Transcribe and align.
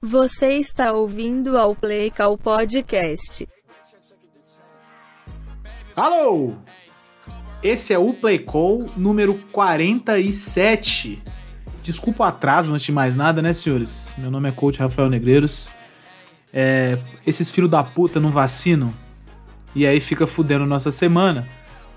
Você 0.00 0.50
está 0.52 0.92
ouvindo 0.92 1.58
ao 1.58 1.74
Play 1.74 2.08
Call 2.12 2.38
Podcast. 2.38 3.48
Alô! 5.96 6.54
Esse 7.64 7.92
é 7.92 7.98
o 7.98 8.14
Play 8.14 8.38
Call 8.38 8.88
número 8.96 9.34
47. 9.50 11.20
Desculpa 11.82 12.22
o 12.22 12.26
atraso, 12.28 12.72
antes 12.72 12.86
de 12.86 12.92
mais 12.92 13.16
nada, 13.16 13.42
né, 13.42 13.52
senhores? 13.52 14.14
Meu 14.16 14.30
nome 14.30 14.48
é 14.48 14.52
Coach 14.52 14.78
Rafael 14.78 15.08
Negreiros. 15.08 15.72
É, 16.52 16.96
esses 17.26 17.50
filhos 17.50 17.68
da 17.68 17.82
puta 17.82 18.20
não 18.20 18.30
vacinam 18.30 18.94
e 19.74 19.84
aí 19.84 19.98
fica 19.98 20.28
fudendo 20.28 20.64
nossa 20.64 20.92
semana. 20.92 21.48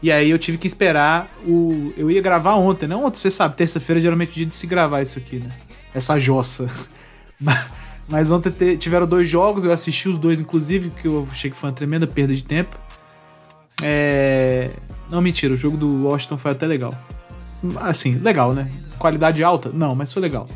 E 0.01 0.11
aí 0.11 0.31
eu 0.31 0.39
tive 0.39 0.57
que 0.57 0.65
esperar 0.65 1.29
o. 1.45 1.93
Eu 1.95 2.09
ia 2.09 2.19
gravar 2.19 2.55
ontem, 2.55 2.87
né? 2.87 2.95
Ontem, 2.95 3.19
você 3.19 3.29
sabe, 3.29 3.55
terça-feira 3.55 3.99
é 3.99 4.01
geralmente 4.01 4.31
o 4.31 4.33
dia 4.33 4.45
de 4.47 4.55
se 4.55 4.65
gravar 4.65 5.03
isso 5.03 5.19
aqui, 5.19 5.37
né? 5.37 5.51
Essa 5.93 6.17
jossa. 6.17 6.67
Mas 7.39 7.80
ontem 8.31 8.51
te... 8.51 8.77
tiveram 8.77 9.07
dois 9.07 9.29
jogos, 9.29 9.63
eu 9.63 9.71
assisti 9.71 10.09
os 10.09 10.17
dois, 10.17 10.39
inclusive, 10.39 10.89
que 10.89 11.07
eu 11.07 11.27
achei 11.31 11.49
que 11.49 11.55
foi 11.55 11.69
uma 11.69 11.75
tremenda 11.75 12.05
perda 12.05 12.35
de 12.35 12.43
tempo. 12.43 12.77
É. 13.81 14.71
Não, 15.09 15.21
mentira, 15.21 15.53
o 15.53 15.57
jogo 15.57 15.77
do 15.77 16.07
Washington 16.07 16.37
foi 16.37 16.51
até 16.51 16.65
legal. 16.67 16.93
Assim, 17.77 18.15
legal, 18.15 18.53
né? 18.53 18.69
Qualidade 18.97 19.43
alta? 19.43 19.69
Não, 19.73 19.95
mas 19.95 20.11
foi 20.11 20.21
legal. 20.21 20.47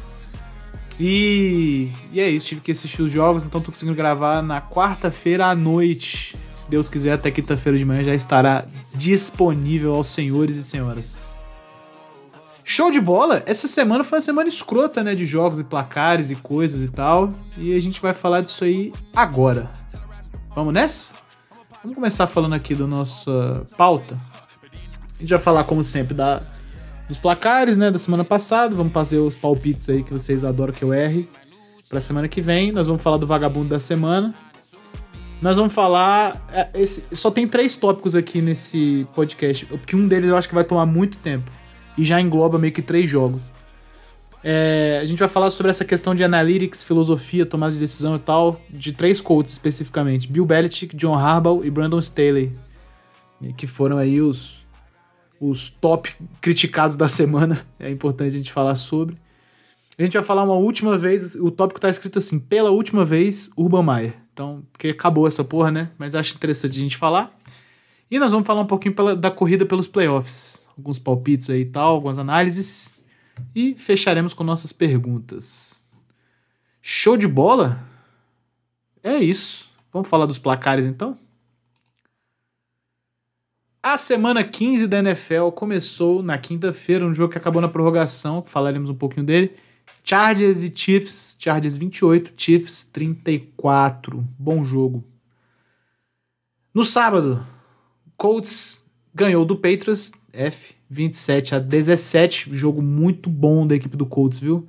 E, 0.99 1.91
e 2.11 2.19
é 2.19 2.29
isso, 2.29 2.47
tive 2.47 2.61
que 2.61 2.71
assistir 2.71 3.01
os 3.01 3.11
jogos, 3.11 3.43
então 3.43 3.59
tô 3.59 3.71
conseguindo 3.71 3.95
gravar 3.95 4.41
na 4.41 4.61
quarta-feira 4.61 5.47
à 5.47 5.55
noite. 5.55 6.35
Se 6.61 6.69
Deus 6.69 6.87
quiser, 6.87 7.13
até 7.13 7.29
quinta-feira 7.29 7.77
de 7.77 7.85
manhã 7.85 8.03
já 8.03 8.15
estará 8.15 8.65
disponível 8.93 9.93
aos 9.93 10.07
senhores 10.07 10.55
e 10.55 10.63
senhoras. 10.63 11.24
Show 12.67 12.89
de 12.89 12.99
bola! 12.99 13.43
Essa 13.45 13.67
semana 13.67 14.03
foi 14.03 14.17
uma 14.17 14.21
semana 14.23 14.49
escrota, 14.49 15.03
né? 15.03 15.13
De 15.13 15.23
jogos 15.25 15.59
e 15.59 15.63
placares 15.63 16.31
e 16.31 16.35
coisas 16.35 16.81
e 16.83 16.87
tal. 16.87 17.31
E 17.57 17.75
a 17.75 17.79
gente 17.79 18.01
vai 18.01 18.11
falar 18.13 18.41
disso 18.41 18.63
aí 18.63 18.91
agora. 19.15 19.69
Vamos 20.55 20.73
nessa? 20.73 21.13
Vamos 21.83 21.95
começar 21.95 22.25
falando 22.25 22.53
aqui 22.53 22.73
da 22.73 22.87
nossa 22.87 23.63
pauta. 23.77 24.19
A 25.17 25.21
gente 25.21 25.29
vai 25.29 25.39
falar, 25.39 25.63
como 25.65 25.83
sempre, 25.83 26.15
da, 26.15 26.41
dos 27.07 27.19
placares, 27.19 27.77
né? 27.77 27.91
Da 27.91 27.99
semana 27.99 28.23
passada. 28.25 28.73
Vamos 28.75 28.91
fazer 28.91 29.19
os 29.19 29.35
palpites 29.35 29.87
aí 29.89 30.03
que 30.03 30.11
vocês 30.11 30.43
adoram 30.43 30.73
que 30.73 30.83
eu 30.83 30.91
erre. 30.91 31.29
Pra 31.87 32.01
semana 32.01 32.27
que 32.27 32.41
vem. 32.41 32.71
Nós 32.71 32.87
vamos 32.87 33.03
falar 33.03 33.17
do 33.17 33.27
vagabundo 33.27 33.69
da 33.69 33.79
semana. 33.79 34.33
Nós 35.39 35.55
vamos 35.55 35.71
falar. 35.71 36.43
é, 36.51 36.69
esse- 36.73 37.03
só 37.11 37.29
tem 37.29 37.47
três 37.47 37.75
tópicos 37.75 38.15
aqui 38.15 38.41
nesse 38.41 39.05
podcast, 39.13 39.67
porque 39.67 39.95
um 39.95 40.07
deles 40.07 40.29
eu 40.31 40.35
acho 40.35 40.47
que 40.49 40.55
vai 40.55 40.63
tomar 40.63 40.87
muito 40.87 41.19
tempo. 41.19 41.51
E 41.97 42.03
já 42.03 42.19
engloba 42.19 42.57
meio 42.57 42.73
que 42.73 42.81
três 42.81 43.09
jogos. 43.09 43.51
É, 44.47 44.99
a 45.01 45.05
gente 45.05 45.17
vai 45.17 45.27
falar 45.27 45.49
sobre 45.49 45.71
essa 45.71 45.83
questão 45.83 46.13
de 46.13 46.23
analytics, 46.23 46.83
filosofia, 46.83 47.47
tomada 47.47 47.73
de 47.73 47.79
decisão 47.79 48.15
e 48.15 48.19
tal, 48.19 48.61
de 48.69 48.91
três 48.93 49.19
coaches 49.19 49.53
especificamente: 49.53 50.31
Bill 50.31 50.45
Belichick, 50.45 50.95
John 50.95 51.15
Harbaugh 51.15 51.65
e 51.65 51.71
Brandon 51.71 51.97
Staley, 51.97 52.53
que 53.57 53.65
foram 53.65 53.97
aí 53.97 54.21
os, 54.21 54.65
os 55.41 55.71
top 55.71 56.13
criticados 56.41 56.95
da 56.95 57.07
semana. 57.07 57.65
É 57.79 57.89
importante 57.89 58.29
a 58.29 58.37
gente 58.37 58.51
falar 58.51 58.75
sobre. 58.75 59.17
A 59.97 60.03
gente 60.03 60.13
vai 60.13 60.23
falar 60.23 60.43
uma 60.43 60.55
última 60.55 60.97
vez, 60.97 61.35
o 61.35 61.49
tópico 61.49 61.79
tá 61.79 61.89
escrito 61.89 62.19
assim, 62.19 62.37
pela 62.37 62.69
última 62.69 63.05
vez, 63.05 63.49
Urban 63.57 63.83
Meyer. 63.83 64.13
Então, 64.33 64.63
porque 64.71 64.89
acabou 64.89 65.25
essa 65.25 65.43
porra, 65.43 65.71
né? 65.71 65.89
Mas 65.97 66.13
acho 66.13 66.35
interessante 66.35 66.77
a 66.77 66.81
gente 66.81 66.97
falar. 66.97 67.35
E 68.09 68.19
nós 68.19 68.31
vamos 68.31 68.45
falar 68.45 68.61
um 68.61 68.67
pouquinho 68.67 68.93
pela- 68.95 69.15
da 69.15 69.31
corrida 69.31 69.65
pelos 69.65 69.87
playoffs. 69.87 70.67
Alguns 70.77 70.99
palpites 70.99 71.49
aí 71.49 71.61
e 71.61 71.65
tal, 71.65 71.93
algumas 71.95 72.17
análises. 72.17 72.99
E 73.53 73.73
fecharemos 73.75 74.33
com 74.33 74.43
nossas 74.43 74.71
perguntas. 74.71 75.83
Show 76.81 77.17
de 77.17 77.27
bola? 77.27 77.83
É 79.03 79.17
isso. 79.17 79.67
Vamos 79.91 80.07
falar 80.07 80.25
dos 80.25 80.39
placares 80.39 80.85
então? 80.85 81.17
A 83.81 83.97
semana 83.97 84.43
15 84.43 84.87
da 84.87 84.99
NFL 84.99 85.49
começou 85.53 86.23
na 86.23 86.37
quinta-feira, 86.37 87.05
um 87.05 87.13
jogo 87.13 87.31
que 87.31 87.37
acabou 87.37 87.61
na 87.61 87.67
prorrogação, 87.67 88.43
falaremos 88.43 88.89
um 88.89 88.95
pouquinho 88.95 89.25
dele. 89.25 89.55
Chargers 90.03 90.63
e 90.63 90.75
Chiefs, 90.75 91.37
Chargers 91.39 91.77
28, 91.77 92.33
Chiefs 92.35 92.83
34. 92.83 94.25
Bom 94.39 94.63
jogo. 94.63 95.03
No 96.73 96.83
sábado, 96.83 97.45
Colts 98.17 98.85
ganhou 99.13 99.45
do 99.45 99.55
Patriots, 99.55 100.11
F, 100.31 100.75
27 100.89 101.55
a 101.55 101.59
17. 101.59 102.55
Jogo 102.55 102.81
muito 102.81 103.29
bom 103.29 103.65
da 103.65 103.75
equipe 103.75 103.95
do 103.95 104.05
Colts, 104.05 104.39
viu? 104.39 104.67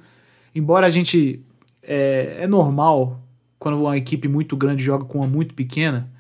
Embora 0.55 0.87
a 0.87 0.91
gente. 0.91 1.43
É, 1.83 2.39
é 2.41 2.47
normal 2.47 3.21
quando 3.59 3.79
uma 3.79 3.97
equipe 3.97 4.27
muito 4.27 4.56
grande 4.56 4.83
joga 4.83 5.05
com 5.05 5.19
uma 5.19 5.27
muito 5.27 5.55
pequena. 5.55 6.11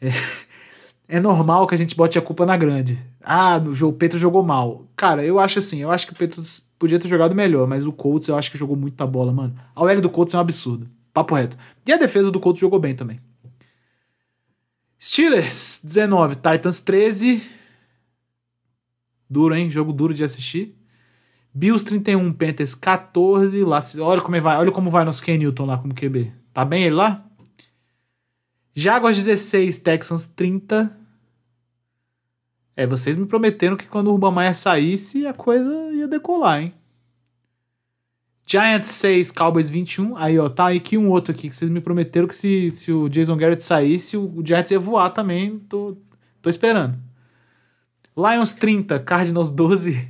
É, 0.00 0.10
é 1.08 1.20
normal 1.20 1.66
que 1.66 1.74
a 1.74 1.78
gente 1.78 1.96
bote 1.96 2.18
a 2.18 2.22
culpa 2.22 2.44
na 2.44 2.56
grande. 2.56 2.98
Ah, 3.22 3.58
no 3.58 3.74
jogo, 3.74 3.92
o 3.92 3.98
Patriots 3.98 4.20
jogou 4.20 4.42
mal. 4.42 4.84
Cara, 4.96 5.24
eu 5.24 5.38
acho 5.38 5.58
assim, 5.58 5.80
eu 5.80 5.90
acho 5.90 6.06
que 6.06 6.12
o 6.12 6.16
Patriots 6.16 6.68
podia 6.78 6.98
ter 6.98 7.08
jogado 7.08 7.34
melhor, 7.34 7.66
mas 7.66 7.86
o 7.86 7.92
Colts 7.92 8.28
eu 8.28 8.36
acho 8.36 8.50
que 8.50 8.58
jogou 8.58 8.76
muita 8.76 9.06
bola, 9.06 9.32
mano. 9.32 9.54
A 9.74 9.82
OL 9.82 10.00
do 10.00 10.10
Colts 10.10 10.34
é 10.34 10.36
um 10.36 10.40
absurdo. 10.40 10.88
Papo 11.12 11.34
reto. 11.34 11.56
E 11.86 11.92
a 11.92 11.96
defesa 11.96 12.30
do 12.30 12.40
Colts 12.40 12.60
jogou 12.60 12.78
bem 12.78 12.94
também. 12.94 13.20
Steelers 15.04 15.82
19, 15.84 16.36
Titans 16.36 16.80
13. 16.80 17.42
Duro, 19.28 19.54
hein? 19.54 19.68
Jogo 19.68 19.92
duro 19.92 20.14
de 20.14 20.24
assistir. 20.24 20.78
Bills 21.52 21.84
31, 21.84 22.32
Panthers 22.32 22.74
14. 22.74 23.62
Lá, 23.64 23.80
olha 24.00 24.22
como 24.22 24.40
vai, 24.40 24.56
olha 24.56 24.72
como 24.72 24.90
vai 24.90 25.04
nosso 25.04 25.22
Ken 25.22 25.36
Newton 25.36 25.66
lá 25.66 25.76
como 25.76 25.94
QB. 25.94 26.32
Tá 26.54 26.64
bem 26.64 26.84
ele 26.84 26.94
lá? 26.94 27.22
Jaguars 28.72 29.22
16, 29.22 29.80
Texans 29.80 30.24
30. 30.28 30.98
É, 32.74 32.86
vocês 32.86 33.14
me 33.14 33.26
prometeram 33.26 33.76
que 33.76 33.86
quando 33.86 34.08
o 34.08 34.14
Urban 34.14 34.34
Meyer 34.34 34.56
saísse, 34.56 35.26
a 35.26 35.34
coisa 35.34 35.92
ia 35.92 36.08
decolar, 36.08 36.62
hein? 36.62 36.74
Giants 38.46 38.88
6, 38.88 39.30
Cowboys 39.30 39.70
21. 39.70 40.16
Aí, 40.16 40.38
ó, 40.38 40.48
tá 40.48 40.66
aí 40.66 40.80
que 40.80 40.98
um 40.98 41.10
outro 41.10 41.32
aqui 41.32 41.48
que 41.48 41.56
vocês 41.56 41.70
me 41.70 41.80
prometeram 41.80 42.28
que 42.28 42.36
se, 42.36 42.70
se 42.70 42.92
o 42.92 43.08
Jason 43.08 43.36
Garrett 43.36 43.64
saísse, 43.64 44.16
o, 44.16 44.42
Giants 44.44 44.70
ia 44.70 44.78
voar 44.78 45.10
também. 45.10 45.58
Tô, 45.60 45.96
tô 46.42 46.50
esperando. 46.50 46.98
Lions 48.16 48.54
30, 48.54 48.98
Cardinals 49.00 49.50
12. 49.50 50.08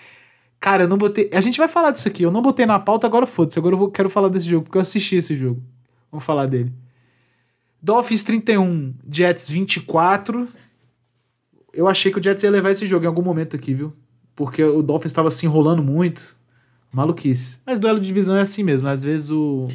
Cara, 0.58 0.84
eu 0.84 0.88
não 0.88 0.96
botei. 0.96 1.28
A 1.32 1.42
gente 1.42 1.58
vai 1.58 1.68
falar 1.68 1.90
disso 1.90 2.08
aqui. 2.08 2.22
Eu 2.22 2.30
não 2.30 2.40
botei 2.40 2.64
na 2.64 2.78
pauta, 2.78 3.06
agora 3.06 3.26
foda-se. 3.26 3.58
Agora 3.58 3.74
eu 3.74 3.78
vou, 3.78 3.90
quero 3.90 4.08
falar 4.08 4.28
desse 4.28 4.46
jogo, 4.46 4.64
porque 4.64 4.78
eu 4.78 4.82
assisti 4.82 5.16
esse 5.16 5.36
jogo. 5.36 5.62
Vamos 6.10 6.24
falar 6.24 6.46
dele. 6.46 6.72
Dolphins 7.82 8.22
31, 8.22 8.94
Jets 9.10 9.46
24. 9.46 10.48
Eu 11.70 11.86
achei 11.86 12.10
que 12.10 12.18
o 12.18 12.22
Jets 12.22 12.42
ia 12.42 12.50
levar 12.50 12.70
esse 12.70 12.86
jogo 12.86 13.04
em 13.04 13.08
algum 13.08 13.20
momento 13.20 13.54
aqui, 13.54 13.74
viu? 13.74 13.92
Porque 14.34 14.64
o 14.64 14.82
Dolphins 14.82 15.12
estava 15.12 15.30
se 15.30 15.44
enrolando 15.44 15.82
muito. 15.82 16.34
Maluquice. 16.94 17.58
Mas 17.66 17.78
duelo 17.78 17.98
de 17.98 18.06
divisão 18.06 18.36
é 18.36 18.42
assim 18.42 18.62
mesmo. 18.62 18.88
Às 18.88 19.02
vezes 19.02 19.30
o 19.30 19.66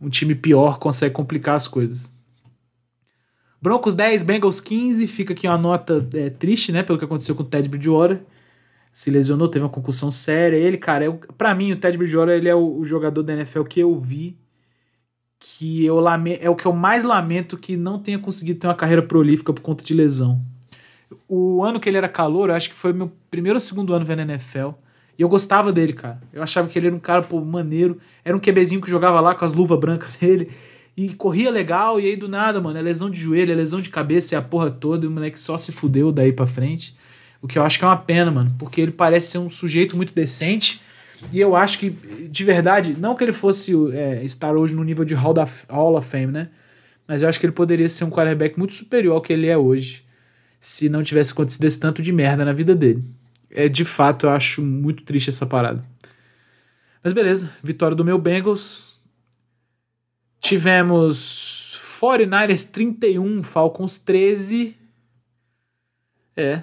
um 0.00 0.08
time 0.08 0.34
pior 0.34 0.78
consegue 0.78 1.14
complicar 1.14 1.54
as 1.54 1.68
coisas. 1.68 2.10
Broncos 3.60 3.94
10, 3.94 4.22
Bengals 4.24 4.60
15. 4.60 5.06
Fica 5.06 5.32
aqui 5.32 5.46
uma 5.46 5.56
nota 5.56 6.06
é, 6.14 6.30
triste, 6.30 6.72
né? 6.72 6.82
Pelo 6.82 6.98
que 6.98 7.04
aconteceu 7.04 7.34
com 7.34 7.42
o 7.42 7.46
Ted 7.46 7.68
Bridgewater. 7.68 8.20
Se 8.92 9.10
lesionou, 9.10 9.48
teve 9.48 9.64
uma 9.64 9.70
concussão 9.70 10.10
séria. 10.10 10.56
Ele, 10.56 10.76
cara, 10.76 11.04
eu, 11.04 11.20
pra 11.38 11.54
mim, 11.54 11.72
o 11.72 11.76
Ted 11.76 11.96
Bridgewater 11.96 12.34
ele 12.34 12.48
é 12.48 12.54
o, 12.54 12.78
o 12.78 12.84
jogador 12.84 13.22
da 13.22 13.32
NFL 13.32 13.62
que 13.62 13.80
eu 13.80 13.98
vi 13.98 14.36
que 15.44 15.84
eu 15.84 15.98
lame, 15.98 16.38
é 16.40 16.48
o 16.48 16.54
que 16.54 16.66
eu 16.66 16.72
mais 16.72 17.02
lamento 17.02 17.58
que 17.58 17.76
não 17.76 17.98
tenha 17.98 18.18
conseguido 18.18 18.60
ter 18.60 18.68
uma 18.68 18.76
carreira 18.76 19.02
prolífica 19.02 19.52
por 19.52 19.60
conta 19.60 19.82
de 19.82 19.92
lesão. 19.92 20.40
O 21.28 21.64
ano 21.64 21.80
que 21.80 21.88
ele 21.88 21.96
era 21.96 22.08
calor, 22.08 22.48
eu 22.48 22.54
acho 22.54 22.68
que 22.68 22.74
foi 22.74 22.92
meu 22.92 23.10
primeiro 23.28 23.56
ou 23.56 23.60
segundo 23.60 23.92
ano 23.92 24.04
vendo 24.04 24.22
NFL. 24.22 24.70
E 25.18 25.22
eu 25.22 25.28
gostava 25.28 25.72
dele, 25.72 25.92
cara. 25.92 26.20
Eu 26.32 26.42
achava 26.42 26.68
que 26.68 26.78
ele 26.78 26.86
era 26.86 26.96
um 26.96 26.98
cara, 26.98 27.22
pô, 27.22 27.40
maneiro. 27.40 27.98
Era 28.24 28.36
um 28.36 28.40
QBzinho 28.40 28.80
que 28.80 28.90
jogava 28.90 29.20
lá 29.20 29.34
com 29.34 29.44
as 29.44 29.52
luvas 29.52 29.78
brancas 29.78 30.16
dele. 30.20 30.50
E 30.96 31.08
corria 31.14 31.50
legal, 31.50 31.98
e 31.98 32.06
aí 32.06 32.16
do 32.16 32.28
nada, 32.28 32.60
mano, 32.60 32.78
é 32.78 32.82
lesão 32.82 33.08
de 33.08 33.18
joelho, 33.18 33.50
é 33.50 33.54
lesão 33.54 33.80
de 33.80 33.88
cabeça, 33.88 34.34
é 34.34 34.38
a 34.38 34.42
porra 34.42 34.70
toda, 34.70 35.06
e 35.06 35.08
o 35.08 35.10
moleque 35.10 35.40
só 35.40 35.56
se 35.56 35.72
fudeu 35.72 36.12
daí 36.12 36.32
pra 36.32 36.46
frente. 36.46 36.94
O 37.40 37.48
que 37.48 37.58
eu 37.58 37.62
acho 37.62 37.78
que 37.78 37.84
é 37.84 37.88
uma 37.88 37.96
pena, 37.96 38.30
mano, 38.30 38.54
porque 38.58 38.80
ele 38.80 38.92
parece 38.92 39.28
ser 39.28 39.38
um 39.38 39.48
sujeito 39.48 39.96
muito 39.96 40.14
decente. 40.14 40.82
E 41.32 41.40
eu 41.40 41.56
acho 41.56 41.78
que, 41.78 41.90
de 41.90 42.44
verdade, 42.44 42.94
não 42.98 43.14
que 43.14 43.24
ele 43.24 43.32
fosse 43.32 43.72
é, 43.92 44.22
estar 44.22 44.54
hoje 44.54 44.74
no 44.74 44.84
nível 44.84 45.04
de 45.04 45.14
Hall, 45.14 45.32
da, 45.32 45.48
Hall 45.68 45.96
of 45.96 46.08
Fame, 46.08 46.32
né? 46.32 46.48
Mas 47.06 47.22
eu 47.22 47.28
acho 47.28 47.40
que 47.40 47.46
ele 47.46 47.52
poderia 47.52 47.88
ser 47.88 48.04
um 48.04 48.10
quarterback 48.10 48.58
muito 48.58 48.74
superior 48.74 49.14
ao 49.14 49.22
que 49.22 49.32
ele 49.32 49.46
é 49.46 49.56
hoje, 49.56 50.04
se 50.60 50.88
não 50.88 51.02
tivesse 51.02 51.32
acontecido 51.32 51.64
esse 51.64 51.80
tanto 51.80 52.02
de 52.02 52.12
merda 52.12 52.44
na 52.44 52.52
vida 52.52 52.74
dele. 52.74 53.02
É 53.54 53.68
de 53.68 53.84
fato, 53.84 54.26
eu 54.26 54.30
acho 54.30 54.62
muito 54.62 55.04
triste 55.04 55.28
essa 55.28 55.46
parada. 55.46 55.84
Mas 57.04 57.12
beleza, 57.12 57.50
vitória 57.62 57.94
do 57.94 58.04
meu 58.04 58.18
Bengals. 58.18 59.00
Tivemos 60.40 61.80
49ers 62.00 62.68
31, 62.70 63.42
Falcons 63.42 63.98
13. 63.98 64.76
É. 66.36 66.62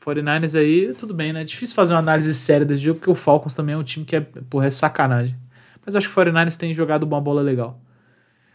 49ers 0.00 0.56
aí, 0.56 0.94
tudo 0.94 1.12
bem, 1.12 1.32
né? 1.32 1.42
Difícil 1.42 1.74
fazer 1.74 1.94
uma 1.94 1.98
análise 1.98 2.32
séria 2.32 2.64
desse 2.64 2.82
jogo, 2.82 3.00
porque 3.00 3.10
o 3.10 3.14
Falcons 3.14 3.54
também 3.54 3.74
é 3.74 3.78
um 3.78 3.82
time 3.82 4.06
que 4.06 4.14
é, 4.14 4.20
porra, 4.20 4.66
é 4.66 4.70
sacanagem. 4.70 5.36
Mas 5.84 5.96
acho 5.96 6.08
que 6.08 6.18
o 6.18 6.24
49ers 6.24 6.56
tem 6.56 6.72
jogado 6.72 7.02
uma 7.02 7.20
bola 7.20 7.42
legal. 7.42 7.80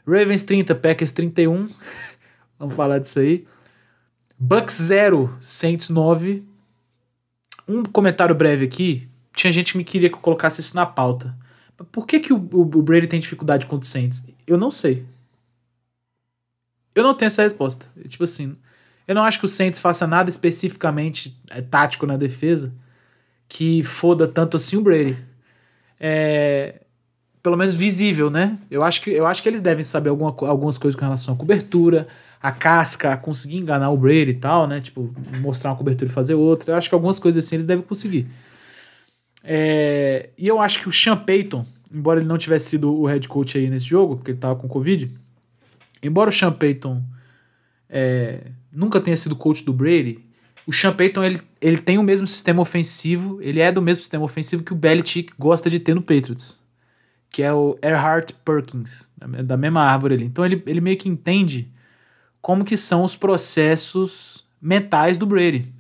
Ravens 0.07 0.44
30, 0.44 0.74
Packers 0.75 1.12
31. 1.12 1.68
Vamos 2.57 2.75
falar 2.75 3.00
disso 3.00 3.19
aí. 3.19 3.45
Bucks 4.39 4.75
0, 4.75 5.38
Saints 5.42 5.89
9. 5.89 6.50
Um 7.67 7.83
comentário 7.83 8.35
breve 8.35 8.65
aqui. 8.65 9.07
Tinha 9.33 9.51
gente 9.51 9.71
que 9.71 9.77
me 9.77 9.83
queria 9.83 10.09
que 10.09 10.15
eu 10.15 10.19
colocasse 10.19 10.61
isso 10.61 10.75
na 10.75 10.85
pauta. 10.85 11.35
Por 11.91 12.05
que, 12.05 12.19
que 12.19 12.33
o, 12.33 12.37
o, 12.37 12.61
o 12.61 12.81
Brady 12.81 13.07
tem 13.07 13.19
dificuldade 13.19 13.65
contra 13.65 13.85
o 13.85 13.87
Saints? 13.87 14.23
Eu 14.45 14.57
não 14.57 14.71
sei. 14.71 15.05
Eu 16.93 17.03
não 17.03 17.13
tenho 17.13 17.27
essa 17.27 17.43
resposta. 17.43 17.87
Tipo 18.07 18.25
assim, 18.25 18.55
eu 19.07 19.15
não 19.15 19.23
acho 19.23 19.39
que 19.39 19.45
o 19.45 19.49
Saints 19.49 19.79
faça 19.79 20.05
nada 20.05 20.29
especificamente 20.29 21.37
é, 21.49 21.61
tático 21.61 22.05
na 22.05 22.17
defesa 22.17 22.71
que 23.47 23.83
foda 23.83 24.27
tanto 24.27 24.55
assim 24.55 24.77
o 24.77 24.81
Brady. 24.81 25.17
É, 25.99 26.81
pelo 27.43 27.57
menos 27.57 27.75
visível, 27.75 28.29
né? 28.29 28.57
Eu 28.69 28.83
acho 28.83 29.01
que, 29.01 29.09
eu 29.09 29.25
acho 29.25 29.43
que 29.43 29.49
eles 29.49 29.59
devem 29.59 29.83
saber 29.83 30.09
alguma, 30.09 30.33
algumas 30.47 30.77
coisas 30.77 30.97
com 30.97 31.03
relação 31.03 31.33
à 31.33 31.37
cobertura, 31.37 32.07
a 32.41 32.51
casca, 32.51 33.13
a 33.13 33.17
conseguir 33.17 33.57
enganar 33.57 33.91
o 33.91 33.97
Brady 33.97 34.31
e 34.31 34.35
tal, 34.35 34.67
né? 34.67 34.81
Tipo, 34.81 35.13
mostrar 35.39 35.71
uma 35.71 35.77
cobertura 35.77 36.09
e 36.09 36.13
fazer 36.13 36.33
outra. 36.33 36.73
Eu 36.73 36.77
acho 36.77 36.89
que 36.89 36.95
algumas 36.95 37.19
coisas 37.19 37.45
assim 37.45 37.55
eles 37.55 37.65
devem 37.65 37.83
conseguir. 37.83 38.27
É, 39.43 40.29
e 40.38 40.47
eu 40.47 40.59
acho 40.59 40.79
que 40.79 40.89
o 40.89 40.91
Sean 40.91 41.17
Payton, 41.17 41.65
embora 41.93 42.19
ele 42.19 42.27
não 42.27 42.38
tivesse 42.38 42.69
sido 42.69 42.93
o 42.93 43.05
head 43.05 43.27
coach 43.27 43.57
aí 43.57 43.69
nesse 43.69 43.85
jogo, 43.85 44.15
porque 44.15 44.31
ele 44.31 44.39
tava 44.39 44.55
com 44.55 44.67
Covid, 44.67 45.11
embora 46.01 46.29
o 46.29 46.33
Sean 46.33 46.51
Payton 46.51 47.03
é, 47.89 48.41
nunca 48.71 48.99
tenha 48.99 49.17
sido 49.17 49.35
coach 49.35 49.63
do 49.63 49.73
Brady, 49.73 50.19
o 50.65 50.73
Sean 50.73 50.93
Payton 50.93 51.23
ele, 51.23 51.41
ele 51.59 51.77
tem 51.77 51.97
o 51.97 52.03
mesmo 52.03 52.27
sistema 52.27 52.61
ofensivo, 52.61 53.39
ele 53.41 53.59
é 53.59 53.71
do 53.71 53.81
mesmo 53.81 54.01
sistema 54.01 54.23
ofensivo 54.23 54.63
que 54.63 54.73
o 54.73 54.75
Belichick 54.75 55.33
gosta 55.38 55.69
de 55.69 55.79
ter 55.79 55.93
no 55.93 56.01
Patriots, 56.01 56.59
que 57.29 57.41
é 57.43 57.51
o 57.53 57.77
Earhart 57.83 58.31
Perkins, 58.45 59.11
da 59.43 59.57
mesma 59.57 59.81
árvore 59.81 60.15
ali. 60.15 60.25
Então 60.25 60.45
ele, 60.45 60.61
ele 60.65 60.81
meio 60.81 60.97
que 60.97 61.09
entende 61.09 61.71
como 62.41 62.65
que 62.65 62.75
são 62.75 63.03
os 63.03 63.15
processos 63.15 64.45
mentais 64.61 65.17
do 65.17 65.25
Brady. 65.25 65.71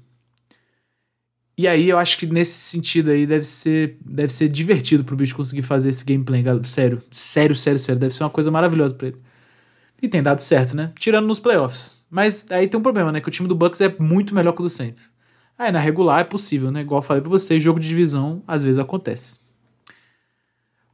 E 1.57 1.67
aí 1.67 1.89
eu 1.89 1.97
acho 1.97 2.17
que 2.17 2.25
nesse 2.25 2.53
sentido 2.53 3.11
aí 3.11 3.25
deve 3.25 3.43
ser, 3.43 3.97
deve 4.03 4.33
ser 4.33 4.47
divertido 4.47 5.03
pro 5.03 5.15
bicho 5.15 5.35
conseguir 5.35 5.61
fazer 5.61 5.89
esse 5.89 6.03
gameplay, 6.03 6.41
galera. 6.41 6.63
Sério, 6.63 7.03
sério, 7.11 7.55
sério, 7.55 7.79
sério. 7.79 7.99
Deve 7.99 8.15
ser 8.15 8.23
uma 8.23 8.29
coisa 8.29 8.49
maravilhosa 8.49 8.93
pra 8.93 9.09
ele. 9.09 9.17
E 10.01 10.07
tem 10.07 10.23
dado 10.23 10.41
certo, 10.41 10.75
né? 10.75 10.91
Tirando 10.97 11.27
nos 11.27 11.39
playoffs. 11.39 12.03
Mas 12.09 12.45
aí 12.49 12.67
tem 12.67 12.79
um 12.79 12.83
problema, 12.83 13.11
né? 13.11 13.21
Que 13.21 13.27
o 13.27 13.31
time 13.31 13.47
do 13.47 13.53
Bucks 13.53 13.79
é 13.79 13.95
muito 13.99 14.33
melhor 14.33 14.53
que 14.53 14.61
o 14.61 14.63
do 14.63 14.69
Saints. 14.69 15.09
Aí 15.57 15.71
na 15.71 15.79
regular 15.79 16.21
é 16.21 16.23
possível, 16.23 16.71
né? 16.71 16.81
Igual 16.81 16.99
eu 16.99 17.05
falei 17.05 17.21
pra 17.21 17.29
vocês, 17.29 17.61
jogo 17.61 17.79
de 17.79 17.87
divisão 17.87 18.41
às 18.47 18.63
vezes 18.63 18.79
acontece. 18.79 19.39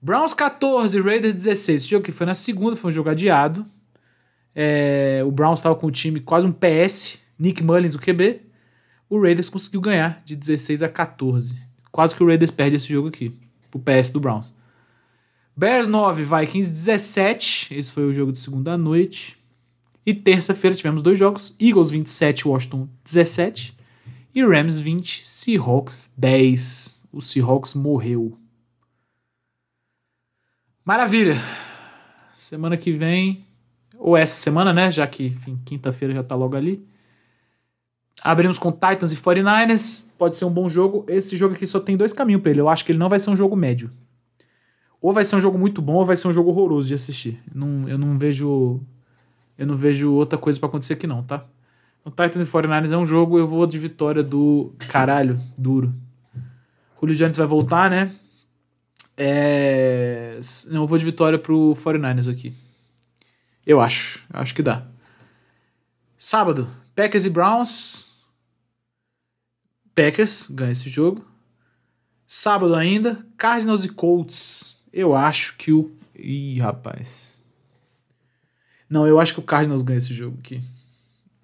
Browns 0.01 0.33
14, 0.33 0.99
Raiders 0.99 1.33
16. 1.33 1.83
Esse 1.83 1.89
jogo 1.89 2.03
que 2.03 2.11
foi 2.11 2.25
na 2.25 2.35
segunda, 2.35 2.75
foi 2.75 2.89
um 2.89 2.93
jogo 2.93 3.09
adiado. 3.09 3.65
É, 4.59 5.21
o 5.23 5.29
Browns 5.29 5.59
estava 5.59 5.75
com 5.75 5.85
o 5.85 5.91
time 5.91 6.19
quase 6.19 6.47
um 6.47 6.51
PS. 6.51 7.19
Nick 7.37 7.61
Mullins, 7.61 7.93
o 7.93 7.99
QB. 7.99 8.41
O 9.07 9.21
Raiders 9.21 9.49
conseguiu 9.49 9.79
ganhar 9.79 10.23
de 10.25 10.35
16 10.35 10.81
a 10.81 10.89
14. 10.89 11.55
Quase 11.91 12.15
que 12.15 12.23
o 12.23 12.25
Raiders 12.25 12.49
perde 12.49 12.75
esse 12.75 12.87
jogo 12.87 13.07
aqui. 13.07 13.31
Pro 13.69 13.79
PS 13.79 14.09
do 14.09 14.19
Browns. 14.19 14.51
Bears 15.55 15.87
9, 15.87 16.23
Vikings 16.23 16.71
17. 16.71 17.75
Esse 17.75 17.91
foi 17.91 18.05
o 18.05 18.13
jogo 18.13 18.31
de 18.31 18.39
segunda 18.39 18.75
noite. 18.75 19.37
E 20.03 20.11
terça-feira 20.11 20.75
tivemos 20.75 21.03
dois 21.03 21.19
jogos: 21.19 21.55
Eagles 21.61 21.91
27, 21.91 22.47
Washington 22.47 22.89
17. 23.03 23.77
E 24.33 24.43
Rams 24.43 24.79
20, 24.79 25.23
Seahawks 25.23 26.11
10. 26.17 27.03
O 27.13 27.21
Seahawks 27.21 27.75
morreu. 27.75 28.35
Maravilha! 30.83 31.39
Semana 32.33 32.77
que 32.77 32.91
vem, 32.91 33.46
ou 33.97 34.15
essa 34.15 34.35
semana, 34.35 34.73
né? 34.73 34.91
Já 34.91 35.05
que 35.07 35.35
quinta-feira 35.65 36.13
já 36.13 36.23
tá 36.23 36.35
logo 36.35 36.55
ali. 36.55 36.85
Abrimos 38.21 38.57
com 38.57 38.71
Titans 38.71 39.11
e 39.11 39.17
49ers. 39.17 40.07
Pode 40.17 40.37
ser 40.37 40.45
um 40.45 40.51
bom 40.51 40.67
jogo. 40.67 41.05
Esse 41.07 41.35
jogo 41.35 41.55
aqui 41.55 41.67
só 41.67 41.79
tem 41.79 41.97
dois 41.97 42.13
caminhos 42.13 42.41
para 42.41 42.51
ele. 42.51 42.61
Eu 42.61 42.69
acho 42.69 42.83
que 42.85 42.91
ele 42.91 42.99
não 42.99 43.09
vai 43.09 43.19
ser 43.19 43.29
um 43.29 43.37
jogo 43.37 43.55
médio. 43.55 43.91
Ou 45.01 45.13
vai 45.13 45.23
ser 45.23 45.35
um 45.35 45.41
jogo 45.41 45.57
muito 45.57 45.81
bom, 45.81 45.93
ou 45.93 46.05
vai 46.05 46.17
ser 46.17 46.27
um 46.27 46.33
jogo 46.33 46.49
horroroso 46.49 46.87
de 46.87 46.95
assistir. 46.95 47.39
Não, 47.53 47.87
eu 47.87 47.97
não 47.97 48.17
vejo. 48.17 48.81
Eu 49.57 49.67
não 49.67 49.75
vejo 49.75 50.11
outra 50.13 50.37
coisa 50.37 50.59
para 50.59 50.69
acontecer 50.69 50.93
aqui, 50.93 51.07
não, 51.07 51.23
tá? 51.23 51.45
O 52.03 52.09
Titans 52.09 52.39
e 52.39 52.45
49ers 52.45 52.91
é 52.91 52.97
um 52.97 53.05
jogo, 53.05 53.37
eu 53.37 53.47
vou 53.47 53.65
de 53.67 53.77
vitória 53.77 54.23
do. 54.23 54.73
Caralho, 54.89 55.39
duro. 55.57 55.93
Julio 56.99 57.15
Jones 57.15 57.37
vai 57.37 57.45
voltar, 57.45 57.89
né? 57.89 58.11
É. 59.15 60.39
Eu 60.71 60.87
vou 60.87 60.97
de 60.97 61.05
vitória 61.05 61.37
pro 61.37 61.75
49ers 61.75 62.31
aqui. 62.31 62.53
Eu 63.67 63.81
acho. 63.81 64.25
Acho 64.29 64.55
que 64.55 64.63
dá. 64.63 64.87
Sábado, 66.17 66.69
Packers 66.95 67.25
e 67.25 67.29
Browns. 67.29 68.13
Packers 69.93 70.47
ganha 70.47 70.71
esse 70.71 70.89
jogo. 70.89 71.25
Sábado 72.25 72.73
ainda, 72.73 73.25
Cardinals 73.37 73.83
e 73.83 73.89
Colts. 73.89 74.81
Eu 74.93 75.13
acho 75.13 75.57
que 75.57 75.73
o. 75.73 75.91
Ih, 76.15 76.59
rapaz. 76.59 77.41
Não, 78.89 79.05
eu 79.05 79.19
acho 79.19 79.33
que 79.33 79.39
o 79.41 79.43
Cardinals 79.43 79.83
ganha 79.83 79.97
esse 79.97 80.13
jogo 80.13 80.37
aqui. 80.39 80.61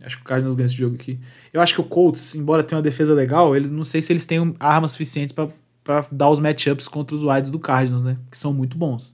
Acho 0.01 0.15
que 0.15 0.23
o 0.23 0.25
Cardinals 0.25 0.55
ganha 0.55 0.65
esse 0.65 0.75
jogo 0.75 0.95
aqui. 0.95 1.19
Eu 1.51 1.59
acho 1.59 1.73
que 1.73 1.81
o 1.81 1.83
Colts, 1.83 2.35
embora 2.35 2.63
tenha 2.63 2.77
uma 2.77 2.83
defesa 2.83 3.13
legal, 3.13 3.53
ele 3.53 3.67
não 3.67 3.83
sei 3.83 4.01
se 4.01 4.13
eles 4.13 4.25
têm 4.25 4.55
armas 4.61 4.93
suficientes 4.93 5.35
para 5.35 6.07
dar 6.09 6.29
os 6.29 6.39
matchups 6.39 6.87
contra 6.87 7.15
os 7.15 7.21
wides 7.21 7.51
do 7.51 7.59
Cardinals, 7.59 8.03
né? 8.03 8.17
Que 8.31 8.37
são 8.37 8.53
muito 8.53 8.77
bons. 8.77 9.12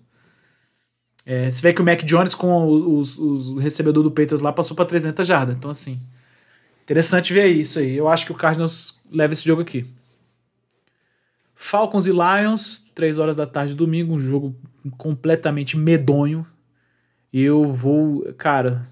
É, 1.31 1.51
você 1.51 1.61
vê 1.61 1.71
que 1.71 1.79
o 1.79 1.85
Mac 1.85 2.01
Jones 2.01 2.33
com 2.33 2.65
os, 2.97 3.15
os, 3.19 3.55
recebedor 3.61 4.01
do 4.01 4.09
Patriots 4.09 4.41
lá 4.41 4.51
passou 4.51 4.75
para 4.75 4.85
300 4.85 5.27
jardas. 5.27 5.55
Então, 5.55 5.69
assim, 5.69 6.01
interessante 6.81 7.31
ver 7.31 7.45
isso 7.49 7.77
aí. 7.77 7.95
Eu 7.95 8.09
acho 8.09 8.25
que 8.25 8.31
o 8.31 8.35
Cardinals 8.35 8.99
leva 9.11 9.33
esse 9.33 9.45
jogo 9.45 9.61
aqui. 9.61 9.85
Falcons 11.53 12.07
e 12.07 12.11
Lions, 12.11 12.79
3 12.95 13.19
horas 13.19 13.35
da 13.35 13.45
tarde 13.45 13.75
domingo, 13.75 14.15
um 14.15 14.19
jogo 14.19 14.55
completamente 14.97 15.77
medonho. 15.77 16.47
Eu 17.31 17.71
vou, 17.71 18.33
cara, 18.33 18.87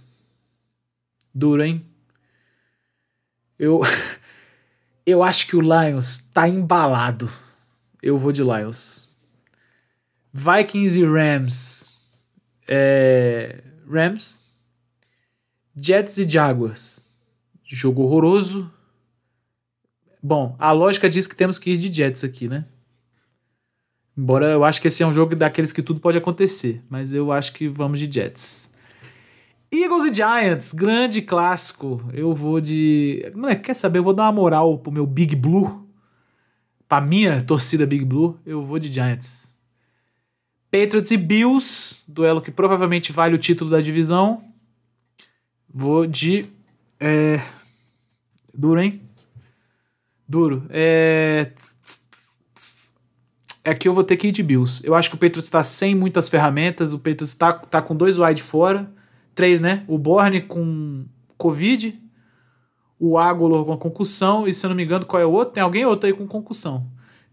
duro, 1.34 1.64
hein? 1.64 1.84
Eu 3.58 3.82
eu 5.08 5.24
acho 5.24 5.48
que 5.48 5.56
o 5.56 5.62
Lions 5.62 6.20
tá 6.20 6.48
embalado. 6.48 7.32
Eu 8.00 8.16
vou 8.16 8.32
de 8.32 8.44
Lions. 8.44 9.12
Vikings 10.32 11.02
e 11.02 11.04
Rams. 11.04 11.97
É, 12.68 13.64
Rams. 13.90 14.48
Jets 15.76 16.18
e 16.18 16.30
Jaguars. 16.30 17.06
Jogo 17.64 18.04
horroroso. 18.04 18.72
Bom, 20.22 20.56
a 20.58 20.72
lógica 20.72 21.10
diz 21.10 21.28
que 21.28 21.36
temos 21.36 21.60
que 21.60 21.72
ir 21.72 21.78
de 21.78 21.94
Jets 21.94 22.24
aqui, 22.24 22.48
né? 22.48 22.66
Embora 24.18 24.48
eu 24.48 24.64
acho 24.64 24.82
que 24.82 24.88
esse 24.88 25.04
é 25.04 25.08
um 25.08 25.14
jogo 25.14 25.36
daqueles 25.36 25.72
que 25.72 25.84
tudo 25.84 26.00
pode 26.00 26.18
acontecer, 26.18 26.84
mas 26.90 27.14
eu 27.14 27.32
acho 27.32 27.54
que 27.54 27.68
vamos 27.68 28.00
de 28.00 28.12
Jets. 28.12 28.74
Eagles 29.72 30.06
e 30.06 30.14
Giants, 30.14 30.74
grande 30.74 31.22
clássico. 31.22 32.02
Eu 32.14 32.34
vou 32.34 32.60
de. 32.60 33.32
Quer 33.64 33.74
saber? 33.76 34.00
Eu 34.00 34.04
vou 34.04 34.14
dar 34.14 34.24
uma 34.24 34.32
moral 34.32 34.80
pro 34.80 34.92
meu 34.92 35.06
Big 35.06 35.36
Blue. 35.36 35.88
Pra 36.88 37.02
minha 37.02 37.42
torcida 37.42 37.86
Big 37.86 38.06
Blue, 38.06 38.40
eu 38.46 38.64
vou 38.64 38.80
de 38.80 38.92
Giants. 38.92 39.54
Patriots 40.78 41.10
e 41.10 41.18
Bills, 41.18 42.04
duelo 42.08 42.40
que 42.40 42.52
provavelmente 42.52 43.12
vale 43.12 43.34
o 43.34 43.40
título 43.40 43.68
da 43.68 43.82
divisão. 43.82 44.44
Vou 45.68 46.06
de. 46.06 46.46
É. 47.00 47.42
Duro, 48.54 48.80
hein? 48.80 49.02
Duro. 50.28 50.68
É. 50.70 51.52
É 53.64 53.76
eu 53.84 53.94
vou 53.94 54.04
ter 54.04 54.18
que 54.18 54.28
ir 54.28 54.32
de 54.32 54.44
Bills. 54.44 54.86
Eu 54.86 54.94
acho 54.94 55.10
que 55.10 55.16
o 55.16 55.18
Patriots 55.18 55.46
está 55.46 55.64
sem 55.64 55.96
muitas 55.96 56.30
ferramentas. 56.30 56.94
O 56.94 57.00
Patriots 57.00 57.32
está 57.32 57.52
tá 57.54 57.82
com 57.82 57.96
dois 57.96 58.20
wide 58.20 58.44
fora. 58.44 58.88
Três, 59.34 59.60
né? 59.60 59.84
O 59.88 59.98
Borne 59.98 60.42
com 60.42 61.06
Covid. 61.40 62.00
O 63.00 63.18
Agolor 63.18 63.66
com 63.66 63.78
concussão. 63.78 64.48
E 64.48 64.54
se 64.54 64.64
eu 64.64 64.70
não 64.70 64.76
me 64.76 64.84
engano, 64.84 65.08
qual 65.08 65.22
é 65.22 65.26
o 65.26 65.32
outro? 65.32 65.56
Tem 65.56 65.64
alguém 65.64 65.86
outro 65.86 66.06
aí 66.06 66.14
com 66.14 66.28
concussão. 66.28 66.88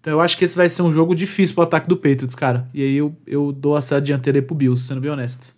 Então 0.05 0.13
eu 0.13 0.21
acho 0.21 0.37
que 0.37 0.45
esse 0.45 0.55
vai 0.55 0.69
ser 0.69 0.83
um 0.83 0.93
jogo 0.93 1.15
difícil 1.15 1.55
pro 1.55 1.65
ataque 1.65 1.89
do 1.89 1.97
Patriots, 1.97 2.35
cara. 2.35 2.69
E 2.75 2.83
aí 2.83 2.95
eu, 2.95 3.17
eu 3.27 3.51
dou 3.51 3.75
essa 3.75 3.99
dianteira 3.99 4.39
aí 4.39 4.43
pro 4.43 4.55
Bills, 4.55 4.87
sendo 4.87 5.01
bem 5.01 5.11
honesto. 5.11 5.57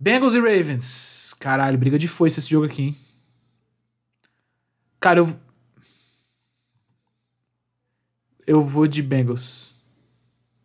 Bengals 0.00 0.32
e 0.32 0.40
Ravens. 0.40 1.36
Caralho, 1.38 1.76
briga 1.76 1.98
de 1.98 2.08
foice 2.08 2.40
esse 2.40 2.48
jogo 2.48 2.64
aqui, 2.64 2.82
hein? 2.82 2.96
Cara, 4.98 5.20
eu, 5.20 5.36
eu 8.46 8.64
vou 8.64 8.86
de 8.86 9.02
Bengals. 9.02 9.76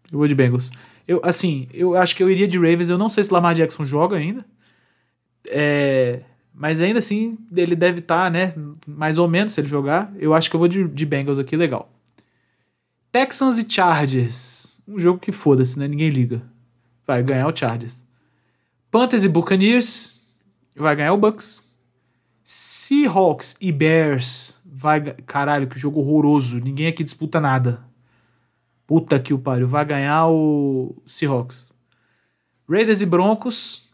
Eu 0.09 0.19
vou 0.19 0.29
de 0.29 0.33
Bengals. 0.33 0.71
Eu, 1.05 1.19
assim, 1.25 1.67
eu 1.73 1.93
acho 1.93 2.15
que 2.15 2.23
eu 2.23 2.29
iria 2.29 2.47
de 2.47 2.57
Ravens. 2.57 2.87
Eu 2.87 2.97
não 2.97 3.09
sei 3.09 3.25
se 3.25 3.33
Lamar 3.33 3.53
Jackson 3.53 3.83
joga 3.83 4.15
ainda. 4.15 4.45
É, 5.45 6.21
mas 6.53 6.79
ainda 6.79 6.99
assim, 6.99 7.37
ele 7.53 7.75
deve 7.75 7.99
estar, 7.99 8.23
tá, 8.23 8.29
né? 8.29 8.53
Mais 8.87 9.17
ou 9.17 9.27
menos, 9.27 9.51
se 9.51 9.59
ele 9.59 9.67
jogar. 9.67 10.09
Eu 10.17 10.33
acho 10.33 10.49
que 10.49 10.55
eu 10.55 10.59
vou 10.59 10.69
de, 10.69 10.87
de 10.87 11.05
Bengals 11.05 11.37
aqui, 11.37 11.57
legal. 11.57 11.96
Texans 13.11 13.57
e 13.57 13.69
Chargers. 13.69 14.79
um 14.87 14.99
jogo 14.99 15.19
que 15.19 15.31
foda-se, 15.31 15.77
né? 15.77 15.87
Ninguém 15.87 16.09
liga. 16.09 16.41
Vai 17.05 17.23
ganhar 17.23 17.47
o 17.47 17.55
Chargers. 17.55 18.03
Panthers 18.91 19.23
e 19.23 19.29
Buccaneers 19.29 20.21
vai 20.75 20.95
ganhar 20.95 21.13
o 21.13 21.17
Bucks. 21.17 21.69
Seahawks 22.43 23.57
e 23.59 23.71
Bears 23.71 24.59
vai. 24.65 25.01
Caralho, 25.25 25.67
que 25.67 25.79
jogo 25.79 25.99
horroroso. 25.99 26.59
Ninguém 26.59 26.87
aqui 26.87 27.03
disputa 27.03 27.41
nada. 27.41 27.83
Puta 28.85 29.19
que 29.19 29.33
o 29.33 29.39
pariu. 29.39 29.67
Vai 29.67 29.83
ganhar 29.83 30.27
o 30.27 30.95
Seahawks. 31.05 31.71
Raiders 32.69 33.01
e 33.01 33.05
Broncos. 33.05 33.89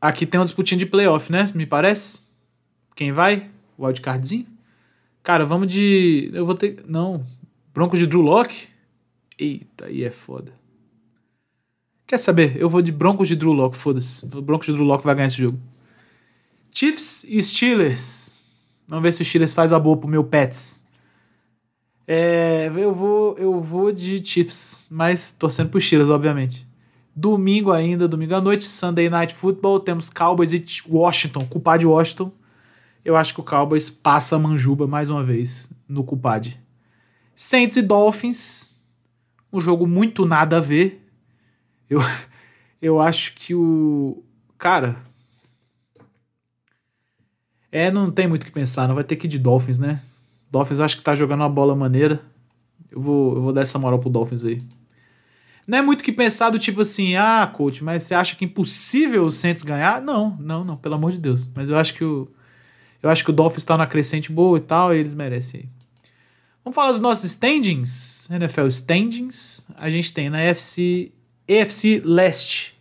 Aqui 0.00 0.26
tem 0.26 0.38
uma 0.38 0.44
disputinha 0.44 0.78
de 0.78 0.86
playoff, 0.86 1.30
né? 1.30 1.50
Me 1.54 1.66
parece. 1.66 2.24
Quem 2.94 3.12
vai? 3.12 3.50
Wildcardzinho? 3.78 4.46
Cara, 5.22 5.44
vamos 5.44 5.68
de. 5.68 6.30
Eu 6.34 6.44
vou 6.44 6.54
ter. 6.54 6.82
Não. 6.86 7.26
Broncos 7.72 7.98
de 7.98 8.06
Drew 8.06 8.20
Locke? 8.20 8.68
Eita, 9.38 9.86
aí 9.86 10.04
é 10.04 10.10
foda. 10.10 10.52
Quer 12.06 12.18
saber? 12.18 12.56
Eu 12.56 12.68
vou 12.68 12.82
de 12.82 12.92
Broncos 12.92 13.28
de 13.28 13.34
Drew 13.34 13.52
Locke, 13.52 13.76
foda-se. 13.76 14.26
Broncos 14.26 14.66
de 14.66 14.72
Drew 14.74 14.84
Locke 14.84 15.04
vai 15.04 15.14
ganhar 15.14 15.28
esse 15.28 15.38
jogo. 15.38 15.58
Chiefs 16.74 17.24
e 17.24 17.42
Steelers. 17.42 18.44
Vamos 18.86 19.02
ver 19.02 19.12
se 19.12 19.22
o 19.22 19.24
Steelers 19.24 19.54
faz 19.54 19.72
a 19.72 19.78
boa 19.78 19.96
pro 19.96 20.08
meu 20.08 20.22
Pets. 20.22 20.82
É, 22.06 22.70
eu 22.76 22.92
vou, 22.92 23.38
eu 23.38 23.60
vou 23.60 23.90
de 23.90 24.22
Chiefs, 24.22 24.86
mas 24.90 25.32
torcendo 25.32 25.70
pro 25.70 25.80
Steelers, 25.80 26.10
obviamente. 26.10 26.66
Domingo 27.14 27.72
ainda, 27.72 28.08
domingo 28.08 28.34
à 28.34 28.40
noite, 28.40 28.64
Sunday 28.64 29.08
Night 29.08 29.34
Football, 29.34 29.80
temos 29.80 30.10
Cowboys 30.10 30.52
e 30.52 30.64
Washington, 30.88 31.46
culpado 31.46 31.80
de 31.80 31.86
Washington. 31.86 32.32
Eu 33.04 33.16
acho 33.16 33.34
que 33.34 33.40
o 33.40 33.44
Cowboys 33.44 33.88
passa 33.88 34.36
a 34.36 34.38
manjuba 34.38 34.86
mais 34.86 35.10
uma 35.10 35.22
vez 35.22 35.70
no 35.88 36.04
culpado. 36.04 36.50
Saints 37.34 37.76
e 37.76 37.82
Dolphins, 37.82 38.74
um 39.52 39.60
jogo 39.60 39.86
muito 39.86 40.24
nada 40.24 40.58
a 40.58 40.60
ver. 40.60 41.06
Eu, 41.88 42.00
eu 42.80 43.00
acho 43.00 43.34
que 43.34 43.54
o. 43.54 44.22
Cara. 44.58 44.96
É, 47.70 47.90
não 47.90 48.10
tem 48.10 48.26
muito 48.28 48.42
o 48.42 48.46
que 48.46 48.52
pensar, 48.52 48.86
não 48.86 48.94
vai 48.94 49.04
ter 49.04 49.16
que 49.16 49.26
ir 49.26 49.30
de 49.30 49.38
Dolphins, 49.38 49.78
né? 49.78 50.02
Dolphins 50.50 50.80
acho 50.80 50.96
que 50.96 51.02
tá 51.02 51.14
jogando 51.14 51.40
uma 51.40 51.48
bola 51.48 51.74
maneira. 51.74 52.20
Eu 52.90 53.00
vou, 53.00 53.36
eu 53.36 53.42
vou 53.42 53.52
dar 53.52 53.62
essa 53.62 53.78
moral 53.78 53.98
pro 53.98 54.10
Dolphins 54.10 54.44
aí. 54.44 54.60
Não 55.66 55.78
é 55.78 55.82
muito 55.82 56.04
que 56.04 56.12
pensar 56.12 56.50
do 56.50 56.58
tipo 56.58 56.82
assim, 56.82 57.14
ah, 57.14 57.50
coach, 57.50 57.82
mas 57.82 58.02
você 58.02 58.14
acha 58.14 58.36
que 58.36 58.44
é 58.44 58.48
impossível 58.48 59.24
o 59.24 59.32
Saints 59.32 59.62
ganhar? 59.62 60.02
Não, 60.02 60.36
não, 60.38 60.64
não, 60.64 60.76
pelo 60.76 60.96
amor 60.96 61.12
de 61.12 61.18
Deus. 61.18 61.50
Mas 61.54 61.70
eu 61.70 61.78
acho 61.78 61.94
que 61.94 62.04
o 62.04 62.28
eu 63.02 63.10
acho 63.10 63.24
que 63.24 63.30
o 63.30 63.34
Dolphins 63.34 63.64
tá 63.64 63.76
na 63.76 63.86
crescente 63.86 64.30
boa 64.30 64.58
e 64.58 64.60
tal, 64.60 64.94
e 64.94 64.98
eles 64.98 65.14
merecem. 65.14 65.68
Vamos 66.64 66.76
falar 66.76 66.92
dos 66.92 67.00
nossos 67.00 67.24
standings, 67.24 68.28
NFL 68.30 68.68
standings. 68.68 69.66
A 69.74 69.90
gente 69.90 70.14
tem 70.14 70.30
na 70.30 70.38
FC, 70.38 71.10
AFC 71.48 72.00
Leste, 72.04 72.80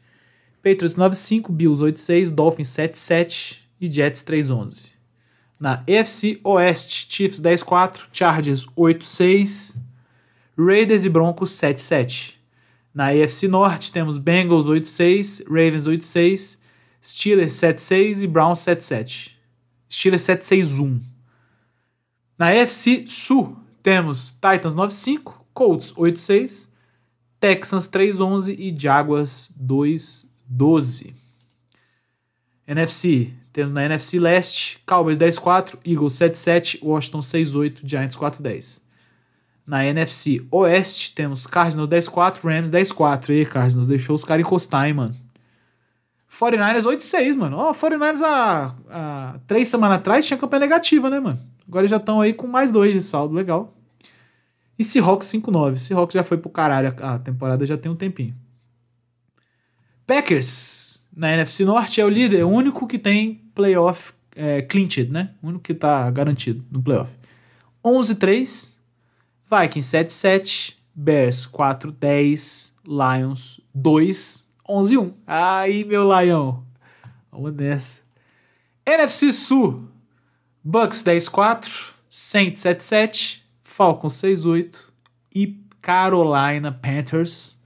Patriots 0.62 0.96
9-5, 0.96 1.52
Bills 1.52 1.82
8-6, 1.82 2.36
Dolphins 2.36 2.70
7-7 2.70 3.58
e 3.80 3.92
Jets 3.92 4.24
3-11. 4.24 4.94
Na 5.60 5.84
AFC 5.90 6.40
Oeste, 6.44 7.08
Chiefs 7.10 7.42
10-4, 7.42 8.02
Chargers 8.14 8.68
8-6, 8.78 9.76
Raiders 10.56 11.04
e 11.04 11.10
Broncos 11.10 11.50
7-7. 11.50 12.36
Na 12.94 13.08
AFC 13.08 13.48
Norte 13.48 13.92
temos 13.92 14.20
Bengals 14.20 14.68
8-6, 14.68 15.44
Ravens 15.48 15.88
8-6, 15.88 16.60
Steelers 17.02 17.54
7-6 17.54 18.22
e 18.22 18.28
Browns 18.28 18.60
7-7. 18.60 19.32
Steelers 19.90 20.22
7-6-1. 20.22 21.02
Na 22.38 22.50
AFC 22.50 23.06
Sul 23.08 23.61
temos 23.84 24.32
Titans 24.32 24.76
9-5, 24.76 25.34
Colts 25.54 25.94
8-6, 25.94 26.70
Texans 27.40 27.88
3-11 27.88 28.56
e 28.58 28.76
Jaguars 28.78 29.54
2-12. 29.60 31.14
NFC, 32.68 33.34
temos 33.52 33.74
na 33.74 33.84
NFC 33.84 34.20
Leste, 34.20 34.80
Cowboys 34.86 35.18
10-4, 35.18 35.78
Eagles 35.86 36.14
7-7, 36.14 36.80
Washington 36.82 37.20
6-8, 37.20 37.80
Giants 37.84 38.16
4-10. 38.16 38.82
Na 39.66 39.86
NFC 39.86 40.46
Oeste, 40.52 41.14
temos 41.14 41.46
Cardinals 41.46 41.90
10-4, 41.90 42.44
Rams 42.44 42.72
10-4. 42.72 43.30
E 43.30 43.46
Cardinals, 43.46 43.88
deixou 43.88 44.16
os 44.16 44.24
caras 44.24 44.46
encostar, 44.46 44.88
hein, 44.88 44.94
mano. 44.94 45.16
49ers 46.32 46.84
8-6, 46.84 47.36
mano. 47.36 47.58
Ó, 47.58 47.70
oh, 47.70 47.74
49ers 47.74 48.22
há, 48.22 48.76
há 48.90 49.40
três 49.46 49.68
semanas 49.68 49.98
atrás 49.98 50.26
tinha 50.26 50.38
campanha 50.38 50.62
negativa, 50.62 51.10
né, 51.10 51.20
mano? 51.20 51.40
Agora 51.68 51.88
já 51.88 51.98
estão 51.98 52.22
aí 52.22 52.34
com 52.34 52.48
mais 52.48 52.72
dois 52.72 52.94
de 52.94 53.02
saldo, 53.02 53.34
legal. 53.34 53.74
E 54.80 54.84
Seahawks 54.84 55.28
5-9. 55.28 55.78
Seahawks 55.78 56.14
já 56.14 56.24
foi 56.24 56.38
pro 56.38 56.50
caralho, 56.50 56.96
a 57.02 57.20
temporada 57.20 57.66
já 57.66 57.78
tem 57.78 57.92
um 57.92 57.96
tempinho. 57.96 58.36
Packers, 60.08 61.08
na 61.16 61.32
NFC 61.32 61.64
Norte, 61.64 62.02
é 62.02 62.06
o 62.06 62.10
líder, 62.10 62.44
o 62.44 62.50
único 62.50 62.88
que 62.88 62.98
tem 62.98 63.42
playoff 63.54 64.14
é, 64.36 64.62
clinched, 64.62 65.12
né? 65.12 65.32
O 65.42 65.48
único 65.48 65.64
que 65.64 65.74
tá 65.74 66.10
garantido 66.10 66.64
no 66.72 66.82
playoff. 66.82 67.12
11-3. 67.84 68.80
Vikings 69.52 69.98
7-7, 69.98 70.76
Bears 70.96 71.46
4-10, 71.46 72.72
Lions 72.86 73.60
2, 73.76 74.48
11-1. 74.68 75.14
Aí, 75.26 75.84
meu 75.84 76.04
Lion. 76.04 76.58
Vamos 77.32 77.54
nessa. 77.54 78.02
NFC 78.86 79.32
Sul, 79.32 79.88
Bucks 80.64 81.04
10-4, 81.04 81.92
Saints 82.10 82.62
7-7, 82.62 83.42
Falcons 83.64 84.14
6-8 84.14 84.76
e 85.34 85.60
Carolina 85.82 86.72
Panthers 86.72 87.60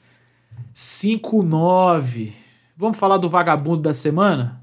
5-9. 0.73 2.33
Vamos 2.77 2.97
falar 2.97 3.17
do 3.17 3.29
vagabundo 3.29 3.81
da 3.81 3.93
semana? 3.93 4.61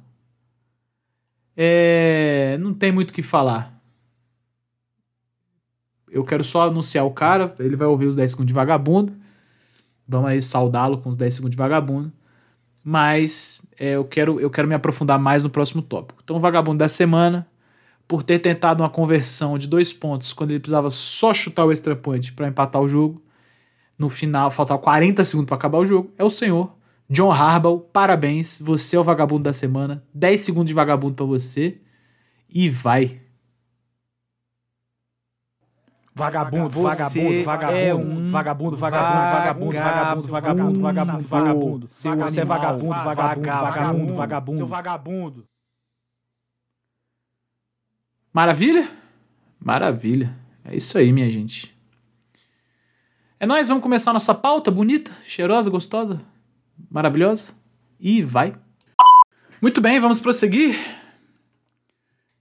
É, 1.57 2.57
não 2.61 2.73
tem 2.75 2.93
muito 2.93 3.11
o 3.11 3.13
que 3.13 3.23
falar. 3.23 3.73
Eu 6.11 6.25
quero 6.25 6.45
só 6.45 6.69
anunciar 6.69 7.07
o 7.07 7.11
cara, 7.11 7.55
ele 7.59 7.77
vai 7.77 7.89
ouvir 7.89 8.07
os 8.07 8.15
10 8.15 8.31
segundos 8.31 8.49
de 8.49 8.55
vagabundo. 8.55 9.15
Vamos 10.07 10.29
aí 10.29 10.43
saudá-lo 10.43 10.99
com 10.99 11.09
os 11.09 11.17
10 11.17 11.35
segundos 11.35 11.53
de 11.53 11.57
vagabundo. 11.57 12.13
Mas 12.85 13.71
é, 13.79 13.93
eu, 13.93 14.05
quero, 14.05 14.41
eu 14.41 14.51
quero 14.51 14.67
me 14.67 14.75
aprofundar 14.75 15.19
mais 15.19 15.43
no 15.43 15.51
próximo 15.51 15.83
tópico. 15.83 16.21
Então, 16.23 16.37
o 16.37 16.41
vagabundo 16.41 16.79
da 16.79 16.89
semana, 16.89 17.47
por 18.09 18.23
ter 18.23 18.39
tentado 18.41 18.83
uma 18.83 18.91
conversão 18.91 19.57
de 19.57 19.67
dois 19.67 19.93
pontos 19.93 20.33
quando 20.33 20.51
ele 20.51 20.61
precisava 20.61 20.91
só 20.91 21.33
chutar 21.33 21.65
o 21.65 21.73
extra 21.73 21.95
point 21.95 22.33
para 22.33 22.49
empatar 22.49 22.83
o 22.83 22.89
jogo. 22.89 23.23
No 23.99 24.09
final, 24.09 24.51
faltava 24.51 24.81
40 24.81 25.25
segundos 25.25 25.49
para 25.49 25.57
acabar 25.57 25.79
o 25.79 25.87
jogo. 25.87 26.13
É 26.19 26.25
o 26.25 26.31
senhor 26.31 26.73
John 27.09 27.31
Harbaugh. 27.31 27.81
Parabéns, 27.93 28.61
você 28.61 28.97
é 28.97 28.99
o 29.01 29.05
vagabundo 29.05 29.45
da 29.45 29.53
semana. 29.53 30.03
10 30.15 30.41
segundos 30.41 30.69
de 30.69 30.75
vagabundo 30.75 31.15
para 31.15 31.27
você. 31.27 31.79
E 32.49 32.69
vai. 32.69 33.21
Vagabundo, 36.15 36.69
vagabundo, 36.69 37.43
vagabundo, 37.43 37.79
é 37.79 37.95
um 37.95 38.31
vagabundo, 38.31 38.77
vagabundo, 38.77 39.17
vagabundo, 39.33 39.73
vagabundo, 39.73 40.29
vagabundo, 40.29 40.81
vagabundo, 40.81 41.29
vagabundo. 41.29 41.87
Você 41.87 42.09
é 42.41 42.45
vagabundo, 42.45 42.95
vagabundo, 42.95 43.49
vagabundo, 43.49 44.15
vagabundo. 44.15 44.57
Seu 44.59 44.67
vagabundo. 44.67 45.49
Maravilha? 48.31 48.91
Maravilha. 49.59 50.37
É 50.67 50.77
isso 50.77 50.99
aí, 50.99 51.11
minha 51.13 51.31
gente. 51.31 51.75
É 53.41 53.47
nós, 53.47 53.69
vamos 53.69 53.83
começar 53.83 54.13
nossa 54.13 54.35
pauta 54.35 54.71
bonita, 54.71 55.11
cheirosa, 55.25 55.71
gostosa, 55.71 56.21
maravilhosa. 56.91 57.55
E 57.99 58.23
vai. 58.23 58.55
Muito 59.63 59.81
bem, 59.81 59.99
vamos 59.99 60.21
prosseguir. 60.21 60.79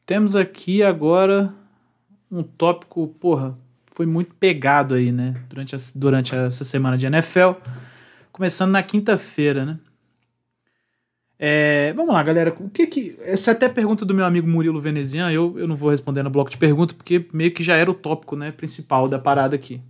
Temos 0.05 0.35
aqui 0.35 0.83
agora 0.83 1.55
um 2.31 2.43
tópico, 2.43 3.07
porra, 3.19 3.57
foi 3.93 4.05
muito 4.05 4.33
pegado 4.35 4.95
aí, 4.95 5.11
né? 5.11 5.35
Durante, 5.49 5.75
a, 5.75 5.79
durante 5.95 6.33
essa 6.33 6.63
semana 6.63 6.97
de 6.97 7.05
NFL. 7.05 7.51
Começando 8.31 8.71
na 8.71 8.81
quinta-feira, 8.81 9.65
né? 9.65 9.79
É, 11.37 11.91
vamos 11.93 12.13
lá, 12.13 12.21
galera. 12.23 12.55
O 12.59 12.69
que 12.69 12.87
que. 12.87 13.17
Essa 13.21 13.51
é 13.51 13.53
até 13.53 13.67
pergunta 13.67 14.05
do 14.05 14.13
meu 14.13 14.25
amigo 14.25 14.47
Murilo 14.47 14.79
Venezian. 14.79 15.31
Eu, 15.31 15.57
eu 15.57 15.67
não 15.67 15.75
vou 15.75 15.89
responder 15.89 16.23
no 16.23 16.29
bloco 16.29 16.51
de 16.51 16.57
perguntas, 16.57 16.95
porque 16.95 17.25
meio 17.33 17.51
que 17.51 17.63
já 17.63 17.75
era 17.75 17.89
o 17.89 17.95
tópico 17.95 18.35
né, 18.35 18.51
principal 18.51 19.09
da 19.09 19.19
parada 19.19 19.55
aqui. 19.55 19.81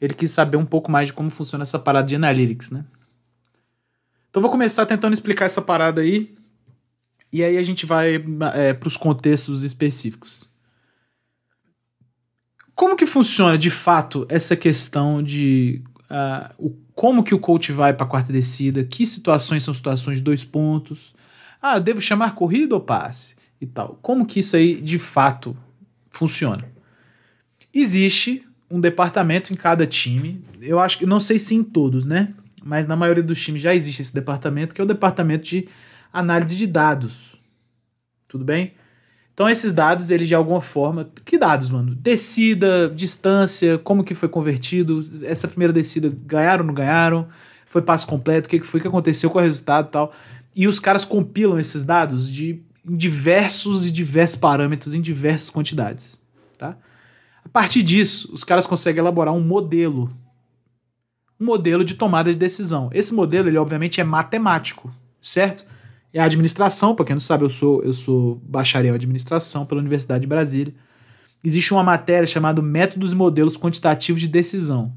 Ele 0.00 0.14
quis 0.14 0.30
saber 0.30 0.56
um 0.56 0.64
pouco 0.64 0.90
mais 0.90 1.08
de 1.08 1.12
como 1.12 1.28
funciona 1.28 1.62
essa 1.62 1.78
parada 1.78 2.06
de 2.06 2.16
analytics, 2.16 2.70
né? 2.70 2.84
Então 4.30 4.40
vou 4.40 4.50
começar 4.50 4.86
tentando 4.86 5.12
explicar 5.12 5.44
essa 5.44 5.60
parada 5.60 6.00
aí. 6.00 6.34
E 7.32 7.44
aí 7.44 7.56
a 7.58 7.62
gente 7.62 7.84
vai 7.84 8.24
é, 8.54 8.72
para 8.72 8.86
os 8.86 8.96
contextos 8.96 9.62
específicos. 9.62 10.49
Como 12.80 12.96
que 12.96 13.04
funciona 13.04 13.58
de 13.58 13.68
fato 13.68 14.24
essa 14.30 14.56
questão 14.56 15.22
de 15.22 15.82
uh, 16.10 16.50
o, 16.56 16.70
como 16.94 17.22
que 17.22 17.34
o 17.34 17.38
coach 17.38 17.72
vai 17.72 17.92
para 17.92 18.06
a 18.06 18.08
quarta 18.08 18.32
descida? 18.32 18.82
Que 18.82 19.04
situações 19.04 19.62
são 19.62 19.74
situações 19.74 20.16
de 20.16 20.24
dois 20.24 20.44
pontos? 20.44 21.14
Ah, 21.60 21.78
devo 21.78 22.00
chamar 22.00 22.34
corrida 22.34 22.74
ou 22.74 22.80
passe? 22.80 23.34
E 23.60 23.66
tal. 23.66 23.98
Como 24.00 24.24
que 24.24 24.40
isso 24.40 24.56
aí 24.56 24.80
de 24.80 24.98
fato 24.98 25.54
funciona? 26.08 26.64
Existe 27.70 28.48
um 28.70 28.80
departamento 28.80 29.52
em 29.52 29.56
cada 29.56 29.86
time. 29.86 30.42
Eu 30.58 30.80
acho 30.80 30.96
que, 30.96 31.04
não 31.04 31.20
sei 31.20 31.38
se 31.38 31.54
em 31.54 31.62
todos, 31.62 32.06
né? 32.06 32.32
Mas 32.64 32.86
na 32.86 32.96
maioria 32.96 33.22
dos 33.22 33.44
times 33.44 33.60
já 33.60 33.74
existe 33.74 34.00
esse 34.00 34.14
departamento, 34.14 34.74
que 34.74 34.80
é 34.80 34.84
o 34.84 34.86
departamento 34.86 35.44
de 35.44 35.68
análise 36.10 36.56
de 36.56 36.66
dados. 36.66 37.38
Tudo 38.26 38.42
bem? 38.42 38.72
Então 39.40 39.48
esses 39.48 39.72
dados, 39.72 40.10
eles 40.10 40.28
de 40.28 40.34
alguma 40.34 40.60
forma, 40.60 41.10
que 41.24 41.38
dados, 41.38 41.70
mano? 41.70 41.94
Descida, 41.94 42.92
distância, 42.94 43.78
como 43.78 44.04
que 44.04 44.14
foi 44.14 44.28
convertido, 44.28 45.02
essa 45.22 45.48
primeira 45.48 45.72
descida 45.72 46.12
ganharam 46.26 46.60
ou 46.60 46.66
não 46.66 46.74
ganharam? 46.74 47.26
Foi 47.64 47.80
passo 47.80 48.06
completo, 48.06 48.46
o 48.46 48.50
que, 48.50 48.60
que 48.60 48.66
foi 48.66 48.82
que 48.82 48.86
aconteceu 48.86 49.30
com 49.30 49.38
o 49.38 49.40
resultado 49.40 49.86
e 49.86 49.90
tal. 49.92 50.12
E 50.54 50.68
os 50.68 50.78
caras 50.78 51.06
compilam 51.06 51.58
esses 51.58 51.82
dados 51.84 52.30
de 52.30 52.60
em 52.86 52.94
diversos 52.94 53.86
e 53.86 53.90
diversos 53.90 54.36
parâmetros, 54.36 54.92
em 54.92 55.00
diversas 55.00 55.48
quantidades, 55.48 56.18
tá? 56.58 56.76
A 57.42 57.48
partir 57.48 57.82
disso, 57.82 58.30
os 58.34 58.44
caras 58.44 58.66
conseguem 58.66 59.00
elaborar 59.00 59.32
um 59.32 59.40
modelo. 59.40 60.14
Um 61.40 61.46
modelo 61.46 61.82
de 61.82 61.94
tomada 61.94 62.30
de 62.30 62.36
decisão. 62.36 62.90
Esse 62.92 63.14
modelo, 63.14 63.48
ele 63.48 63.56
obviamente 63.56 64.02
é 64.02 64.04
matemático, 64.04 64.94
certo? 65.18 65.64
É 66.12 66.20
a 66.20 66.24
administração, 66.24 66.94
para 66.94 67.06
quem 67.06 67.14
não 67.14 67.20
sabe, 67.20 67.44
eu 67.44 67.50
sou, 67.50 67.82
eu 67.82 67.92
sou 67.92 68.36
bacharel 68.44 68.92
em 68.92 68.96
administração 68.96 69.64
pela 69.64 69.80
Universidade 69.80 70.22
de 70.22 70.26
Brasília. 70.26 70.74
Existe 71.42 71.72
uma 71.72 71.84
matéria 71.84 72.26
chamada 72.26 72.60
Métodos 72.60 73.12
e 73.12 73.14
Modelos 73.14 73.56
Quantitativos 73.56 74.20
de 74.20 74.28
Decisão. 74.28 74.92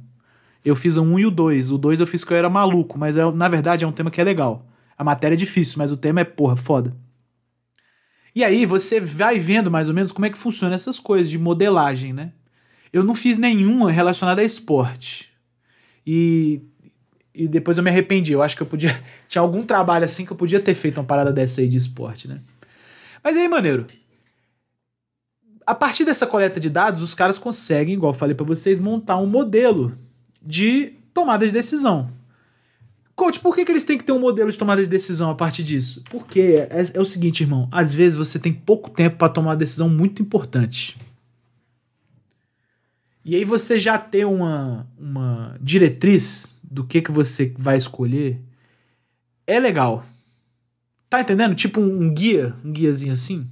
Eu 0.65 0.75
fiz 0.75 0.97
o 0.97 1.03
1 1.03 1.19
e 1.19 1.25
o 1.25 1.31
2. 1.31 1.71
O 1.71 1.77
2 1.77 1.99
eu 1.99 2.07
fiz 2.07 2.23
que 2.23 2.33
eu 2.33 2.37
era 2.37 2.49
maluco, 2.49 2.97
mas 2.97 3.15
é, 3.17 3.31
na 3.31 3.47
verdade 3.47 3.83
é 3.83 3.87
um 3.87 3.91
tema 3.91 4.09
que 4.09 4.19
é 4.19 4.23
legal. 4.23 4.65
A 4.97 5.03
matéria 5.03 5.35
é 5.35 5.37
difícil, 5.37 5.75
mas 5.77 5.91
o 5.91 5.97
tema 5.97 6.21
é, 6.21 6.23
porra, 6.23 6.55
foda. 6.55 6.95
E 8.35 8.43
aí 8.43 8.65
você 8.65 8.99
vai 8.99 9.37
vendo 9.37 9.69
mais 9.69 9.87
ou 9.87 9.93
menos 9.93 10.11
como 10.11 10.25
é 10.25 10.29
que 10.29 10.37
funciona 10.37 10.73
essas 10.73 10.99
coisas 10.99 11.29
de 11.29 11.37
modelagem, 11.37 12.13
né? 12.13 12.31
Eu 12.91 13.03
não 13.03 13.15
fiz 13.15 13.37
nenhuma 13.37 13.91
relacionada 13.91 14.41
a 14.41 14.45
esporte. 14.45 15.29
E 16.05 16.61
e 17.33 17.47
depois 17.47 17.77
eu 17.77 17.83
me 17.83 17.89
arrependi. 17.89 18.33
Eu 18.33 18.41
acho 18.41 18.55
que 18.55 18.61
eu 18.61 18.67
podia. 18.67 19.01
Tinha 19.27 19.41
algum 19.41 19.63
trabalho 19.63 20.05
assim 20.05 20.25
que 20.25 20.31
eu 20.31 20.37
podia 20.37 20.59
ter 20.59 20.75
feito 20.75 20.99
uma 20.99 21.03
parada 21.03 21.31
dessa 21.31 21.61
aí 21.61 21.67
de 21.67 21.77
esporte, 21.77 22.27
né? 22.27 22.39
Mas 23.23 23.35
aí, 23.35 23.47
maneiro. 23.47 23.87
A 25.65 25.73
partir 25.73 26.03
dessa 26.03 26.27
coleta 26.27 26.59
de 26.59 26.69
dados, 26.69 27.01
os 27.01 27.13
caras 27.15 27.37
conseguem, 27.37 27.93
igual 27.93 28.11
eu 28.11 28.17
falei 28.17 28.35
para 28.35 28.45
vocês, 28.45 28.79
montar 28.79 29.17
um 29.17 29.25
modelo 29.25 29.97
de 30.41 30.93
tomada 31.13 31.47
de 31.47 31.53
decisão. 31.53 32.09
Coach, 33.15 33.39
por 33.39 33.55
que, 33.55 33.63
que 33.63 33.71
eles 33.71 33.83
têm 33.83 33.97
que 33.97 34.03
ter 34.03 34.11
um 34.11 34.19
modelo 34.19 34.51
de 34.51 34.57
tomada 34.57 34.83
de 34.83 34.89
decisão 34.89 35.29
a 35.29 35.35
partir 35.35 35.63
disso? 35.63 36.03
Porque 36.09 36.67
é, 36.69 36.91
é 36.95 36.99
o 36.99 37.05
seguinte, 37.05 37.43
irmão. 37.43 37.69
Às 37.71 37.93
vezes 37.93 38.17
você 38.17 38.37
tem 38.37 38.51
pouco 38.51 38.89
tempo 38.89 39.17
para 39.17 39.29
tomar 39.29 39.51
uma 39.51 39.55
decisão 39.55 39.87
muito 39.87 40.21
importante. 40.21 40.97
E 43.23 43.35
aí 43.35 43.45
você 43.45 43.79
já 43.79 43.97
ter 43.97 44.25
uma, 44.25 44.85
uma 44.97 45.55
diretriz 45.61 46.52
do 46.73 46.83
que, 46.83 47.01
que 47.01 47.11
você 47.11 47.53
vai 47.57 47.77
escolher 47.77 48.41
é 49.45 49.59
legal. 49.59 50.03
Tá 51.09 51.21
entendendo? 51.21 51.53
Tipo 51.53 51.79
um, 51.79 52.03
um 52.03 52.13
guia, 52.13 52.55
um 52.65 52.71
guiazinho 52.71 53.13
assim. 53.13 53.47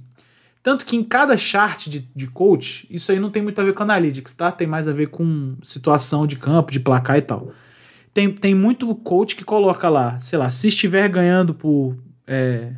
Tanto 0.62 0.84
que 0.84 0.96
em 0.96 1.04
cada 1.04 1.36
chart 1.36 1.88
de, 1.88 2.00
de 2.14 2.26
coach, 2.26 2.86
isso 2.90 3.12
aí 3.12 3.20
não 3.20 3.30
tem 3.30 3.42
muito 3.42 3.60
a 3.60 3.64
ver 3.64 3.74
com 3.74 3.84
analytics, 3.84 4.34
tá? 4.34 4.50
Tem 4.50 4.66
mais 4.66 4.88
a 4.88 4.92
ver 4.92 5.08
com 5.08 5.56
situação 5.62 6.26
de 6.26 6.36
campo, 6.36 6.72
de 6.72 6.80
placar 6.80 7.18
e 7.18 7.22
tal. 7.22 7.52
Tem, 8.12 8.32
tem 8.32 8.54
muito 8.54 8.92
coach 8.96 9.36
que 9.36 9.44
coloca 9.44 9.88
lá, 9.88 10.18
sei 10.18 10.38
lá, 10.38 10.50
se 10.50 10.68
estiver 10.68 11.08
ganhando 11.08 11.54
por 11.54 11.96
é, 12.26 12.72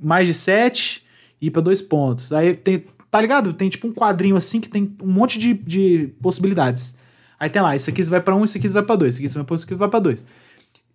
mais 0.00 0.26
de 0.26 0.34
7, 0.34 1.04
ir 1.40 1.50
para 1.50 1.62
dois 1.62 1.82
pontos. 1.82 2.32
Aí 2.32 2.54
tem, 2.54 2.84
tá 3.10 3.20
ligado? 3.20 3.52
Tem 3.52 3.68
tipo 3.68 3.88
um 3.88 3.92
quadrinho 3.92 4.36
assim 4.36 4.60
que 4.60 4.68
tem 4.68 4.96
um 5.02 5.10
monte 5.10 5.38
de, 5.38 5.54
de 5.54 6.14
possibilidades. 6.20 6.96
Aí 7.42 7.50
tem 7.50 7.60
lá, 7.60 7.74
isso 7.74 7.90
aqui 7.90 8.00
vai 8.04 8.20
para 8.20 8.36
um, 8.36 8.44
isso 8.44 8.56
aqui 8.56 8.68
vai 8.68 8.84
para 8.84 8.94
dois, 8.94 9.18
isso 9.18 9.26
aqui 9.26 9.34
vai 9.34 9.44
para 9.44 9.56
isso 9.56 9.64
aqui 9.64 9.74
vai 9.74 9.88
para 9.88 9.98
dois. 9.98 10.24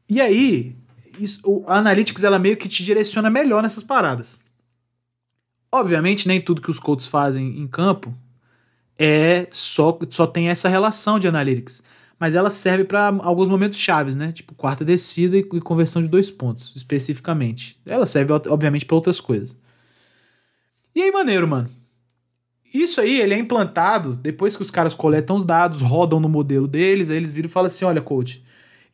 E 0.07 0.21
aí, 0.21 0.77
isso, 1.19 1.41
o, 1.43 1.65
Analytics 1.67 2.23
ela 2.23 2.39
meio 2.39 2.55
que 2.55 2.69
te 2.69 2.85
direciona 2.85 3.29
melhor 3.29 3.61
nessas 3.61 3.83
paradas. 3.83 4.45
Obviamente, 5.69 6.25
nem 6.25 6.39
tudo 6.39 6.61
que 6.61 6.71
os 6.71 6.79
coaches 6.79 7.05
fazem 7.05 7.59
em 7.59 7.67
campo 7.67 8.17
é 8.97 9.49
só 9.51 9.99
só 10.09 10.25
tem 10.25 10.47
essa 10.47 10.69
relação 10.69 11.19
de 11.19 11.27
Analytics, 11.27 11.83
mas 12.17 12.33
ela 12.33 12.49
serve 12.49 12.85
para 12.85 13.07
alguns 13.23 13.49
momentos 13.49 13.77
chaves, 13.77 14.15
né? 14.15 14.31
Tipo 14.31 14.55
quarta 14.55 14.85
descida 14.85 15.35
e, 15.35 15.41
e 15.41 15.59
conversão 15.59 16.01
de 16.01 16.07
dois 16.07 16.31
pontos, 16.31 16.71
especificamente. 16.73 17.77
Ela 17.85 18.05
serve 18.05 18.31
obviamente 18.31 18.85
para 18.85 18.95
outras 18.95 19.19
coisas. 19.19 19.57
E 20.95 21.01
aí, 21.01 21.11
maneiro, 21.11 21.45
mano. 21.45 21.69
Isso 22.81 23.01
aí, 23.01 23.19
ele 23.19 23.33
é 23.33 23.37
implantado 23.37 24.15
depois 24.15 24.55
que 24.55 24.61
os 24.61 24.69
caras 24.69 24.93
coletam 24.93 25.35
os 25.35 25.43
dados, 25.45 25.81
rodam 25.81 26.19
no 26.19 26.29
modelo 26.29 26.67
deles, 26.67 27.09
aí 27.09 27.17
eles 27.17 27.31
viram 27.31 27.49
e 27.49 27.51
falam 27.51 27.67
assim: 27.67 27.85
olha, 27.85 28.01
coach, 28.01 28.43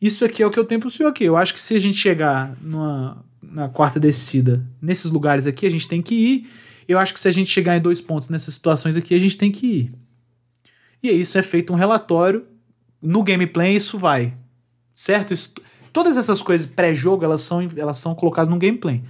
isso 0.02 0.24
aqui 0.24 0.42
é 0.42 0.48
o 0.48 0.50
que 0.50 0.58
eu 0.58 0.66
tenho 0.66 0.80
pro 0.80 0.90
senhor 0.90 1.10
aqui. 1.10 1.24
Eu 1.24 1.36
acho 1.36 1.54
que 1.54 1.60
se 1.60 1.76
a 1.76 1.80
gente 1.80 1.98
chegar 1.98 2.58
numa, 2.62 3.24
na 3.42 3.68
quarta 3.68 4.00
descida 4.00 4.66
nesses 4.82 5.12
lugares 5.12 5.46
aqui, 5.46 5.66
a 5.66 5.70
gente 5.70 5.88
tem 5.88 6.02
que 6.02 6.16
ir. 6.16 6.50
Eu 6.88 7.00
acho 7.00 7.14
que 7.14 7.20
se 7.20 7.28
a 7.28 7.32
gente 7.32 7.50
chegar 7.50 7.78
em 7.78 7.82
dois 7.82 8.02
pontos 8.02 8.30
nessas 8.30 8.54
situações 8.54 8.96
aqui, 8.96 9.14
a 9.16 9.20
gente 9.20 9.38
tem 9.38 9.52
que 9.52 9.66
ir. 9.66 9.94
E 11.02 11.10
isso 11.10 11.38
é 11.38 11.44
feito 11.44 11.74
um 11.74 11.76
relatório. 11.76 12.46
No 13.02 13.24
gameplay 13.24 13.76
isso 13.76 13.98
vai. 13.98 14.34
Certo? 14.96 15.34
Isso, 15.34 15.54
todas 15.92 16.18
essas 16.18 16.42
coisas 16.42 16.66
pré-jogo, 16.66 17.24
elas 17.24 17.42
são, 17.42 17.68
elas 17.76 17.98
são 17.98 18.16
colocadas 18.16 18.50
no 18.50 18.60
gameplay. 18.60 19.02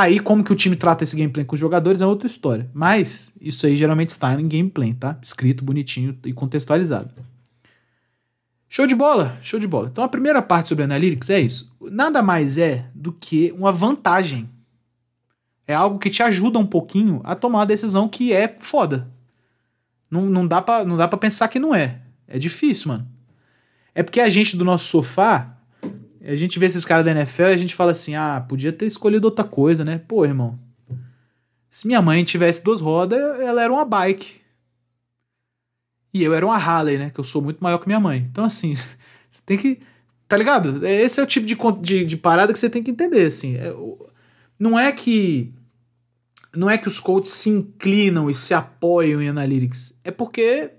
Aí, 0.00 0.20
como 0.20 0.44
que 0.44 0.52
o 0.52 0.54
time 0.54 0.76
trata 0.76 1.02
esse 1.02 1.16
gameplay 1.16 1.44
com 1.44 1.54
os 1.54 1.60
jogadores 1.60 2.00
é 2.00 2.06
outra 2.06 2.28
história. 2.28 2.70
Mas 2.72 3.32
isso 3.40 3.66
aí 3.66 3.74
geralmente 3.74 4.10
está 4.10 4.32
em 4.40 4.46
gameplay, 4.46 4.94
tá? 4.94 5.18
Escrito 5.20 5.64
bonitinho 5.64 6.16
e 6.24 6.32
contextualizado. 6.32 7.12
Show 8.68 8.86
de 8.86 8.94
bola, 8.94 9.36
show 9.42 9.58
de 9.58 9.66
bola. 9.66 9.88
Então 9.90 10.04
a 10.04 10.08
primeira 10.08 10.40
parte 10.40 10.68
sobre 10.68 10.84
Analytics 10.84 11.30
é 11.30 11.40
isso. 11.40 11.76
Nada 11.80 12.22
mais 12.22 12.56
é 12.58 12.86
do 12.94 13.12
que 13.12 13.50
uma 13.50 13.72
vantagem. 13.72 14.48
É 15.66 15.74
algo 15.74 15.98
que 15.98 16.10
te 16.10 16.22
ajuda 16.22 16.60
um 16.60 16.66
pouquinho 16.66 17.20
a 17.24 17.34
tomar 17.34 17.58
uma 17.58 17.66
decisão 17.66 18.08
que 18.08 18.32
é 18.32 18.56
foda. 18.60 19.08
Não, 20.08 20.26
não, 20.26 20.46
dá 20.46 20.62
pra, 20.62 20.84
não 20.84 20.96
dá 20.96 21.08
pra 21.08 21.18
pensar 21.18 21.48
que 21.48 21.58
não 21.58 21.74
é. 21.74 22.02
É 22.28 22.38
difícil, 22.38 22.92
mano. 22.92 23.08
É 23.92 24.04
porque 24.04 24.20
a 24.20 24.28
gente 24.28 24.56
do 24.56 24.64
nosso 24.64 24.84
sofá, 24.84 25.57
a 26.28 26.36
gente 26.36 26.58
vê 26.58 26.66
esses 26.66 26.84
caras 26.84 27.04
da 27.04 27.10
NFL 27.12 27.42
e 27.42 27.54
a 27.54 27.56
gente 27.56 27.74
fala 27.74 27.92
assim: 27.92 28.14
ah, 28.14 28.44
podia 28.46 28.72
ter 28.72 28.86
escolhido 28.86 29.26
outra 29.26 29.44
coisa, 29.44 29.84
né? 29.84 29.98
Pô, 30.06 30.24
irmão. 30.24 30.58
Se 31.70 31.86
minha 31.86 32.02
mãe 32.02 32.22
tivesse 32.24 32.62
duas 32.62 32.80
rodas, 32.80 33.18
ela 33.40 33.62
era 33.62 33.72
uma 33.72 33.84
bike. 33.84 34.40
E 36.12 36.22
eu 36.22 36.34
era 36.34 36.44
uma 36.44 36.56
Harley, 36.56 36.98
né? 36.98 37.10
Que 37.10 37.20
eu 37.20 37.24
sou 37.24 37.42
muito 37.42 37.62
maior 37.62 37.78
que 37.78 37.86
minha 37.86 38.00
mãe. 38.00 38.26
Então, 38.30 38.44
assim, 38.44 38.74
você 39.28 39.40
tem 39.44 39.56
que. 39.56 39.80
Tá 40.26 40.36
ligado? 40.36 40.86
Esse 40.86 41.20
é 41.20 41.22
o 41.22 41.26
tipo 41.26 41.46
de, 41.46 41.56
de, 41.80 42.04
de 42.04 42.16
parada 42.16 42.52
que 42.52 42.58
você 42.58 42.68
tem 42.68 42.82
que 42.82 42.90
entender, 42.90 43.26
assim. 43.26 43.56
É, 43.56 43.72
não 44.58 44.78
é 44.78 44.92
que. 44.92 45.52
Não 46.54 46.68
é 46.68 46.76
que 46.76 46.88
os 46.88 46.98
coaches 46.98 47.32
se 47.32 47.50
inclinam 47.50 48.28
e 48.28 48.34
se 48.34 48.52
apoiam 48.54 49.22
em 49.22 49.28
analytics. 49.28 49.94
É 50.02 50.10
porque 50.10 50.72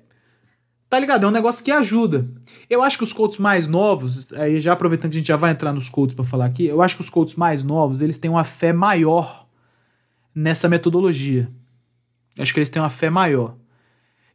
Tá 0.90 0.98
ligado? 1.00 1.24
É 1.24 1.28
um 1.28 1.32
negócio 1.32 1.64
que 1.64 1.70
ajuda. 1.70 2.28
Eu 2.68 2.82
acho 2.82 2.98
que 2.98 3.04
os 3.04 3.14
coaches 3.14 3.38
mais 3.38 3.68
novos, 3.68 4.34
aí 4.34 4.60
já 4.60 4.74
aproveitando 4.74 5.12
que 5.12 5.18
a 5.18 5.20
gente 5.20 5.28
já 5.28 5.36
vai 5.36 5.52
entrar 5.52 5.72
nos 5.72 5.88
coaches 5.88 6.16
para 6.16 6.26
falar 6.26 6.46
aqui, 6.46 6.66
eu 6.66 6.82
acho 6.82 6.96
que 6.96 7.02
os 7.02 7.10
coaches 7.12 7.36
mais 7.36 7.64
novos, 7.64 8.02
eles 8.02 8.18
têm 8.18 8.32
uma 8.32 8.44
fé 8.44 8.74
maior 8.74 9.48
nessa 10.34 10.68
metodologia. 10.68 11.48
Acho 12.40 12.52
que 12.52 12.60
eles 12.60 12.70
têm 12.70 12.82
uma 12.82 12.90
fé 12.90 13.10
maior. 13.10 13.56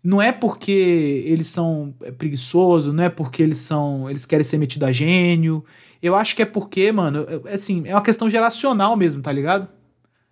Não 0.03 0.23
é 0.23 0.31
porque 0.31 1.25
eles 1.27 1.49
são 1.49 1.93
preguiçosos, 2.19 2.95
não 2.95 3.03
é 3.03 3.09
porque 3.09 3.43
eles 3.43 3.59
são, 3.59 4.09
eles 4.09 4.25
querem 4.25 4.45
ser 4.45 4.59
metido 4.59 4.85
a 4.85 4.93
gênio. 4.93 5.65
Eu 6.01 6.15
acho 6.15 6.37
que 6.37 6.43
é 6.43 6.47
porque, 6.47 6.93
mano, 6.93 7.27
é, 7.47 7.55
assim, 7.55 7.83
é 7.87 7.95
uma 7.95 8.03
questão 8.03 8.31
geracional 8.31 8.97
mesmo, 8.97 9.23
tá 9.23 9.33
ligado? 9.33 9.67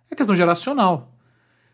É 0.09 0.15
questão 0.15 0.35
geracional. 0.35 1.11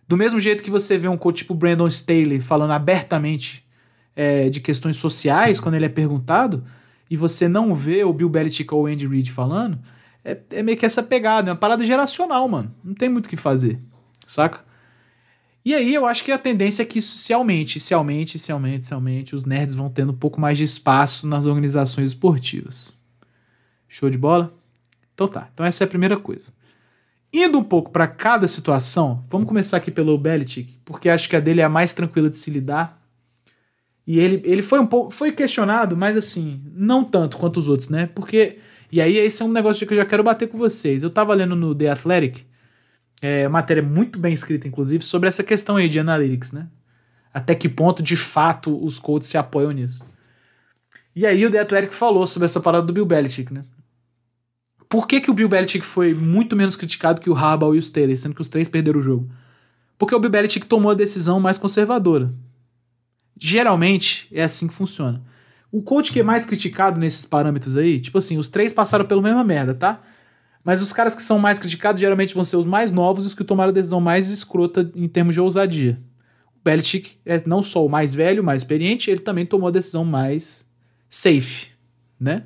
Do 0.07 0.17
mesmo 0.17 0.39
jeito 0.39 0.63
que 0.63 0.71
você 0.71 0.97
vê 0.97 1.07
um 1.07 1.17
coach 1.17 1.39
tipo 1.39 1.53
Brandon 1.53 1.87
Staley 1.87 2.39
falando 2.39 2.71
abertamente 2.71 3.68
é, 4.15 4.49
de 4.49 4.59
questões 4.59 4.97
sociais, 4.97 5.59
quando 5.59 5.75
ele 5.75 5.85
é 5.85 5.89
perguntado, 5.89 6.63
e 7.09 7.17
você 7.17 7.47
não 7.47 7.73
vê 7.73 8.03
o 8.03 8.13
Bill 8.13 8.29
Belichick 8.29 8.73
ou 8.73 8.83
o 8.83 8.85
Andy 8.85 9.07
Reid 9.07 9.31
falando, 9.31 9.79
é, 10.23 10.37
é 10.51 10.63
meio 10.63 10.77
que 10.77 10.85
essa 10.85 11.01
pegada, 11.01 11.49
é 11.49 11.53
uma 11.53 11.59
parada 11.59 11.83
geracional, 11.83 12.47
mano. 12.47 12.73
Não 12.83 12.93
tem 12.93 13.09
muito 13.09 13.25
o 13.25 13.29
que 13.29 13.37
fazer, 13.37 13.79
saca? 14.25 14.63
E 15.63 15.73
aí 15.73 15.93
eu 15.93 16.05
acho 16.05 16.23
que 16.23 16.31
a 16.31 16.37
tendência 16.37 16.83
é 16.83 16.85
que 16.85 16.99
isso 16.99 17.17
se 17.17 17.33
aumente, 17.33 17.79
se 17.79 17.93
aumente, 17.93 18.39
se 18.39 18.51
aumente, 18.51 18.85
se 18.85 18.93
aumente. 18.93 19.35
Os 19.35 19.45
nerds 19.45 19.75
vão 19.75 19.89
tendo 19.89 20.11
um 20.11 20.15
pouco 20.15 20.39
mais 20.39 20.57
de 20.57 20.63
espaço 20.63 21.27
nas 21.27 21.45
organizações 21.45 22.11
esportivas. 22.11 22.97
Show 23.87 24.09
de 24.09 24.17
bola? 24.17 24.53
Então 25.13 25.27
tá. 25.27 25.49
Então 25.53 25.65
essa 25.65 25.83
é 25.83 25.85
a 25.85 25.87
primeira 25.87 26.17
coisa. 26.17 26.51
Indo 27.31 27.59
um 27.59 27.63
pouco 27.63 27.91
para 27.91 28.07
cada 28.07 28.47
situação, 28.47 29.23
vamos 29.29 29.47
começar 29.47 29.77
aqui 29.77 29.91
pelo 29.91 30.17
Belichick, 30.17 30.79
porque 30.83 31.09
acho 31.09 31.29
que 31.29 31.35
a 31.35 31.39
dele 31.39 31.61
é 31.61 31.63
a 31.63 31.69
mais 31.69 31.93
tranquila 31.93 32.29
de 32.29 32.37
se 32.37 32.49
lidar. 32.49 32.98
E 34.09 34.17
ele, 34.19 34.41
ele 34.43 34.63
foi 34.63 34.79
um 34.79 34.87
pouco. 34.87 35.11
Foi 35.11 35.31
questionado, 35.31 35.95
mas 35.95 36.17
assim, 36.17 36.63
não 36.73 37.03
tanto 37.03 37.37
quanto 37.37 37.57
os 37.57 37.67
outros, 37.67 37.89
né? 37.89 38.07
Porque. 38.07 38.57
E 38.91 38.99
aí, 38.99 39.15
esse 39.15 39.43
é 39.43 39.45
um 39.45 39.51
negócio 39.51 39.85
que 39.85 39.93
eu 39.93 39.97
já 39.97 40.03
quero 40.03 40.23
bater 40.23 40.49
com 40.49 40.57
vocês. 40.57 41.03
Eu 41.03 41.11
tava 41.11 41.31
lendo 41.35 41.55
no 41.55 41.75
The 41.75 41.89
Athletic, 41.89 42.43
é, 43.21 43.47
matéria 43.47 43.83
muito 43.83 44.17
bem 44.17 44.33
escrita, 44.33 44.67
inclusive, 44.67 45.03
sobre 45.03 45.29
essa 45.29 45.43
questão 45.43 45.75
aí 45.75 45.87
de 45.87 45.99
analytics, 45.99 46.51
né? 46.51 46.67
Até 47.31 47.53
que 47.53 47.69
ponto, 47.69 48.01
de 48.01 48.17
fato, 48.17 48.83
os 48.83 48.97
Colts 48.97 49.29
se 49.29 49.37
apoiam 49.37 49.69
nisso. 49.69 50.03
E 51.15 51.23
aí 51.23 51.45
o 51.45 51.51
Deto 51.51 51.75
Eric 51.75 51.93
falou 51.93 52.25
sobre 52.25 52.47
essa 52.47 52.59
parada 52.59 52.87
do 52.87 52.91
Bill 52.91 53.05
Belichick, 53.05 53.53
né? 53.53 53.63
Por 54.89 55.07
que, 55.07 55.21
que 55.21 55.29
o 55.29 55.35
Bill 55.35 55.47
Belichick 55.47 55.85
foi 55.85 56.15
muito 56.15 56.55
menos 56.55 56.75
criticado 56.75 57.21
que 57.21 57.29
o 57.29 57.35
Harbaugh 57.35 57.75
e 57.75 57.77
os 57.77 57.91
Taylor, 57.91 58.17
sendo 58.17 58.33
que 58.33 58.41
os 58.41 58.49
três 58.49 58.67
perderam 58.67 58.97
o 58.97 59.03
jogo? 59.03 59.29
Porque 59.99 60.15
o 60.15 60.19
Bill 60.19 60.31
Belichick 60.31 60.65
tomou 60.65 60.89
a 60.89 60.95
decisão 60.95 61.39
mais 61.39 61.59
conservadora. 61.59 62.33
Geralmente 63.39 64.27
é 64.33 64.43
assim 64.43 64.67
que 64.67 64.73
funciona. 64.73 65.23
O 65.71 65.81
coach 65.81 66.11
que 66.11 66.19
é 66.19 66.23
mais 66.23 66.45
criticado 66.45 66.99
nesses 66.99 67.25
parâmetros 67.25 67.77
aí, 67.77 67.99
tipo 67.99 68.17
assim, 68.17 68.37
os 68.37 68.49
três 68.49 68.73
passaram 68.73 69.05
pela 69.05 69.21
mesma 69.21 69.43
merda, 69.43 69.73
tá? 69.73 70.01
Mas 70.63 70.81
os 70.81 70.91
caras 70.91 71.15
que 71.15 71.23
são 71.23 71.39
mais 71.39 71.57
criticados 71.57 72.01
geralmente 72.01 72.35
vão 72.35 72.43
ser 72.43 72.57
os 72.57 72.65
mais 72.65 72.91
novos 72.91 73.23
e 73.23 73.27
os 73.27 73.33
que 73.33 73.43
tomaram 73.43 73.69
a 73.69 73.73
decisão 73.73 74.01
mais 74.01 74.29
escrota 74.29 74.91
em 74.93 75.07
termos 75.07 75.33
de 75.33 75.39
ousadia. 75.39 75.97
O 76.53 76.59
Belichick 76.63 77.17
é 77.25 77.41
não 77.45 77.63
só 77.63 77.85
o 77.85 77.89
mais 77.89 78.13
velho, 78.13 78.43
mais 78.43 78.61
experiente, 78.61 79.09
ele 79.09 79.21
também 79.21 79.45
tomou 79.45 79.69
a 79.69 79.71
decisão 79.71 80.03
mais 80.03 80.69
safe, 81.09 81.67
né? 82.19 82.43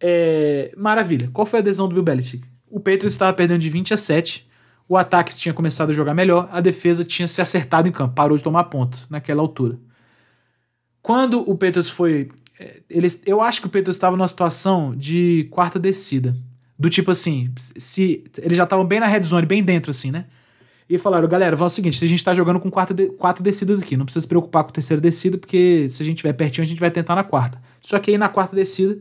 É, 0.00 0.72
maravilha. 0.76 1.28
Qual 1.32 1.46
foi 1.46 1.58
a 1.58 1.62
adesão 1.62 1.88
do 1.88 1.94
Bill 1.94 2.02
Belichick? 2.02 2.46
O 2.70 2.78
Patriots 2.80 3.12
estava 3.12 3.32
perdendo 3.34 3.60
de 3.60 3.68
20 3.68 3.92
a 3.92 3.96
7. 3.96 4.48
O 4.88 4.96
ataque 4.96 5.34
tinha 5.36 5.52
começado 5.52 5.90
a 5.90 5.92
jogar 5.92 6.14
melhor, 6.14 6.48
a 6.50 6.60
defesa 6.60 7.04
tinha 7.04 7.26
se 7.26 7.40
acertado 7.42 7.88
em 7.88 7.92
campo, 7.92 8.14
parou 8.14 8.36
de 8.36 8.42
tomar 8.42 8.64
ponto 8.64 9.06
naquela 9.10 9.42
altura. 9.42 9.78
Quando 11.02 11.40
o 11.48 11.56
Patriots 11.56 11.88
foi. 11.88 12.30
É, 12.58 12.80
eles, 12.88 13.22
eu 13.26 13.40
acho 13.40 13.60
que 13.60 13.66
o 13.66 13.70
Patriots 13.70 13.96
estava 13.96 14.16
numa 14.16 14.28
situação 14.28 14.94
de 14.96 15.48
quarta 15.50 15.78
descida. 15.78 16.36
Do 16.78 16.90
tipo 16.90 17.10
assim, 17.10 17.52
se 17.78 18.24
eles 18.38 18.56
já 18.56 18.64
estavam 18.64 18.84
bem 18.84 19.00
na 19.00 19.06
red 19.06 19.22
zone, 19.22 19.46
bem 19.46 19.62
dentro, 19.62 19.90
assim, 19.90 20.10
né? 20.10 20.26
E 20.88 20.98
falaram, 20.98 21.26
galera, 21.26 21.56
vamos 21.56 21.72
o 21.72 21.76
seguinte, 21.76 22.04
a 22.04 22.08
gente 22.08 22.22
tá 22.22 22.32
jogando 22.32 22.60
com 22.60 22.70
quatro, 22.70 22.94
de, 22.94 23.06
quatro 23.08 23.42
descidas 23.42 23.82
aqui, 23.82 23.96
não 23.96 24.04
precisa 24.04 24.22
se 24.22 24.28
preocupar 24.28 24.62
com 24.62 24.70
a 24.70 24.72
terceira 24.72 25.00
descida, 25.00 25.36
porque 25.36 25.88
se 25.88 26.00
a 26.02 26.06
gente 26.06 26.18
tiver 26.18 26.32
pertinho, 26.32 26.64
a 26.64 26.66
gente 26.66 26.78
vai 26.78 26.90
tentar 26.90 27.16
na 27.16 27.24
quarta. 27.24 27.60
Só 27.80 27.98
que 27.98 28.12
aí 28.12 28.18
na 28.18 28.28
quarta 28.28 28.54
descida, 28.54 28.98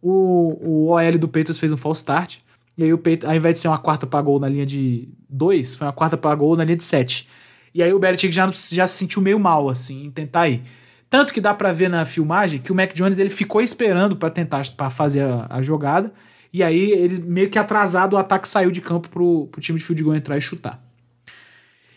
o, 0.00 0.58
o 0.60 0.86
OL 0.88 1.18
do 1.18 1.28
Patriots 1.28 1.58
fez 1.58 1.72
um 1.72 1.76
false 1.76 2.00
start, 2.00 2.38
e 2.78 2.84
aí 2.84 2.92
o 2.92 2.96
Patriots, 2.96 3.28
ao 3.28 3.34
invés 3.34 3.54
de 3.54 3.58
ser 3.58 3.66
uma 3.66 3.76
quarta 3.76 4.06
pra 4.06 4.22
gol 4.22 4.38
na 4.38 4.48
linha 4.48 4.64
de 4.64 5.08
2, 5.28 5.74
foi 5.74 5.88
uma 5.88 5.92
quarta 5.92 6.16
pra 6.16 6.32
gol 6.36 6.56
na 6.56 6.62
linha 6.62 6.76
de 6.76 6.84
7. 6.84 7.28
E 7.74 7.82
aí 7.82 7.92
o 7.92 7.98
Belichick 7.98 8.32
já, 8.32 8.48
já 8.70 8.86
se 8.86 8.98
sentiu 8.98 9.20
meio 9.20 9.38
mal, 9.38 9.68
assim, 9.68 10.04
em 10.04 10.10
tentar 10.12 10.48
ir. 10.48 10.62
Tanto 11.10 11.34
que 11.34 11.40
dá 11.40 11.52
para 11.52 11.72
ver 11.72 11.90
na 11.90 12.04
filmagem 12.04 12.60
que 12.60 12.70
o 12.70 12.74
Mac 12.76 12.94
Jones 12.94 13.18
ele 13.18 13.30
ficou 13.30 13.60
esperando 13.60 14.14
para 14.14 14.30
tentar 14.30 14.64
para 14.76 14.90
fazer 14.90 15.22
a, 15.22 15.46
a, 15.50 15.60
jogada. 15.60 16.12
E 16.52 16.62
aí 16.62 16.92
ele 16.92 17.20
meio 17.20 17.50
que 17.50 17.58
atrasado 17.58 18.14
o 18.14 18.16
ataque 18.16 18.46
saiu 18.46 18.70
de 18.70 18.80
campo 18.80 19.08
pro, 19.08 19.48
pro 19.48 19.60
time 19.60 19.80
de 19.80 19.84
field 19.84 20.04
goal 20.04 20.14
entrar 20.14 20.38
e 20.38 20.40
chutar. 20.40 20.80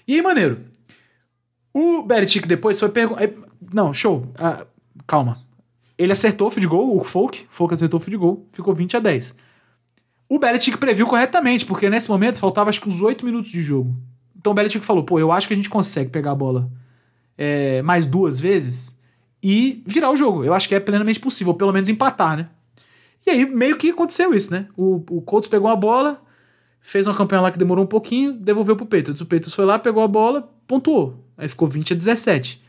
E 0.07 0.15
aí, 0.15 0.21
maneiro. 0.23 0.61
O 1.71 2.01
Belichick 2.01 2.47
depois 2.47 2.79
foi 2.79 2.89
perguntar. 2.89 3.29
Não, 3.71 3.93
show. 3.93 4.27
Ah, 4.35 4.65
calma. 5.05 5.37
Ele 5.95 6.11
acertou 6.11 6.47
o 6.47 6.51
field 6.51 6.67
goal, 6.67 6.97
o 6.97 7.03
Folk. 7.03 7.45
Folk 7.49 7.71
acertou 7.71 7.99
o 7.99 8.03
field 8.03 8.17
goal. 8.17 8.47
Ficou 8.51 8.73
20 8.73 8.97
a 8.97 8.99
10. 8.99 9.35
O 10.31 10.39
Belichick 10.39 10.77
previu 10.77 11.05
corretamente, 11.05 11.65
porque 11.65 11.89
nesse 11.89 12.09
momento 12.09 12.39
faltava 12.39 12.69
acho 12.69 12.79
que 12.79 12.87
uns 12.87 13.01
8 13.01 13.25
minutos 13.25 13.51
de 13.51 13.61
jogo. 13.61 13.93
Então 14.33 14.53
o 14.53 14.55
Belichick 14.55 14.85
falou: 14.85 15.03
pô, 15.03 15.19
eu 15.19 15.29
acho 15.29 15.45
que 15.45 15.53
a 15.53 15.57
gente 15.57 15.69
consegue 15.69 16.09
pegar 16.09 16.31
a 16.31 16.35
bola 16.35 16.71
é, 17.37 17.81
mais 17.81 18.05
duas 18.05 18.39
vezes 18.39 18.97
e 19.43 19.83
virar 19.85 20.09
o 20.09 20.15
jogo. 20.15 20.45
Eu 20.45 20.53
acho 20.53 20.69
que 20.69 20.75
é 20.75 20.79
plenamente 20.79 21.19
possível, 21.19 21.53
pelo 21.53 21.73
menos 21.73 21.89
empatar, 21.89 22.37
né? 22.37 22.47
E 23.27 23.29
aí 23.29 23.45
meio 23.45 23.77
que 23.77 23.89
aconteceu 23.89 24.33
isso, 24.33 24.53
né? 24.53 24.69
O, 24.77 25.03
o 25.09 25.21
Colts 25.21 25.49
pegou 25.49 25.69
a 25.69 25.75
bola, 25.75 26.21
fez 26.79 27.07
uma 27.07 27.13
campanha 27.13 27.41
lá 27.41 27.51
que 27.51 27.59
demorou 27.59 27.83
um 27.83 27.87
pouquinho, 27.87 28.31
devolveu 28.31 28.77
pro 28.77 28.85
Patriots. 28.85 29.19
O 29.19 29.25
Patriots 29.25 29.53
foi 29.53 29.65
lá, 29.65 29.77
pegou 29.77 30.01
a 30.01 30.07
bola, 30.07 30.49
pontuou. 30.65 31.25
Aí 31.37 31.49
ficou 31.49 31.67
20 31.67 31.91
a 31.91 31.95
17. 31.97 32.63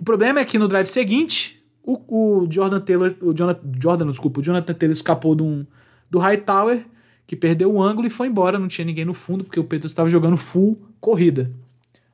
O 0.00 0.04
problema 0.04 0.40
é 0.40 0.46
que 0.46 0.56
no 0.56 0.66
drive 0.66 0.86
seguinte, 0.86 1.62
o, 1.82 2.00
o 2.08 2.50
Jordan 2.50 2.80
Taylor, 2.80 3.14
o 3.20 3.34
Jonathan, 3.34 3.60
Jordan, 3.78 4.06
desculpa, 4.06 4.40
o 4.40 4.42
Jonathan 4.42 4.72
Taylor 4.72 4.94
escapou 4.94 5.34
de 5.34 5.42
um, 5.42 5.66
do 6.10 6.18
Hightower, 6.18 6.86
que 7.26 7.36
perdeu 7.36 7.72
o 7.72 7.82
ângulo 7.82 8.06
e 8.06 8.10
foi 8.10 8.28
embora, 8.28 8.58
não 8.58 8.68
tinha 8.68 8.84
ninguém 8.84 9.04
no 9.04 9.14
fundo, 9.14 9.44
porque 9.44 9.60
o 9.60 9.64
Patriots 9.64 9.92
estava 9.92 10.10
jogando 10.10 10.36
full 10.36 10.80
corrida. 11.00 11.50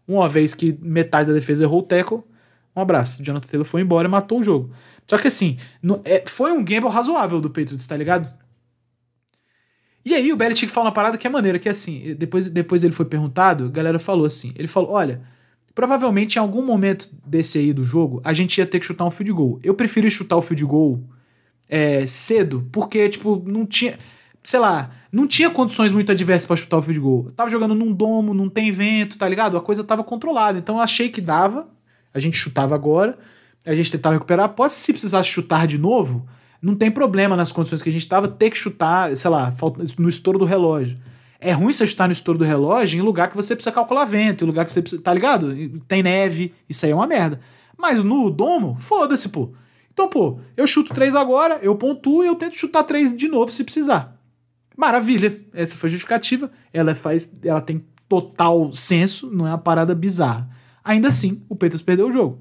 Uma 0.07 0.29
vez 0.29 0.55
que 0.55 0.79
metade 0.81 1.29
da 1.29 1.35
defesa 1.35 1.64
errou 1.64 1.81
o 1.81 1.83
tackle, 1.83 2.23
um 2.75 2.81
abraço. 2.81 3.21
O 3.21 3.25
Jonathan 3.25 3.49
Taylor 3.49 3.66
foi 3.66 3.83
embora 3.83 4.09
e 4.09 4.11
matou 4.11 4.40
o 4.40 4.42
jogo. 4.42 4.71
Só 5.07 5.18
que 5.18 5.29
assim, 5.29 5.59
no, 5.83 6.01
é, 6.05 6.23
foi 6.27 6.53
um 6.53 6.64
gamble 6.64 6.88
razoável 6.88 7.40
do 7.40 7.51
Patriots, 7.51 7.87
tá 7.87 7.97
ligado? 7.97 8.33
E 10.05 10.14
aí 10.14 10.33
o 10.33 10.37
Belichick 10.37 10.73
fala 10.73 10.87
uma 10.87 10.92
parada 10.92 11.18
que 11.18 11.27
é 11.27 11.31
maneira, 11.31 11.59
que 11.59 11.68
é 11.68 11.73
assim, 11.73 12.14
depois, 12.16 12.49
depois 12.49 12.83
ele 12.85 12.92
foi 12.92 13.05
perguntado, 13.05 13.64
a 13.66 13.68
galera 13.68 13.99
falou 13.99 14.25
assim, 14.25 14.53
ele 14.57 14.68
falou, 14.68 14.92
olha, 14.92 15.21
provavelmente 15.75 16.37
em 16.37 16.38
algum 16.38 16.64
momento 16.64 17.11
desse 17.27 17.59
aí 17.59 17.73
do 17.73 17.85
jogo, 17.85 18.21
a 18.25 18.33
gente 18.33 18.57
ia 18.59 18.66
ter 18.66 18.81
que 18.81 18.87
chutar 18.87 19.05
um 19.05 19.11
field 19.11 19.33
goal. 19.33 19.61
Eu 19.62 19.75
preferi 19.75 20.11
chutar 20.11 20.37
o 20.37 20.42
field 20.42 20.64
goal 20.64 21.01
é, 21.68 22.07
cedo, 22.07 22.66
porque, 22.73 23.09
tipo, 23.09 23.42
não 23.47 23.66
tinha, 23.66 23.99
sei 24.49 24.61
lá, 24.61 24.91
não 25.13 25.27
tinha 25.27 25.51
condições 25.51 25.93
muito 25.93 26.11
adversas 26.11 26.47
para 26.47 26.57
chutar 26.57 26.79
o 26.79 26.83
field 26.83 27.01
goal. 27.01 27.25
Eu 27.27 27.33
tava 27.33 27.51
jogando 27.51 27.75
num 27.75 27.93
domo, 27.93 28.33
não 28.33 28.49
tem 28.49 28.73
vento, 28.73 29.19
tá 29.19 29.29
ligado? 29.29 29.59
A 29.59 29.61
coisa 29.61 29.85
tava 29.85 30.03
controlada, 30.03 30.59
então 30.59 30.77
eu 30.77 30.81
achei 30.81 31.11
que 31.11 31.21
dava, 31.21 31.69
a 32.15 32.19
gente 32.19 32.39
chutava 32.39 32.75
agora, 32.75 33.19
a 33.67 33.75
gente 33.75 33.93
tentava 33.93 34.15
recuperar. 34.15 34.49
Pode, 34.49 34.73
se 34.73 34.91
precisar 34.91 35.23
chutar 35.23 35.67
de 35.67 35.77
novo, 35.77 36.27
não 36.63 36.75
tem 36.75 36.91
problema 36.91 37.37
nas 37.37 37.53
condições 37.53 37.83
que 37.83 37.91
a 37.91 37.93
gente 37.93 38.01
estava 38.01 38.27
ter 38.27 38.49
que 38.49 38.57
chutar, 38.57 39.15
sei 39.19 39.31
lá, 39.31 39.53
no 39.99 40.09
estouro 40.09 40.39
do 40.39 40.47
relógio. 40.47 40.97
É 41.39 41.53
ruim 41.53 41.71
você 41.71 41.87
chutar 41.87 42.09
no 42.09 42.13
estouro 42.13 42.39
do 42.39 42.45
relógio 42.47 42.99
em 42.99 43.03
lugar 43.03 43.29
que 43.29 43.37
você 43.37 43.55
precisa 43.55 43.71
calcular 43.71 44.07
vento, 44.07 44.45
em 44.45 44.47
lugar 44.47 44.65
que 44.65 44.73
você 44.73 44.81
precisa. 44.81 45.03
Tá 45.03 45.13
ligado? 45.13 45.55
Tem 45.87 46.03
neve, 46.03 46.55
isso 46.67 46.87
aí 46.87 46.93
é 46.93 46.95
uma 46.95 47.07
merda. 47.07 47.39
Mas 47.77 48.03
no 48.03 48.31
domo, 48.31 48.79
foda-se, 48.81 49.29
pô. 49.29 49.51
Então, 49.93 50.09
pô, 50.09 50.39
eu 50.57 50.67
chuto 50.67 50.95
três 50.95 51.15
agora, 51.15 51.59
eu 51.61 51.77
pontuo 51.77 52.25
e 52.25 52.29
eu 52.29 52.35
tento 52.35 52.57
chutar 52.57 52.85
três 52.85 53.15
de 53.15 53.29
novo 53.29 53.53
se 53.53 53.63
precisar. 53.63 54.18
Maravilha. 54.79 55.45
Essa 55.53 55.77
foi 55.77 55.88
a 55.88 55.91
justificativa. 55.91 56.53
Ela 56.73 56.95
faz. 56.95 57.37
Ela 57.43 57.61
tem 57.61 57.85
total 58.09 58.73
senso, 58.73 59.29
não 59.29 59.45
é 59.45 59.51
uma 59.51 59.59
parada 59.59 59.93
bizarra. 59.93 60.49
Ainda 60.85 61.09
assim, 61.09 61.45
o 61.49 61.57
Patriots 61.57 61.83
perdeu 61.83 62.09
o 62.09 62.12
jogo. 62.12 62.41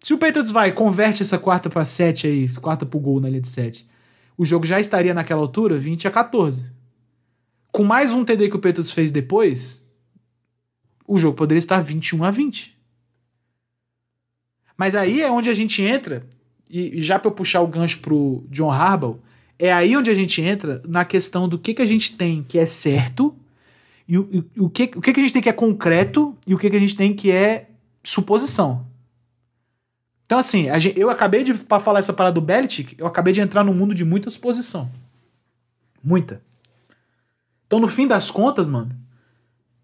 Se 0.00 0.14
o 0.14 0.18
Patriots 0.18 0.50
vai 0.50 0.72
converte 0.72 1.22
essa 1.22 1.38
quarta 1.38 1.68
para 1.68 1.84
7 1.84 2.26
aí, 2.26 2.48
quarta 2.54 2.86
pro 2.86 2.98
gol 2.98 3.20
na 3.20 3.28
linha 3.28 3.42
de 3.42 3.50
7, 3.50 3.86
o 4.36 4.46
jogo 4.46 4.66
já 4.66 4.80
estaria 4.80 5.12
naquela 5.12 5.42
altura 5.42 5.78
20 5.78 6.08
a 6.08 6.10
14. 6.10 6.70
Com 7.70 7.84
mais 7.84 8.10
um 8.12 8.24
TD 8.24 8.48
que 8.48 8.56
o 8.56 8.60
Patriots 8.60 8.90
fez 8.90 9.12
depois, 9.12 9.86
o 11.06 11.18
jogo 11.18 11.36
poderia 11.36 11.58
estar 11.58 11.80
21 11.82 12.24
a 12.24 12.30
20. 12.30 12.76
Mas 14.76 14.94
aí 14.94 15.20
é 15.20 15.30
onde 15.30 15.50
a 15.50 15.54
gente 15.54 15.82
entra, 15.82 16.26
e 16.68 17.00
já 17.00 17.18
para 17.18 17.28
eu 17.28 17.34
puxar 17.34 17.60
o 17.60 17.68
gancho 17.68 18.00
pro 18.00 18.44
John 18.50 18.70
Harbaugh, 18.70 19.20
é 19.58 19.72
aí 19.72 19.96
onde 19.96 20.10
a 20.10 20.14
gente 20.14 20.40
entra 20.42 20.82
na 20.86 21.04
questão 21.04 21.48
do 21.48 21.58
que, 21.58 21.74
que 21.74 21.82
a 21.82 21.86
gente 21.86 22.16
tem 22.16 22.44
que 22.46 22.58
é 22.58 22.66
certo 22.66 23.34
e 24.06 24.18
o, 24.18 24.28
e, 24.30 24.60
o, 24.60 24.68
que, 24.68 24.90
o 24.96 25.00
que, 25.00 25.12
que 25.12 25.20
a 25.20 25.22
gente 25.22 25.32
tem 25.32 25.42
que 25.42 25.48
é 25.48 25.52
concreto 25.52 26.36
e 26.46 26.54
o 26.54 26.58
que, 26.58 26.68
que 26.68 26.76
a 26.76 26.80
gente 26.80 26.96
tem 26.96 27.14
que 27.14 27.30
é 27.30 27.68
suposição. 28.02 28.86
Então, 30.26 30.38
assim, 30.38 30.68
gente, 30.80 30.98
eu 30.98 31.10
acabei 31.10 31.42
de, 31.42 31.54
pra 31.54 31.78
falar 31.80 31.98
essa 31.98 32.12
parada 32.12 32.34
do 32.34 32.40
Belichick, 32.40 32.94
eu 32.98 33.06
acabei 33.06 33.32
de 33.32 33.40
entrar 33.40 33.64
num 33.64 33.74
mundo 33.74 33.94
de 33.94 34.04
muita 34.04 34.30
suposição. 34.30 34.90
Muita. 36.02 36.42
Então, 37.66 37.78
no 37.78 37.88
fim 37.88 38.06
das 38.06 38.30
contas, 38.30 38.68
mano, 38.68 38.94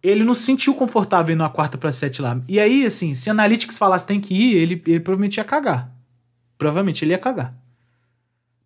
ele 0.02 0.24
não 0.24 0.34
se 0.34 0.42
sentiu 0.42 0.74
confortável 0.74 1.34
indo 1.34 1.42
na 1.42 1.48
quarta 1.48 1.76
para 1.76 1.92
sete 1.92 2.22
lá. 2.22 2.40
E 2.48 2.58
aí, 2.58 2.86
assim, 2.86 3.12
se 3.14 3.28
Analytics 3.28 3.76
falasse 3.76 4.06
tem 4.06 4.20
que 4.20 4.34
ir, 4.34 4.56
ele, 4.56 4.82
ele 4.86 5.00
provavelmente 5.00 5.36
ia 5.36 5.44
cagar. 5.44 5.92
Provavelmente 6.56 7.04
ele 7.04 7.12
ia 7.12 7.18
cagar. 7.18 7.54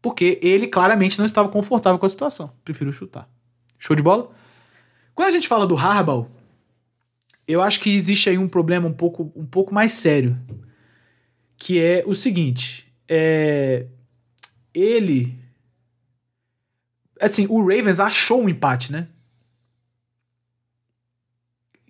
Porque 0.05 0.38
ele 0.43 0.67
claramente 0.67 1.19
não 1.19 1.25
estava 1.25 1.49
confortável 1.49 1.99
com 1.99 2.05
a 2.05 2.11
situação. 2.11 2.53
Prefiro 2.62 2.93
chutar. 2.93 3.27
Show 3.79 3.97
de 3.97 4.03
bola? 4.03 4.31
Quando 5.14 5.29
a 5.29 5.31
gente 5.31 5.49
fala 5.49 5.67
do 5.67 5.79
Harbaugh, 5.79 6.29
eu 7.49 7.62
acho 7.62 7.81
que 7.81 7.97
existe 7.97 8.29
aí 8.29 8.37
um 8.37 8.47
problema 8.47 8.87
um 8.87 8.93
pouco, 8.93 9.33
um 9.35 9.47
pouco 9.47 9.73
mais 9.73 9.95
sério. 9.95 10.38
Que 11.57 11.81
é 11.81 12.05
o 12.07 12.14
seguinte: 12.14 12.87
é, 13.09 13.87
ele. 14.75 15.38
Assim, 17.19 17.47
o 17.49 17.62
Ravens 17.62 17.99
achou 17.99 18.43
um 18.43 18.49
empate, 18.51 18.93
né? 18.93 19.09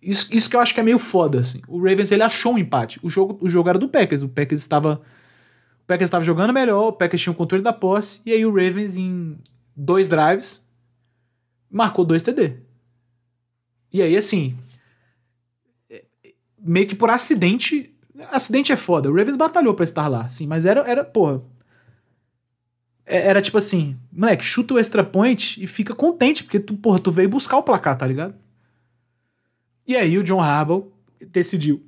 Isso, 0.00 0.28
isso 0.30 0.48
que 0.48 0.54
eu 0.54 0.60
acho 0.60 0.72
que 0.72 0.78
é 0.78 0.84
meio 0.84 1.00
foda, 1.00 1.40
assim. 1.40 1.62
O 1.66 1.78
Ravens 1.78 2.12
ele 2.12 2.22
achou 2.22 2.54
um 2.54 2.58
empate. 2.58 3.00
O 3.02 3.10
jogo, 3.10 3.36
o 3.40 3.48
jogo 3.48 3.68
era 3.68 3.78
do 3.78 3.88
Packers. 3.88 4.22
O 4.22 4.28
Packers 4.28 4.60
estava. 4.60 5.02
O 5.84 5.86
Packers 5.86 6.08
estava 6.08 6.24
jogando 6.24 6.52
melhor, 6.52 6.88
o 6.88 6.92
Packers 6.92 7.22
tinha 7.22 7.32
o 7.32 7.36
controle 7.36 7.62
da 7.62 7.72
posse, 7.72 8.20
e 8.24 8.32
aí 8.32 8.44
o 8.44 8.50
Ravens, 8.50 8.96
em 8.96 9.38
dois 9.76 10.08
drives, 10.08 10.66
marcou 11.70 12.04
dois 12.04 12.22
TD. 12.22 12.56
E 13.92 14.00
aí, 14.00 14.16
assim, 14.16 14.56
meio 16.64 16.86
que 16.86 16.94
por 16.94 17.10
acidente. 17.10 17.94
Acidente 18.30 18.72
é 18.72 18.76
foda. 18.76 19.10
O 19.10 19.14
Ravens 19.14 19.36
batalhou 19.36 19.74
para 19.74 19.84
estar 19.84 20.08
lá, 20.08 20.26
sim, 20.28 20.46
mas 20.46 20.64
era, 20.64 20.80
era, 20.80 21.04
porra. 21.04 21.42
É, 23.04 23.28
era 23.28 23.42
tipo 23.42 23.58
assim, 23.58 23.98
moleque, 24.10 24.42
chuta 24.42 24.72
o 24.72 24.78
extra 24.78 25.04
point 25.04 25.62
e 25.62 25.66
fica 25.66 25.94
contente, 25.94 26.42
porque 26.42 26.58
tu, 26.58 26.74
porra, 26.74 26.98
tu 26.98 27.12
veio 27.12 27.28
buscar 27.28 27.58
o 27.58 27.62
placar, 27.62 27.98
tá 27.98 28.06
ligado? 28.06 28.34
E 29.86 29.94
aí 29.94 30.16
o 30.16 30.24
John 30.24 30.40
Harbaugh 30.40 30.90
decidiu 31.30 31.84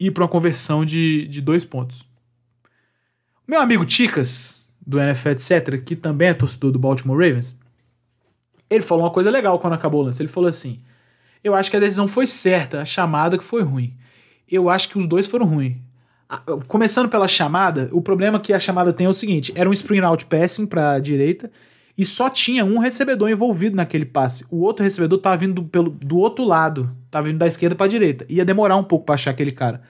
ir 0.00 0.10
para 0.12 0.22
uma 0.22 0.30
conversão 0.30 0.86
de, 0.86 1.28
de 1.28 1.42
dois 1.42 1.66
pontos. 1.66 2.07
Meu 3.48 3.60
amigo 3.60 3.86
Ticas, 3.86 4.68
do 4.86 5.00
NFL 5.00 5.30
etc., 5.30 5.82
que 5.82 5.96
também 5.96 6.28
é 6.28 6.34
torcedor 6.34 6.70
do 6.70 6.78
Baltimore 6.78 7.16
Ravens, 7.16 7.56
ele 8.68 8.82
falou 8.82 9.04
uma 9.04 9.10
coisa 9.10 9.30
legal 9.30 9.58
quando 9.58 9.72
acabou 9.72 10.02
o 10.02 10.04
lance. 10.04 10.20
Ele 10.20 10.28
falou 10.28 10.48
assim: 10.48 10.78
Eu 11.42 11.54
acho 11.54 11.70
que 11.70 11.76
a 11.78 11.80
decisão 11.80 12.06
foi 12.06 12.26
certa, 12.26 12.82
a 12.82 12.84
chamada 12.84 13.38
que 13.38 13.44
foi 13.44 13.62
ruim. 13.62 13.94
Eu 14.50 14.68
acho 14.68 14.90
que 14.90 14.98
os 14.98 15.06
dois 15.06 15.26
foram 15.26 15.46
ruins. 15.46 15.76
Começando 16.66 17.08
pela 17.08 17.26
chamada, 17.26 17.88
o 17.90 18.02
problema 18.02 18.38
que 18.38 18.52
a 18.52 18.58
chamada 18.58 18.92
tem 18.92 19.06
é 19.06 19.10
o 19.10 19.14
seguinte: 19.14 19.50
era 19.56 19.70
um 19.70 19.74
screen 19.74 20.02
out 20.02 20.26
passing 20.26 20.66
para 20.66 20.98
direita 20.98 21.50
e 21.96 22.04
só 22.04 22.28
tinha 22.28 22.66
um 22.66 22.76
recebedor 22.76 23.30
envolvido 23.30 23.76
naquele 23.76 24.04
passe. 24.04 24.44
O 24.50 24.60
outro 24.60 24.84
recebedor 24.84 25.20
tava 25.20 25.38
vindo 25.38 25.54
do, 25.54 25.62
pelo, 25.62 25.88
do 25.88 26.18
outro 26.18 26.44
lado, 26.44 26.94
tava 27.10 27.28
vindo 27.28 27.38
da 27.38 27.46
esquerda 27.46 27.74
para 27.74 27.86
direita. 27.88 28.26
Ia 28.28 28.44
demorar 28.44 28.76
um 28.76 28.84
pouco 28.84 29.06
para 29.06 29.14
achar 29.14 29.30
aquele 29.30 29.52
cara. 29.52 29.80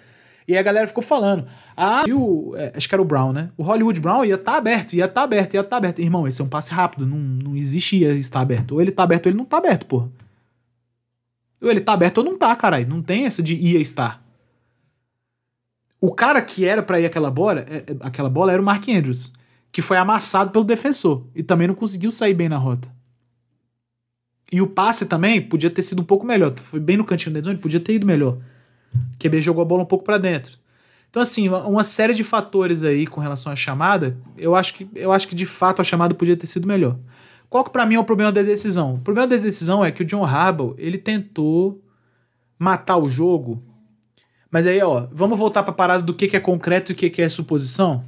E 0.49 0.57
a 0.57 0.63
galera 0.63 0.87
ficou 0.87 1.03
falando: 1.03 1.47
"Ah, 1.77 2.05
e 2.07 2.13
o, 2.15 2.57
é, 2.57 2.73
acho 2.75 2.89
que 2.89 2.95
era 2.95 3.03
o 3.03 3.05
Brown, 3.05 3.35
né? 3.35 3.51
O 3.55 3.63
Hollywood 3.63 4.01
Brown 4.01 4.25
ia 4.25 4.37
estar 4.37 4.53
tá 4.53 4.59
aberto, 4.59 4.95
ia 4.95 5.05
estar 5.05 5.21
tá 5.21 5.23
aberto, 5.23 5.53
ia 5.53 5.61
estar 5.61 5.69
tá 5.69 5.77
aberto. 5.77 6.01
Irmão, 6.01 6.27
esse 6.27 6.41
é 6.41 6.45
um 6.45 6.49
passe 6.49 6.73
rápido, 6.73 7.07
não, 7.07 7.19
não 7.19 7.55
existe 7.55 7.99
ia 7.99 8.15
estar 8.15 8.41
aberto. 8.41 8.73
Ou 8.73 8.81
ele 8.81 8.91
tá 8.91 9.03
aberto 9.03 9.27
ou 9.27 9.31
ele 9.31 9.37
não 9.37 9.45
tá 9.45 9.59
aberto, 9.59 9.85
porra. 9.85 10.09
Ou 11.61 11.71
ele 11.71 11.83
tá 11.83 11.93
aberto 11.93 12.19
ou 12.19 12.25
não 12.25 12.39
tá, 12.39 12.57
caralho. 12.57 12.89
Não 12.89 13.03
tem 13.03 13.27
essa 13.27 13.43
de 13.43 13.55
ia 13.55 13.79
estar. 13.79 14.25
O 16.01 16.15
cara 16.15 16.41
que 16.41 16.65
era 16.65 16.83
para 16.83 16.99
ir 16.99 17.05
aquela 17.05 17.31
bola, 17.31 17.61
é, 17.61 17.77
é, 17.79 17.97
aquela 18.01 18.31
bola 18.31 18.53
era 18.53 18.63
o 18.63 18.65
Mark 18.65 18.89
Andrews, 18.89 19.31
que 19.71 19.83
foi 19.83 19.99
amassado 19.99 20.51
pelo 20.51 20.65
defensor 20.65 21.27
e 21.35 21.43
também 21.43 21.69
não 21.69 21.75
conseguiu 21.75 22.11
sair 22.11 22.33
bem 22.33 22.49
na 22.49 22.57
rota. 22.57 22.89
E 24.51 24.63
o 24.63 24.67
passe 24.67 25.05
também 25.05 25.43
podia 25.43 25.69
ter 25.69 25.83
sido 25.83 26.01
um 26.01 26.05
pouco 26.05 26.25
melhor. 26.25 26.55
Foi 26.59 26.81
bem 26.81 26.97
no 26.97 27.05
cantinho 27.05 27.35
da 27.35 27.43
zone, 27.43 27.59
podia 27.59 27.81
ter 27.81 27.95
ido 27.95 28.07
melhor. 28.07 28.39
QB 29.19 29.41
jogou 29.41 29.63
a 29.63 29.65
bola 29.65 29.83
um 29.83 29.87
pouco 29.87 30.05
para 30.05 30.19
dentro. 30.19 30.59
Então, 31.11 31.23
assim, 31.23 31.49
uma 31.49 31.85
série 31.85 32.13
de 32.13 32.23
fatores 32.23 32.85
aí 32.85 33.07
com 33.07 33.21
relação 33.21 33.51
à 33.51 33.57
chamada, 33.57 34.17
eu 34.37 34.55
acho 34.55 34.75
que, 34.75 34.89
eu 34.95 35.11
acho 35.11 35.27
que 35.27 35.35
de 35.35 35.47
fato 35.47 35.81
a 35.81 35.85
chamada 35.85 36.15
podia 36.15 36.37
ter 36.37 36.47
sido 36.47 36.69
melhor. 36.69 36.99
Qual 37.49 37.65
que 37.65 37.71
para 37.71 37.87
mim 37.87 37.95
é 37.95 38.01
o 38.01 38.05
problema 38.05 38.31
da 38.31 38.43
decisão? 38.43 38.97
O 38.97 38.99
problema 38.99 39.27
da 39.27 39.37
decisão 39.37 39.85
é 39.85 39.91
que 39.91 40.03
o 40.03 40.07
John 40.07 40.25
Harbaugh, 40.25 40.75
ele 40.77 40.99
tentou 40.99 41.83
matar 42.59 42.99
o 42.99 43.09
jogo. 43.09 43.63
Mas 44.51 44.67
aí, 44.67 44.83
ó, 44.83 45.07
vamos 45.11 45.39
voltar 45.39 45.63
para 45.63 45.73
a 45.73 45.77
parada 45.77 46.03
do 46.03 46.15
que, 46.15 46.29
que 46.29 46.37
é 46.37 46.41
concreto 46.41 46.93
e 46.93 46.95
o 46.95 46.97
que, 46.97 47.09
que 47.09 47.23
é 47.23 47.29
suposição? 47.29 48.05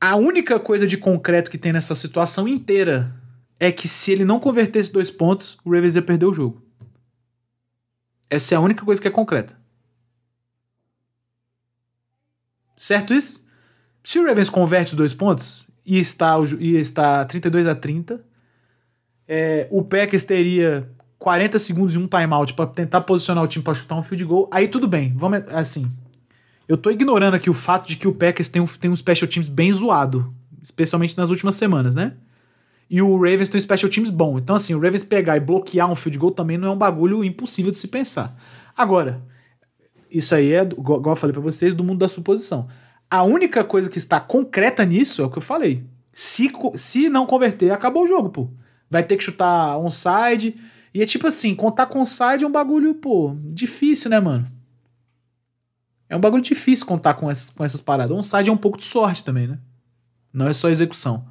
A 0.00 0.16
única 0.16 0.58
coisa 0.60 0.86
de 0.86 0.96
concreto 0.96 1.50
que 1.50 1.58
tem 1.58 1.72
nessa 1.72 1.94
situação 1.94 2.46
inteira 2.46 3.14
é 3.58 3.70
que 3.70 3.86
se 3.86 4.12
ele 4.12 4.24
não 4.24 4.40
convertesse 4.40 4.92
dois 4.92 5.10
pontos, 5.10 5.58
o 5.64 5.72
Ravens 5.72 5.96
ia 5.96 6.02
perder 6.02 6.26
o 6.26 6.32
jogo. 6.32 6.62
Essa 8.30 8.54
é 8.54 8.56
a 8.56 8.60
única 8.60 8.84
coisa 8.84 9.02
que 9.02 9.08
é 9.08 9.10
concreta. 9.10 9.59
Certo 12.80 13.12
isso? 13.12 13.44
Se 14.02 14.18
o 14.18 14.24
Ravens 14.24 14.48
converte 14.48 14.92
os 14.92 14.96
dois 14.96 15.12
pontos 15.12 15.68
e 15.84 15.98
está, 15.98 16.36
e 16.58 16.76
está 16.76 17.26
32 17.26 17.66
a 17.66 17.74
30, 17.74 18.24
é, 19.28 19.68
o 19.70 19.84
Packers 19.84 20.24
teria 20.24 20.88
40 21.18 21.58
segundos 21.58 21.94
e 21.94 21.98
um 21.98 22.06
timeout 22.06 22.54
para 22.54 22.66
tentar 22.66 23.02
posicionar 23.02 23.44
o 23.44 23.46
time 23.46 23.62
para 23.62 23.74
chutar 23.74 23.96
um 23.96 24.02
field 24.02 24.24
goal. 24.24 24.48
Aí 24.50 24.66
tudo 24.66 24.88
bem, 24.88 25.12
vamos 25.14 25.46
assim. 25.48 25.92
Eu 26.66 26.78
tô 26.78 26.90
ignorando 26.90 27.34
aqui 27.34 27.50
o 27.50 27.54
fato 27.54 27.86
de 27.86 27.96
que 27.96 28.08
o 28.08 28.14
Packers 28.14 28.48
tem 28.48 28.62
um, 28.62 28.66
tem 28.66 28.90
um 28.90 28.96
special 28.96 29.28
teams 29.28 29.46
bem 29.46 29.70
zoado, 29.70 30.32
especialmente 30.62 31.18
nas 31.18 31.28
últimas 31.28 31.56
semanas, 31.56 31.94
né? 31.94 32.14
E 32.88 33.02
o 33.02 33.14
Ravens 33.16 33.50
tem 33.50 33.58
um 33.58 33.62
special 33.62 33.90
teams 33.90 34.08
bom. 34.08 34.38
Então, 34.38 34.56
assim, 34.56 34.72
o 34.72 34.80
Ravens 34.80 35.04
pegar 35.04 35.36
e 35.36 35.40
bloquear 35.40 35.90
um 35.90 35.94
field 35.94 36.16
goal 36.16 36.32
também 36.32 36.56
não 36.56 36.68
é 36.68 36.70
um 36.70 36.78
bagulho 36.78 37.22
impossível 37.22 37.70
de 37.70 37.76
se 37.76 37.88
pensar. 37.88 38.34
Agora, 38.74 39.20
isso 40.10 40.34
aí 40.34 40.52
é, 40.52 40.62
igual 40.62 41.02
eu 41.06 41.16
falei 41.16 41.32
para 41.32 41.42
vocês, 41.42 41.74
do 41.74 41.84
mundo 41.84 41.98
da 41.98 42.08
suposição. 42.08 42.68
A 43.10 43.22
única 43.22 43.64
coisa 43.64 43.88
que 43.88 43.98
está 43.98 44.20
concreta 44.20 44.84
nisso 44.84 45.22
é 45.22 45.24
o 45.24 45.30
que 45.30 45.38
eu 45.38 45.42
falei. 45.42 45.84
Se, 46.12 46.50
se 46.74 47.08
não 47.08 47.26
converter, 47.26 47.70
acabou 47.70 48.04
o 48.04 48.06
jogo, 48.06 48.30
pô. 48.30 48.48
Vai 48.88 49.02
ter 49.04 49.16
que 49.16 49.24
chutar 49.24 49.78
onside. 49.78 50.56
E 50.92 51.02
é 51.02 51.06
tipo 51.06 51.26
assim, 51.26 51.54
contar 51.54 51.86
com 51.86 52.00
onside 52.00 52.44
é 52.44 52.46
um 52.46 52.52
bagulho, 52.52 52.94
pô, 52.94 53.36
difícil, 53.44 54.10
né, 54.10 54.18
mano? 54.18 54.50
É 56.08 56.16
um 56.16 56.20
bagulho 56.20 56.42
difícil 56.42 56.86
contar 56.86 57.14
com 57.14 57.30
essas, 57.30 57.50
com 57.50 57.64
essas 57.64 57.80
paradas. 57.80 58.16
Onside 58.16 58.50
é 58.50 58.52
um 58.52 58.56
pouco 58.56 58.78
de 58.78 58.84
sorte 58.84 59.24
também, 59.24 59.46
né? 59.46 59.58
Não 60.32 60.48
é 60.48 60.52
só 60.52 60.68
execução. 60.68 61.24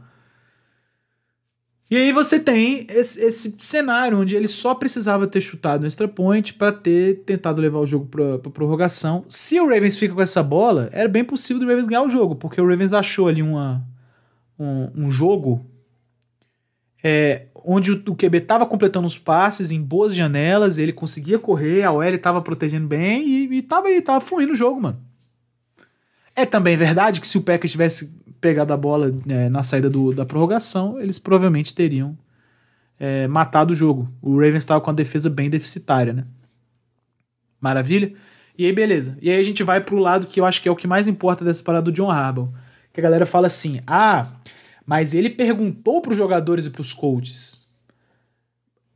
E 1.89 1.97
aí 1.97 2.12
você 2.12 2.39
tem 2.39 2.86
esse, 2.88 3.19
esse, 3.19 3.56
cenário 3.60 4.19
onde 4.19 4.36
ele 4.36 4.47
só 4.47 4.75
precisava 4.75 5.25
ter 5.25 5.41
chutado 5.41 5.82
no 5.82 5.88
extra 5.88 6.08
point 6.08 6.54
para 6.54 6.71
ter 6.71 7.23
tentado 7.25 7.60
levar 7.60 7.80
o 7.80 7.86
jogo 7.86 8.06
para 8.06 8.52
prorrogação. 8.52 9.25
Se 9.28 9.60
o 9.60 9.67
Ravens 9.67 9.97
fica 9.97 10.13
com 10.13 10.21
essa 10.21 10.43
bola, 10.43 10.89
era 10.91 11.10
bem 11.10 11.23
possível 11.23 11.60
do 11.60 11.67
Ravens 11.67 11.88
ganhar 11.88 12.04
o 12.04 12.10
jogo, 12.10 12.36
porque 12.36 12.62
o 12.62 12.67
Ravens 12.67 12.93
achou 12.93 13.28
ali 13.28 13.41
uma, 13.41 13.84
um, 14.60 15.06
um 15.06 15.10
jogo 15.10 15.65
é, 17.04 17.47
onde 17.56 17.91
o, 17.91 18.04
o 18.10 18.15
QB 18.15 18.38
estava 18.38 18.67
completando 18.67 19.08
os 19.08 19.17
passes 19.17 19.71
em 19.71 19.82
boas 19.82 20.13
janelas, 20.13 20.78
ele 20.78 20.93
conseguia 20.93 21.39
correr, 21.39 21.84
a 21.84 21.91
OL 21.91 22.04
estava 22.04 22.39
protegendo 22.39 22.88
bem 22.88 23.28
e, 23.28 23.58
e 23.58 23.62
tava, 23.63 23.89
e 23.89 23.99
tava 23.99 24.21
fluindo 24.21 24.52
o 24.52 24.56
jogo, 24.56 24.80
mano. 24.80 25.02
É 26.36 26.45
também 26.45 26.78
verdade 26.78 27.19
que 27.19 27.28
se 27.28 27.38
o 27.38 27.41
Packers 27.41 27.71
tivesse 27.71 28.13
pegado 28.39 28.73
a 28.73 28.78
bola 28.78 29.13
é, 29.28 29.49
na 29.49 29.63
saída 29.63 29.89
do, 29.89 30.13
da 30.13 30.25
prorrogação, 30.25 30.99
eles 30.99 31.19
provavelmente 31.19 31.73
teriam 31.73 32.17
é, 32.99 33.28
matado 33.28 33.73
o 33.73 33.75
jogo. 33.75 34.10
O 34.21 34.36
Ravens 34.36 34.58
estava 34.58 34.82
com 34.82 34.89
a 34.89 34.93
defesa 34.93 35.30
bem 35.30 35.49
deficitária, 35.49 36.13
né? 36.13 36.25
Maravilha? 37.60 38.13
E 38.58 38.65
aí, 38.65 38.73
beleza. 38.73 39.17
E 39.21 39.30
aí 39.30 39.39
a 39.39 39.43
gente 39.43 39.63
vai 39.63 39.82
pro 39.82 39.97
lado 39.97 40.28
que 40.28 40.39
eu 40.39 40.45
acho 40.45 40.62
que 40.62 40.67
é 40.67 40.71
o 40.71 40.75
que 40.75 40.88
mais 40.88 41.08
importa 41.08 41.45
dessa 41.45 41.63
parada 41.63 41.86
do 41.86 41.91
John 41.91 42.12
Harbaugh. 42.12 42.49
Que 42.91 42.99
a 42.99 43.04
galera 43.04 43.25
fala 43.25 43.47
assim: 43.47 43.80
ah, 43.88 44.28
mas 44.86 45.13
ele 45.13 45.30
perguntou 45.30 46.02
pros 46.02 46.17
jogadores 46.17 46.65
e 46.65 46.69
pros 46.69 46.93
coaches. 46.93 47.67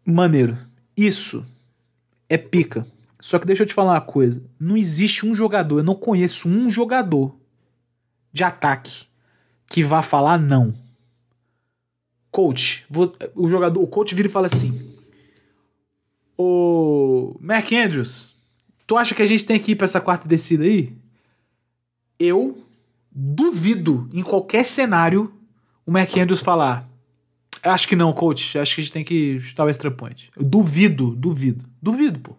Maneiro. 0.06 0.58
Isso 0.96 1.46
é 2.30 2.38
pica. 2.38 2.86
Só 3.20 3.40
que 3.40 3.48
deixa 3.48 3.64
eu 3.64 3.68
te 3.68 3.74
falar 3.74 3.94
uma 3.94 4.02
coisa: 4.02 4.42
não 4.60 4.76
existe 4.76 5.26
um 5.26 5.34
jogador, 5.34 5.80
eu 5.80 5.84
não 5.84 5.96
conheço 5.96 6.50
um 6.50 6.70
jogador 6.70 7.36
de 8.34 8.44
ataque 8.44 9.06
que 9.74 9.84
vá 9.84 10.04
falar 10.04 10.38
não. 10.38 10.72
Coach, 12.30 12.86
vou, 12.88 13.12
o 13.34 13.48
jogador, 13.48 13.82
o 13.82 13.88
coach 13.88 14.14
vira 14.14 14.28
e 14.28 14.32
fala 14.32 14.46
assim: 14.46 14.94
"O 16.38 17.36
Mark 17.40 17.72
Andrews, 17.72 18.36
tu 18.86 18.96
acha 18.96 19.16
que 19.16 19.24
a 19.24 19.26
gente 19.26 19.44
tem 19.44 19.60
que 19.60 19.72
ir 19.72 19.76
para 19.76 19.86
essa 19.86 20.00
quarta 20.00 20.28
descida 20.28 20.64
aí?" 20.64 20.96
Eu 22.20 22.64
duvido 23.12 24.08
em 24.14 24.22
qualquer 24.22 24.64
cenário 24.64 25.34
o 25.88 25.92
Mark 25.92 26.16
Andrews 26.16 26.42
falar: 26.42 26.88
"Acho 27.64 27.88
que 27.88 27.96
não, 27.96 28.14
coach, 28.14 28.60
acho 28.60 28.76
que 28.76 28.82
a 28.82 28.84
gente 28.84 28.94
tem 28.94 29.04
que 29.04 29.40
chutar 29.40 29.66
o 29.66 29.70
extra 29.70 29.90
point." 29.90 30.30
Eu 30.36 30.44
duvido, 30.44 31.16
duvido. 31.16 31.66
Duvido, 31.82 32.20
pô. 32.20 32.36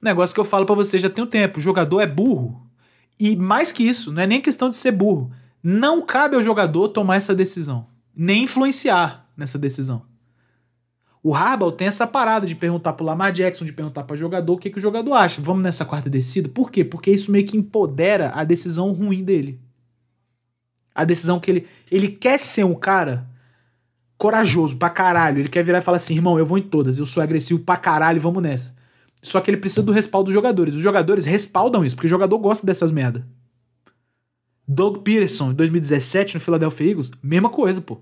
Negócio 0.00 0.34
que 0.34 0.40
eu 0.40 0.44
falo 0.44 0.66
para 0.66 0.74
vocês 0.74 1.00
já 1.00 1.08
tem 1.08 1.22
um 1.22 1.28
tempo. 1.28 1.60
O 1.60 1.62
jogador 1.62 2.00
é 2.00 2.08
burro. 2.08 2.71
E 3.18 3.36
mais 3.36 3.70
que 3.70 3.82
isso, 3.82 4.12
não 4.12 4.22
é 4.22 4.26
nem 4.26 4.40
questão 4.40 4.70
de 4.70 4.76
ser 4.76 4.92
burro. 4.92 5.30
Não 5.62 6.02
cabe 6.02 6.34
ao 6.34 6.42
jogador 6.42 6.88
tomar 6.88 7.16
essa 7.16 7.34
decisão, 7.34 7.86
nem 8.14 8.44
influenciar 8.44 9.28
nessa 9.36 9.58
decisão. 9.58 10.02
O 11.22 11.34
Harbaugh 11.34 11.70
tem 11.70 11.86
essa 11.86 12.04
parada 12.04 12.46
de 12.46 12.54
perguntar 12.54 12.94
pro 12.94 13.06
Lamar 13.06 13.30
Jackson, 13.30 13.64
de 13.64 13.72
perguntar 13.72 14.02
para 14.02 14.16
jogador 14.16 14.54
o 14.54 14.58
que, 14.58 14.70
que 14.70 14.78
o 14.78 14.82
jogador 14.82 15.14
acha. 15.14 15.40
Vamos 15.40 15.62
nessa 15.62 15.84
quarta 15.84 16.10
descida? 16.10 16.48
Por 16.48 16.68
quê? 16.68 16.84
Porque 16.84 17.12
isso 17.12 17.30
meio 17.30 17.46
que 17.46 17.56
empodera 17.56 18.32
a 18.34 18.42
decisão 18.42 18.92
ruim 18.92 19.22
dele. 19.22 19.60
A 20.92 21.04
decisão 21.04 21.38
que 21.38 21.50
ele. 21.50 21.66
Ele 21.90 22.08
quer 22.08 22.38
ser 22.38 22.64
um 22.64 22.74
cara 22.74 23.24
corajoso 24.18 24.76
pra 24.76 24.90
caralho. 24.90 25.38
Ele 25.38 25.48
quer 25.48 25.62
virar 25.62 25.78
e 25.78 25.82
falar 25.82 25.98
assim: 25.98 26.14
irmão, 26.14 26.40
eu 26.40 26.44
vou 26.44 26.58
em 26.58 26.62
todas, 26.62 26.98
eu 26.98 27.06
sou 27.06 27.22
agressivo 27.22 27.60
pra 27.60 27.76
caralho, 27.76 28.20
vamos 28.20 28.42
nessa. 28.42 28.74
Só 29.22 29.40
que 29.40 29.48
ele 29.48 29.56
precisa 29.56 29.82
do 29.82 29.92
respaldo 29.92 30.26
dos 30.26 30.34
jogadores. 30.34 30.74
Os 30.74 30.80
jogadores 30.80 31.24
respaldam 31.24 31.84
isso, 31.84 31.94
porque 31.94 32.08
o 32.08 32.10
jogador 32.10 32.36
gosta 32.38 32.66
dessas 32.66 32.90
merda. 32.90 33.24
Doug 34.66 34.98
Peterson, 35.02 35.52
em 35.52 35.54
2017, 35.54 36.34
no 36.34 36.40
Philadelphia 36.40 36.90
Eagles, 36.90 37.10
mesma 37.22 37.48
coisa, 37.48 37.80
pô. 37.80 38.00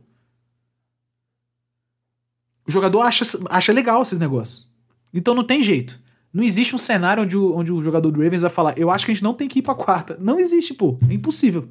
O 2.67 2.71
jogador 2.71 3.03
acha, 3.03 3.25
acha 3.51 3.73
legal 3.73 4.03
esses 4.03 4.19
negócios. 4.19 4.67
Então 5.13 5.35
não 5.35 5.45
tem 5.45 5.63
jeito. 5.63 6.01
Não 6.33 6.43
existe 6.43 6.75
um 6.75 6.79
cenário 6.79 7.25
onde 7.25 7.37
o, 7.37 7.55
onde 7.55 7.73
o 7.73 7.83
jogador 7.83 8.11
do 8.11 8.23
Ravens 8.23 8.43
vai 8.43 8.51
falar: 8.51 8.79
Eu 8.79 8.91
acho 8.91 9.05
que 9.05 9.11
a 9.11 9.15
gente 9.15 9.25
não 9.25 9.35
tem 9.35 9.49
que 9.49 9.59
ir 9.59 9.63
pra 9.63 9.75
quarta. 9.75 10.17
Não 10.21 10.39
existe, 10.39 10.73
pô. 10.73 10.99
É 11.09 11.13
impossível. 11.13 11.69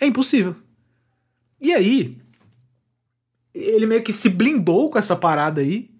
É 0.00 0.06
impossível. 0.06 0.54
E 1.60 1.72
aí, 1.72 2.16
ele 3.52 3.86
meio 3.86 4.02
que 4.02 4.12
se 4.12 4.28
blindou 4.28 4.88
com 4.88 4.98
essa 4.98 5.16
parada 5.16 5.60
aí 5.60 5.90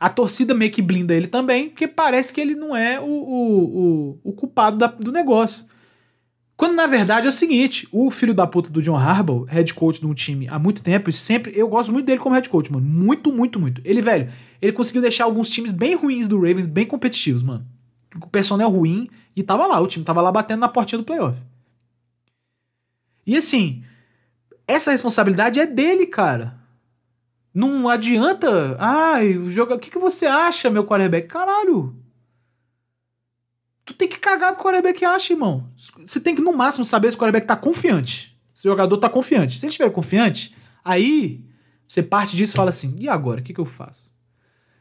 a 0.00 0.08
torcida 0.08 0.54
meio 0.54 0.72
que 0.72 0.80
blinda 0.80 1.14
ele 1.14 1.26
também, 1.26 1.68
porque 1.68 1.86
parece 1.86 2.32
que 2.32 2.40
ele 2.40 2.54
não 2.54 2.74
é 2.74 2.98
o, 2.98 3.04
o, 3.04 3.64
o, 4.14 4.20
o 4.24 4.32
culpado 4.32 4.78
da, 4.78 4.86
do 4.86 5.12
negócio. 5.12 5.66
Quando 6.56 6.74
na 6.74 6.86
verdade 6.86 7.26
é 7.26 7.28
o 7.28 7.32
seguinte: 7.32 7.86
o 7.92 8.10
filho 8.10 8.32
da 8.32 8.46
puta 8.46 8.70
do 8.70 8.80
John 8.80 8.96
Harbaugh, 8.96 9.44
head 9.44 9.74
coach 9.74 10.00
de 10.00 10.06
um 10.06 10.14
time 10.14 10.48
há 10.48 10.58
muito 10.58 10.82
tempo, 10.82 11.10
e 11.10 11.12
sempre. 11.12 11.52
Eu 11.54 11.68
gosto 11.68 11.92
muito 11.92 12.06
dele 12.06 12.18
como 12.18 12.34
head 12.34 12.48
coach, 12.48 12.72
mano. 12.72 12.86
Muito, 12.86 13.30
muito, 13.30 13.60
muito. 13.60 13.82
Ele, 13.84 14.00
velho, 14.00 14.32
ele 14.60 14.72
conseguiu 14.72 15.02
deixar 15.02 15.24
alguns 15.24 15.50
times 15.50 15.70
bem 15.70 15.94
ruins 15.94 16.26
do 16.26 16.36
Ravens 16.36 16.66
bem 16.66 16.86
competitivos, 16.86 17.42
mano. 17.42 17.66
o 18.16 18.26
personnel 18.26 18.70
ruim, 18.70 19.08
e 19.36 19.42
tava 19.42 19.66
lá, 19.66 19.78
o 19.80 19.86
time 19.86 20.04
tava 20.04 20.22
lá 20.22 20.32
batendo 20.32 20.60
na 20.60 20.68
portinha 20.68 20.98
do 20.98 21.04
playoff. 21.04 21.38
E 23.26 23.36
assim, 23.36 23.84
essa 24.66 24.92
responsabilidade 24.92 25.60
é 25.60 25.66
dele, 25.66 26.06
cara. 26.06 26.59
Não 27.52 27.88
adianta. 27.88 28.76
Ai, 28.78 29.36
o 29.36 29.50
jogo. 29.50 29.74
O 29.74 29.78
que, 29.78 29.90
que 29.90 29.98
você 29.98 30.26
acha, 30.26 30.70
meu 30.70 30.84
quarterback? 30.84 31.28
Caralho. 31.28 31.96
Tu 33.84 33.94
tem 33.94 34.08
que 34.08 34.18
cagar 34.18 34.54
pro 34.54 34.62
quarterback 34.62 35.04
acha, 35.04 35.32
irmão. 35.32 35.68
Você 35.76 36.20
tem 36.20 36.34
que, 36.34 36.40
no 36.40 36.52
máximo, 36.52 36.84
saber 36.84 37.10
se 37.10 37.16
o 37.16 37.20
quarterback 37.20 37.46
tá 37.46 37.56
confiante. 37.56 38.38
Se 38.54 38.68
o 38.68 38.70
jogador 38.70 38.96
tá 38.98 39.08
confiante. 39.08 39.58
Se 39.58 39.64
ele 39.64 39.70
estiver 39.70 39.90
confiante, 39.90 40.54
aí 40.84 41.44
você 41.88 42.02
parte 42.02 42.36
disso 42.36 42.54
e 42.54 42.56
fala 42.56 42.70
assim: 42.70 42.94
e 43.00 43.08
agora? 43.08 43.40
O 43.40 43.42
que, 43.42 43.52
que 43.52 43.60
eu 43.60 43.64
faço? 43.64 44.12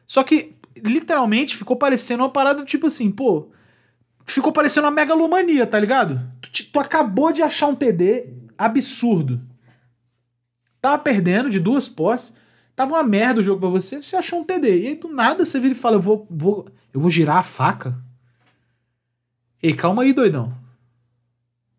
Só 0.05 0.23
que, 0.23 0.55
literalmente, 0.77 1.57
ficou 1.57 1.75
parecendo 1.75 2.21
uma 2.21 2.29
parada 2.29 2.63
tipo 2.63 2.85
assim, 2.85 3.09
pô. 3.09 3.49
Ficou 4.25 4.51
parecendo 4.51 4.85
uma 4.85 4.91
megalomania, 4.91 5.65
tá 5.65 5.79
ligado? 5.79 6.21
Tu, 6.39 6.65
tu 6.65 6.79
acabou 6.79 7.31
de 7.31 7.41
achar 7.41 7.65
um 7.65 7.73
TD 7.73 8.31
absurdo. 8.55 9.41
Tava 10.79 10.99
perdendo 10.99 11.49
de 11.49 11.59
duas 11.59 11.87
posses. 11.87 12.33
Tava 12.79 12.93
uma 12.93 13.03
merda 13.03 13.41
o 13.41 13.43
jogo 13.43 13.59
pra 13.59 13.67
você, 13.67 14.01
você 14.01 14.15
achou 14.15 14.39
um 14.39 14.43
TD. 14.45 14.83
E 14.83 14.87
aí, 14.87 14.95
do 14.95 15.09
nada, 15.09 15.43
você 15.43 15.59
vira 15.59 15.73
e 15.73 15.77
fala: 15.77 15.97
eu 15.97 15.99
vou, 15.99 16.25
vou, 16.29 16.65
eu 16.93 17.01
vou 17.01 17.09
girar 17.09 17.35
a 17.35 17.43
faca. 17.43 18.01
Ei, 19.61 19.73
calma 19.73 20.03
aí, 20.03 20.13
doidão. 20.13 20.53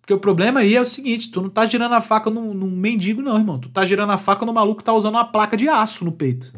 Porque 0.02 0.12
o 0.12 0.20
problema 0.20 0.60
aí 0.60 0.76
é 0.76 0.80
o 0.82 0.84
seguinte: 0.84 1.30
tu 1.30 1.40
não 1.40 1.48
tá 1.48 1.64
girando 1.64 1.94
a 1.94 2.02
faca 2.02 2.28
num, 2.28 2.52
num 2.52 2.70
mendigo, 2.70 3.22
não, 3.22 3.38
irmão. 3.38 3.58
Tu 3.58 3.70
tá 3.70 3.86
girando 3.86 4.12
a 4.12 4.18
faca 4.18 4.44
no 4.44 4.52
maluco 4.52 4.80
que 4.80 4.84
tá 4.84 4.92
usando 4.92 5.14
uma 5.14 5.24
placa 5.24 5.56
de 5.56 5.70
aço 5.70 6.04
no 6.04 6.12
peito. 6.12 6.52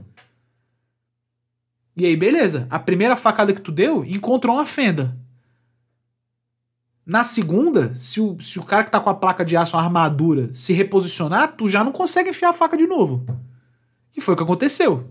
E 1.97 2.05
aí, 2.05 2.17
beleza. 2.17 2.67
A 2.69 2.81
primeira 2.81 3.15
facada 3.15 3.53
que 3.53 3.61
tu 3.61 3.71
deu 3.71 4.05
encontrou 4.05 4.57
uma 4.57 4.67
fenda. 4.67 5.17
Na 7.07 7.23
segunda, 7.23 7.95
se 7.95 8.21
o, 8.21 8.37
se 8.41 8.59
o 8.59 8.65
cara 8.65 8.83
que 8.83 8.91
tá 8.91 8.99
com 8.99 9.09
a 9.09 9.15
placa 9.15 9.45
de 9.45 9.57
aço, 9.57 9.77
uma 9.77 9.85
armadura, 9.85 10.53
se 10.53 10.73
reposicionar, 10.73 11.55
tu 11.57 11.69
já 11.69 11.85
não 11.85 11.93
consegue 11.93 12.31
enfiar 12.31 12.51
a 12.51 12.53
faca 12.53 12.77
de 12.77 12.89
novo. 12.89 13.25
E 14.17 14.21
foi 14.21 14.35
o 14.35 14.37
que 14.37 14.43
aconteceu. 14.43 15.09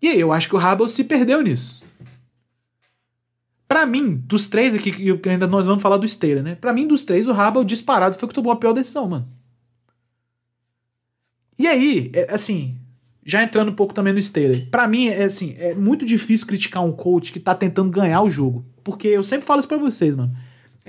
E 0.00 0.08
aí, 0.08 0.20
eu 0.20 0.32
acho 0.32 0.48
que 0.48 0.56
o 0.56 0.58
Hubble 0.58 0.88
se 0.88 1.04
perdeu 1.04 1.42
nisso. 1.42 1.82
Para 3.66 3.84
mim, 3.84 4.14
dos 4.14 4.46
três 4.46 4.74
aqui, 4.74 4.90
que 5.18 5.28
ainda 5.28 5.46
nós 5.46 5.66
vamos 5.66 5.82
falar 5.82 5.98
do 5.98 6.08
Steelers, 6.08 6.44
né? 6.44 6.54
Para 6.54 6.72
mim, 6.72 6.86
dos 6.86 7.02
três, 7.02 7.26
o 7.26 7.32
Hubble 7.32 7.64
disparado 7.64 8.16
foi 8.18 8.26
o 8.26 8.28
que 8.28 8.34
tomou 8.34 8.52
a 8.52 8.56
pior 8.56 8.72
decisão, 8.72 9.08
mano. 9.08 9.28
E 11.58 11.66
aí, 11.66 12.10
é, 12.14 12.32
assim, 12.32 12.76
já 13.24 13.42
entrando 13.42 13.70
um 13.70 13.74
pouco 13.74 13.92
também 13.92 14.12
no 14.12 14.22
Steelers, 14.22 14.60
para 14.60 14.88
mim 14.88 15.08
é 15.08 15.24
assim, 15.24 15.54
é 15.58 15.74
muito 15.74 16.06
difícil 16.06 16.46
criticar 16.46 16.82
um 16.82 16.92
coach 16.92 17.30
que 17.30 17.40
tá 17.40 17.54
tentando 17.54 17.90
ganhar 17.90 18.22
o 18.22 18.30
jogo, 18.30 18.64
porque 18.82 19.08
eu 19.08 19.22
sempre 19.22 19.46
falo 19.46 19.58
isso 19.58 19.68
para 19.68 19.76
vocês, 19.76 20.16
mano. 20.16 20.34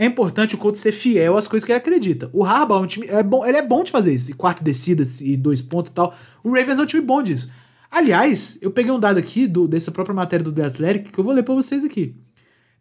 É 0.02 0.06
importante 0.06 0.56
o 0.56 0.58
coach 0.58 0.80
ser 0.80 0.94
fiel 0.94 1.36
às 1.36 1.46
coisas 1.46 1.66
que 1.66 1.74
ele 1.74 1.78
acredita. 1.78 2.30
O 2.32 2.46
Harbaugh 2.46 2.80
é 2.80 2.84
um 2.86 2.88
time 2.88 3.06
é 3.08 3.22
bom, 3.22 3.46
ele 3.46 3.58
é 3.58 3.62
bom 3.62 3.84
de 3.84 3.92
fazer 3.92 4.14
isso, 4.14 4.32
e 4.32 4.34
quarta 4.34 4.64
descida 4.64 5.06
e 5.20 5.36
dois 5.36 5.62
pontos 5.62 5.92
e 5.92 5.94
tal. 5.94 6.16
O 6.42 6.56
Ravens 6.56 6.80
é 6.80 6.82
um 6.82 6.86
time 6.86 7.02
bom 7.02 7.22
disso. 7.22 7.50
Aliás, 7.92 8.58
eu 8.62 8.72
peguei 8.72 8.94
um 8.94 9.00
dado 9.00 9.20
aqui 9.20 9.46
do, 9.46 9.68
dessa 9.68 9.92
própria 9.92 10.16
matéria 10.16 10.42
do 10.42 10.54
The 10.54 10.64
Athletic 10.64 11.12
que 11.12 11.20
eu 11.20 11.24
vou 11.24 11.34
ler 11.34 11.44
para 11.44 11.54
vocês 11.54 11.84
aqui. 11.84 12.16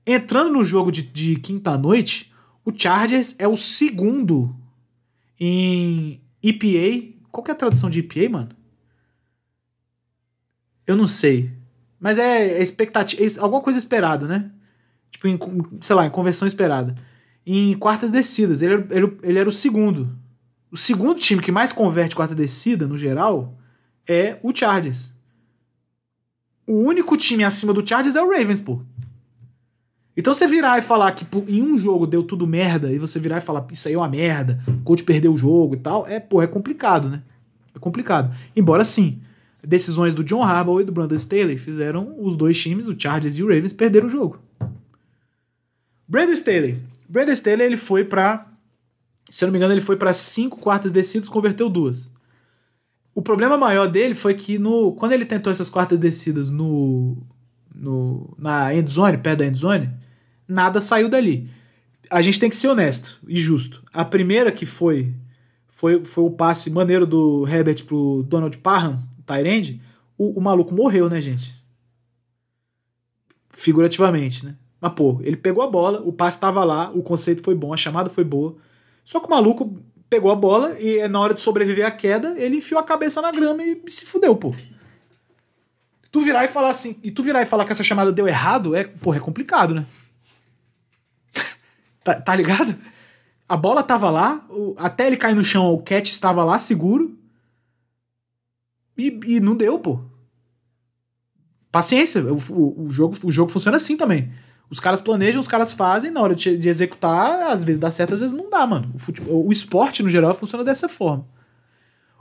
Entrando 0.07 0.53
no 0.53 0.63
jogo 0.63 0.93
de, 0.93 1.03
de 1.03 1.35
quinta-noite, 1.41 2.33
o 2.65 2.71
Chargers 2.73 3.35
é 3.37 3.49
o 3.49 3.57
segundo 3.57 4.55
em 5.41 6.23
EPA. 6.41 7.17
Qual 7.33 7.43
que 7.43 7.51
é 7.51 7.55
a 7.55 7.59
tradução 7.59 7.91
de 7.91 7.99
EPA, 7.99 8.29
mano? 8.31 8.51
Eu 10.87 10.97
não 10.97 11.09
sei. 11.09 11.51
Mas 11.99 12.17
é, 12.17 12.59
é 12.59 12.63
expectativa. 12.63 13.21
É 13.21 13.41
alguma 13.41 13.61
coisa 13.61 13.77
esperada, 13.77 14.29
né? 14.29 14.53
Tipo, 15.11 15.29
em, 15.29 15.39
sei 15.81 15.97
lá, 15.97 16.07
em 16.07 16.11
conversão 16.11 16.47
esperada. 16.47 16.95
Em 17.47 17.77
quartas 17.79 18.11
descidas. 18.11 18.63
Ele, 18.63 18.87
ele, 18.91 19.17
ele 19.23 19.39
era 19.39 19.49
o 19.49 19.53
segundo. 19.53 20.17
O 20.71 20.77
segundo 20.77 21.19
time 21.19 21.43
que 21.43 21.51
mais 21.51 21.73
converte 21.73 22.15
quarta 22.15 22.35
descida, 22.35 22.87
no 22.87 22.99
geral, 22.99 23.57
é 24.07 24.39
o 24.43 24.55
Chargers. 24.55 25.13
O 26.67 26.75
único 26.75 27.17
time 27.17 27.45
acima 27.45 27.73
do 27.73 27.87
Chargers 27.87 28.17
é 28.17 28.23
o 28.23 28.31
Ravens, 28.31 28.61
pô. 28.61 28.83
Então 30.19 30.35
você 30.35 30.49
virar 30.49 30.79
e 30.79 30.83
falar 30.83 31.13
que 31.13 31.25
em 31.47 31.63
um 31.63 31.77
jogo 31.79 32.05
deu 32.07 32.25
tudo 32.25 32.45
merda, 32.47 32.93
e 32.93 32.99
você 32.99 33.21
virar 33.21 33.39
e 33.39 33.41
falar, 33.41 33.65
isso 33.71 33.87
aí 33.87 33.95
é 33.95 33.97
uma 33.97 34.09
merda, 34.09 34.61
o 34.67 34.83
coach 34.83 35.05
perdeu 35.05 35.33
o 35.33 35.39
jogo 35.39 35.77
e 35.77 35.79
tal, 35.79 36.07
é, 36.09 36.19
pô, 36.19 36.43
é 36.43 36.47
complicado, 36.47 37.09
né? 37.09 37.23
É 37.73 37.79
complicado. 37.79 38.35
Embora 38.57 38.85
sim, 38.85 39.21
decisões 39.65 40.15
do 40.15 40.25
John 40.25 40.43
Harbaugh 40.43 40.81
e 40.81 40.85
do 40.85 40.91
Brandon 40.91 41.15
Staley 41.15 41.57
fizeram 41.57 42.17
os 42.19 42.37
dois 42.37 42.61
times, 42.61 42.89
o 42.89 42.99
Chargers 42.99 43.39
e 43.39 43.45
o 43.45 43.47
Ravens, 43.47 43.73
perder 43.73 44.05
o 44.05 44.09
jogo. 44.09 44.41
Brandon 46.09 46.33
Staley. 46.33 46.79
Brandon 47.09 47.33
Staley, 47.33 47.67
ele 47.67 47.77
foi 47.77 48.05
para 48.05 48.49
se 49.29 49.45
eu 49.45 49.47
não 49.47 49.53
me 49.53 49.59
engano, 49.59 49.75
ele 49.75 49.81
foi 49.81 49.97
para 49.97 50.13
cinco 50.13 50.59
quartas 50.59 50.91
descidas, 50.91 51.29
converteu 51.29 51.69
duas. 51.69 52.11
O 53.15 53.21
problema 53.21 53.59
maior 53.59 53.87
dele 53.87 54.15
foi 54.15 54.35
que 54.35 54.59
no 54.59 54.93
quando 54.93 55.13
ele 55.13 55.27
tentou 55.27 55.51
essas 55.51 55.69
quartas 55.69 55.99
descidas 55.99 56.51
no, 56.51 57.17
no 57.75 58.35
na 58.39 58.75
endzone, 58.75 59.19
perto 59.19 59.41
da 59.41 59.47
endzone, 59.47 59.91
nada 60.47 60.81
saiu 60.81 61.09
dali. 61.09 61.51
A 62.11 62.23
gente 62.23 62.41
tem 62.41 62.49
que 62.49 62.57
ser 62.57 62.69
honesto 62.69 63.21
e 63.27 63.37
justo. 63.37 63.83
A 63.93 64.05
primeira 64.05 64.51
que 64.51 64.65
foi 64.65 65.13
foi, 65.69 66.05
foi 66.05 66.25
o 66.25 66.31
passe 66.31 66.71
maneiro 66.71 67.07
do 67.07 67.47
Herbert 67.47 67.85
pro 67.85 68.25
Donald 68.27 68.57
Parham, 68.59 69.03
Tyrande, 69.27 69.81
o, 70.17 70.39
o 70.39 70.41
maluco 70.41 70.75
morreu, 70.75 71.09
né, 71.09 71.21
gente? 71.21 71.55
Figurativamente, 73.51 74.45
né? 74.45 74.57
Mas, 74.81 74.93
pô, 74.93 75.21
ele 75.23 75.37
pegou 75.37 75.63
a 75.63 75.67
bola, 75.67 76.01
o 76.05 76.13
passe 76.13 76.37
estava 76.37 76.63
lá, 76.65 76.91
o 76.91 77.03
conceito 77.03 77.43
foi 77.43 77.55
bom, 77.55 77.73
a 77.73 77.77
chamada 77.77 78.11
foi 78.11 78.25
boa. 78.25 78.57
Só 79.05 79.19
que 79.19 79.27
o 79.27 79.31
maluco 79.31 79.77
pegou 80.09 80.31
a 80.31 80.37
bola 80.37 80.79
e 80.81 81.07
na 81.09 81.21
hora 81.21 81.35
de 81.35 81.41
sobreviver 81.41 81.87
à 81.87 81.91
queda, 81.91 82.35
ele 82.39 82.57
enfiou 82.57 82.81
a 82.81 82.85
cabeça 82.85 83.21
na 83.21 83.31
grama 83.31 83.63
e 83.63 83.81
se 83.89 84.07
fudeu, 84.07 84.35
pô. 84.37 84.55
Tu 86.11 86.21
virar 86.21 86.45
e 86.45 86.49
falar 86.49 86.71
assim, 86.71 86.99
e 87.03 87.11
tu 87.11 87.23
virar 87.23 87.43
e 87.43 87.47
falar 87.47 87.65
que 87.65 87.73
essa 87.73 87.83
chamada 87.83 88.13
deu 88.13 88.27
errado, 88.27 88.75
é, 88.75 88.85
porra, 88.85 89.19
é 89.19 89.21
complicado, 89.21 89.75
né? 89.75 89.87
Tá, 92.03 92.15
tá 92.15 92.35
ligado? 92.35 92.75
A 93.47 93.57
bola 93.57 93.83
tava 93.83 94.09
lá, 94.09 94.43
o, 94.49 94.75
até 94.79 95.07
ele 95.07 95.17
cair 95.17 95.35
no 95.35 95.45
chão, 95.45 95.75
o 95.75 95.83
catch 95.83 96.11
estava 96.11 96.43
lá 96.45 96.59
seguro. 96.59 97.19
E, 98.97 99.21
e 99.27 99.41
não 99.41 99.57
deu, 99.57 99.79
pô. 99.79 100.01
Paciência, 101.71 102.23
o, 102.25 102.39
o, 102.51 102.87
o, 102.87 102.91
jogo, 102.91 103.17
o 103.25 103.31
jogo 103.31 103.51
funciona 103.51 103.77
assim 103.77 103.97
também. 103.97 104.33
Os 104.71 104.79
caras 104.79 105.01
planejam, 105.01 105.41
os 105.41 105.49
caras 105.49 105.73
fazem, 105.73 106.11
na 106.11 106.21
hora 106.21 106.35
de, 106.35 106.57
de 106.57 106.69
executar, 106.69 107.51
às 107.51 107.65
vezes 107.65 107.81
dá 107.81 107.91
certo, 107.91 108.15
às 108.15 108.21
vezes 108.21 108.37
não 108.37 108.51
dá, 108.51 108.67
mano. 108.67 108.91
O, 108.95 108.99
futebol, 108.99 109.47
o 109.47 109.53
esporte, 109.53 110.03
no 110.03 110.11
geral, 110.11 110.35
funciona 110.35 110.63
dessa 110.63 110.89
forma. 110.89 111.27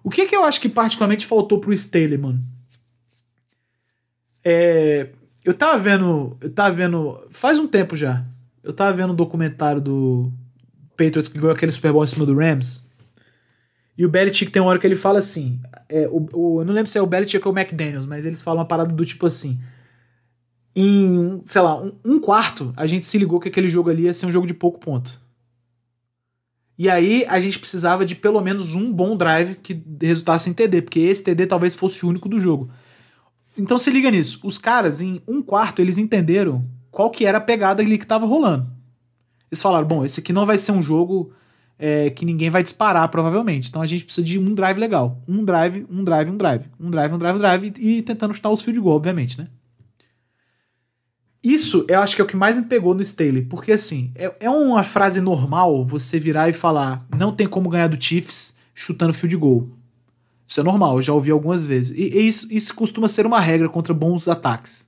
O 0.03 0.09
que 0.09 0.25
que 0.25 0.35
eu 0.35 0.43
acho 0.43 0.61
que 0.61 0.69
particularmente 0.69 1.25
faltou 1.25 1.59
pro 1.59 1.73
Staley, 1.73 2.17
mano? 2.17 2.41
É, 4.43 5.09
eu 5.43 5.53
tava 5.53 5.77
vendo. 5.77 6.37
Eu 6.39 6.49
tava 6.49 6.73
vendo. 6.73 7.21
Faz 7.29 7.59
um 7.59 7.67
tempo 7.67 7.95
já. 7.95 8.23
Eu 8.63 8.71
tava 8.71 8.95
vendo 8.95 9.11
um 9.11 9.15
documentário 9.15 9.81
do 9.81 10.31
Patriots 10.91 11.27
que 11.27 11.37
ganhou 11.37 11.53
aquele 11.53 11.71
Super 11.71 11.91
Bowl 11.91 12.03
em 12.03 12.07
cima 12.07 12.25
do 12.25 12.35
Rams. 12.35 12.87
E 13.97 14.05
o 14.05 14.09
Belichick 14.09 14.51
tem 14.51 14.61
uma 14.61 14.69
hora 14.69 14.79
que 14.79 14.87
ele 14.87 14.95
fala 14.95 15.19
assim. 15.19 15.59
É, 15.89 16.07
o, 16.09 16.27
o, 16.31 16.61
eu 16.61 16.65
não 16.65 16.73
lembro 16.73 16.89
se 16.89 16.97
é 16.97 17.01
o 17.01 17.07
Belichick 17.07 17.45
ou 17.45 17.53
o 17.53 17.57
McDaniels, 17.57 18.05
mas 18.05 18.25
eles 18.25 18.41
falam 18.41 18.59
uma 18.59 18.67
parada 18.67 18.93
do 18.93 19.05
tipo 19.05 19.25
assim. 19.25 19.59
Em, 20.79 21.41
sei 21.43 21.59
lá, 21.59 21.81
um, 22.05 22.19
quarto, 22.19 22.71
a 22.77 22.85
gente 22.85 23.03
se 23.03 23.17
ligou 23.17 23.39
que 23.39 23.49
aquele 23.49 23.67
jogo 23.67 23.89
ali 23.89 24.03
ia 24.03 24.13
ser 24.13 24.27
um 24.27 24.31
jogo 24.31 24.45
de 24.45 24.53
pouco 24.53 24.79
ponto. 24.79 25.19
E 26.77 26.87
aí 26.87 27.25
a 27.27 27.39
gente 27.39 27.57
precisava 27.57 28.05
de 28.05 28.13
pelo 28.13 28.39
menos 28.41 28.75
um 28.75 28.93
bom 28.93 29.17
drive 29.17 29.55
que 29.55 29.81
resultasse 29.99 30.51
em 30.51 30.53
TD, 30.53 30.83
porque 30.83 30.99
esse 30.99 31.23
TD 31.23 31.47
talvez 31.47 31.73
fosse 31.73 32.05
o 32.05 32.09
único 32.09 32.29
do 32.29 32.39
jogo. 32.39 32.69
Então 33.57 33.79
se 33.79 33.89
liga 33.89 34.11
nisso. 34.11 34.39
Os 34.43 34.59
caras, 34.59 35.01
em 35.01 35.19
um 35.27 35.41
quarto, 35.41 35.81
eles 35.81 35.97
entenderam 35.97 36.63
qual 36.91 37.09
que 37.09 37.25
era 37.25 37.39
a 37.39 37.41
pegada 37.41 37.81
ali 37.81 37.97
que 37.97 38.05
estava 38.05 38.27
rolando. 38.27 38.67
Eles 39.51 39.63
falaram, 39.63 39.87
bom, 39.87 40.05
esse 40.05 40.19
aqui 40.19 40.31
não 40.31 40.45
vai 40.45 40.59
ser 40.59 40.73
um 40.73 40.81
jogo 40.83 41.33
é, 41.79 42.11
que 42.11 42.23
ninguém 42.23 42.51
vai 42.51 42.61
disparar, 42.61 43.09
provavelmente. 43.09 43.67
Então 43.67 43.81
a 43.81 43.87
gente 43.87 44.05
precisa 44.05 44.23
de 44.23 44.37
um 44.37 44.53
drive 44.53 44.77
legal. 44.77 45.23
Um 45.27 45.43
drive, 45.43 45.87
um 45.89 46.03
drive, 46.03 46.29
um 46.29 46.37
drive. 46.37 46.65
Um 46.79 46.91
drive, 46.91 47.15
um 47.15 47.17
drive, 47.17 47.35
um 47.35 47.39
drive. 47.39 47.73
E 47.79 48.03
tentando 48.03 48.35
chutar 48.35 48.51
os 48.51 48.61
field 48.61 48.79
goal, 48.79 48.97
obviamente, 48.97 49.39
né? 49.39 49.47
Isso 51.47 51.85
eu 51.87 52.01
acho 52.01 52.13
que 52.13 52.21
é 52.21 52.25
o 52.25 52.27
que 52.27 52.35
mais 52.35 52.57
me 52.57 52.63
pegou 52.63 52.93
no 52.93 53.01
Staley. 53.01 53.41
Porque 53.43 53.71
assim, 53.71 54.11
é, 54.15 54.33
é 54.41 54.49
uma 54.49 54.83
frase 54.83 55.21
normal 55.21 55.85
você 55.85 56.19
virar 56.19 56.49
e 56.49 56.53
falar 56.53 57.07
não 57.17 57.31
tem 57.31 57.47
como 57.47 57.69
ganhar 57.69 57.87
do 57.87 58.01
Chiefs 58.01 58.53
chutando 58.75 59.13
field 59.13 59.37
goal. 59.37 59.69
Isso 60.45 60.59
é 60.59 60.63
normal, 60.63 60.97
eu 60.97 61.01
já 61.01 61.13
ouvi 61.13 61.31
algumas 61.31 61.65
vezes. 61.65 61.97
E, 61.97 62.17
e 62.17 62.27
isso, 62.27 62.47
isso 62.51 62.75
costuma 62.75 63.07
ser 63.07 63.25
uma 63.25 63.39
regra 63.39 63.69
contra 63.69 63.93
bons 63.93 64.27
ataques. 64.27 64.85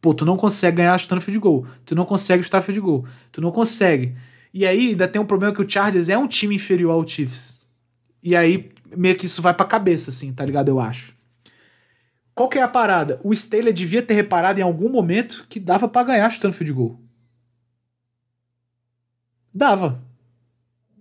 Pô, 0.00 0.12
tu 0.12 0.26
não 0.26 0.36
consegue 0.36 0.76
ganhar 0.76 0.98
chutando 0.98 1.22
field 1.22 1.38
goal. 1.38 1.66
Tu 1.86 1.94
não 1.94 2.04
consegue 2.04 2.42
chutar 2.42 2.60
field 2.60 2.80
goal. 2.80 3.06
Tu 3.32 3.40
não 3.40 3.50
consegue. 3.50 4.14
E 4.52 4.66
aí 4.66 4.90
ainda 4.90 5.08
tem 5.08 5.20
um 5.20 5.26
problema 5.26 5.54
que 5.54 5.62
o 5.62 5.68
Chargers 5.68 6.10
é 6.10 6.18
um 6.18 6.28
time 6.28 6.54
inferior 6.54 6.92
ao 6.92 7.06
Chiefs. 7.06 7.66
E 8.22 8.36
aí 8.36 8.70
meio 8.94 9.16
que 9.16 9.24
isso 9.24 9.40
vai 9.40 9.54
pra 9.54 9.64
cabeça, 9.64 10.10
assim, 10.10 10.32
tá 10.34 10.44
ligado? 10.44 10.68
Eu 10.68 10.78
acho. 10.78 11.14
Qual 12.38 12.48
que 12.48 12.56
é 12.56 12.62
a 12.62 12.68
parada? 12.68 13.20
O 13.24 13.32
Staley 13.32 13.72
devia 13.72 14.00
ter 14.00 14.14
reparado 14.14 14.60
em 14.60 14.62
algum 14.62 14.88
momento 14.88 15.44
que 15.48 15.58
dava 15.58 15.88
para 15.88 16.06
ganhar 16.06 16.30
chutando 16.30 16.54
field 16.54 16.72
goal. 16.72 17.00
Dava. 19.52 20.00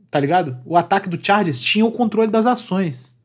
Tá 0.10 0.20
ligado? 0.20 0.58
O 0.66 0.76
ataque 0.76 1.08
do 1.08 1.24
Chargers 1.24 1.62
tinha 1.62 1.86
o 1.86 1.92
controle 1.92 2.32
das 2.32 2.48
ações. 2.48 3.16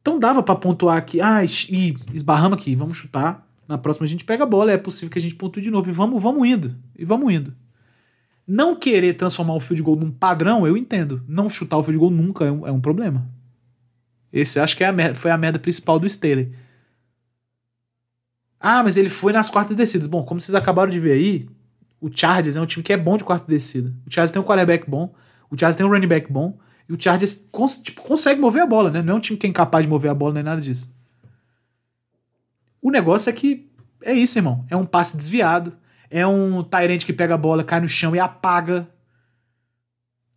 Então 0.00 0.18
dava 0.18 0.42
para 0.42 0.56
pontuar 0.56 0.96
aqui. 0.96 1.20
Ah, 1.20 1.44
e 1.44 1.94
esbarramos 2.14 2.56
aqui, 2.58 2.74
vamos 2.74 2.96
chutar. 2.96 3.46
Na 3.68 3.76
próxima 3.76 4.06
a 4.06 4.08
gente 4.08 4.24
pega 4.24 4.44
a 4.44 4.46
bola, 4.46 4.72
é 4.72 4.78
possível 4.78 5.10
que 5.10 5.18
a 5.18 5.22
gente 5.22 5.34
pontue 5.34 5.60
de 5.60 5.70
novo. 5.70 5.90
E 5.90 5.92
vamos, 5.92 6.22
vamos 6.22 6.48
indo. 6.48 6.74
E 6.96 7.04
vamos 7.04 7.30
indo. 7.30 7.54
Não 8.46 8.74
querer 8.74 9.12
transformar 9.12 9.56
o 9.56 9.60
field 9.60 9.82
goal 9.82 9.96
num 9.98 10.10
padrão, 10.10 10.66
eu 10.66 10.74
entendo. 10.74 11.22
Não 11.28 11.50
chutar 11.50 11.76
o 11.76 11.82
field 11.82 11.98
goal 11.98 12.10
nunca 12.10 12.46
é 12.46 12.50
um, 12.50 12.66
é 12.66 12.72
um 12.72 12.80
problema. 12.80 13.30
Esse 14.32 14.60
acho 14.60 14.76
que 14.76 14.84
é 14.84 14.86
a 14.86 14.92
merda, 14.92 15.14
foi 15.14 15.30
a 15.30 15.38
merda 15.38 15.58
principal 15.58 15.98
do 15.98 16.06
Staley. 16.06 16.52
Ah, 18.60 18.82
mas 18.82 18.96
ele 18.96 19.08
foi 19.08 19.32
nas 19.32 19.48
quartas 19.48 19.76
descidas. 19.76 20.06
Bom, 20.06 20.22
como 20.22 20.40
vocês 20.40 20.54
acabaram 20.54 20.90
de 20.90 21.00
ver 21.00 21.12
aí, 21.12 21.48
o 22.00 22.10
Chargers 22.14 22.56
é 22.56 22.60
um 22.60 22.66
time 22.66 22.82
que 22.82 22.92
é 22.92 22.96
bom 22.96 23.16
de 23.16 23.24
quarta 23.24 23.46
descida. 23.46 23.92
O 24.06 24.12
Chargers 24.12 24.32
tem 24.32 24.40
um 24.40 24.44
quarterback 24.44 24.88
bom, 24.88 25.14
o 25.50 25.58
Chargers 25.58 25.76
tem 25.76 25.86
um 25.86 25.90
running 25.90 26.06
back 26.06 26.30
bom, 26.30 26.58
e 26.88 26.92
o 26.92 27.00
Chargers 27.00 27.44
cons 27.50 27.78
tipo, 27.78 28.02
consegue 28.02 28.40
mover 28.40 28.62
a 28.62 28.66
bola, 28.66 28.90
né? 28.90 29.02
Não 29.02 29.14
é 29.14 29.16
um 29.16 29.20
time 29.20 29.38
que 29.38 29.46
é 29.46 29.50
incapaz 29.50 29.84
de 29.84 29.88
mover 29.88 30.10
a 30.10 30.14
bola 30.14 30.34
nem 30.34 30.42
nada 30.42 30.60
disso. 30.60 30.90
O 32.82 32.90
negócio 32.90 33.28
é 33.30 33.32
que 33.32 33.70
é 34.02 34.12
isso, 34.12 34.38
irmão. 34.38 34.64
É 34.68 34.76
um 34.76 34.86
passe 34.86 35.16
desviado, 35.16 35.76
é 36.10 36.26
um 36.26 36.62
Tyrant 36.62 37.04
que 37.04 37.12
pega 37.12 37.34
a 37.34 37.38
bola, 37.38 37.62
cai 37.62 37.80
no 37.80 37.88
chão 37.88 38.16
e 38.16 38.18
apaga. 38.18 38.88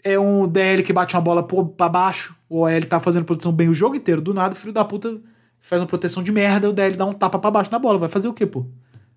É 0.04 0.20
um 0.20 0.48
DL 0.48 0.84
que 0.84 0.91
bate 0.91 1.16
uma 1.16 1.22
bola 1.22 1.48
para 1.48 1.89
baixo. 1.89 2.36
O 2.54 2.60
OL 2.60 2.86
tá 2.88 2.99
fazendo 2.99 3.26
proteção 3.26 3.51
bem 3.51 3.68
o 3.68 3.74
jogo 3.74 3.95
inteiro. 3.95 4.22
Do 4.22 4.32
nada, 4.32 4.54
o 4.54 4.56
filho 4.56 4.72
da 4.72 4.86
puta 4.86 5.20
faz 5.60 5.82
uma 5.82 5.88
proteção 5.88 6.22
de 6.22 6.32
merda, 6.32 6.70
o 6.70 6.72
DL 6.72 6.95
dá 6.95 7.04
um 7.04 7.12
tapa 7.12 7.39
para 7.39 7.49
baixo 7.49 7.72
na 7.72 7.80
bola. 7.80 7.97
Vai 7.97 8.10
fazer 8.10 8.28
o 8.28 8.34
quê, 8.34 8.45
pô? 8.45 8.64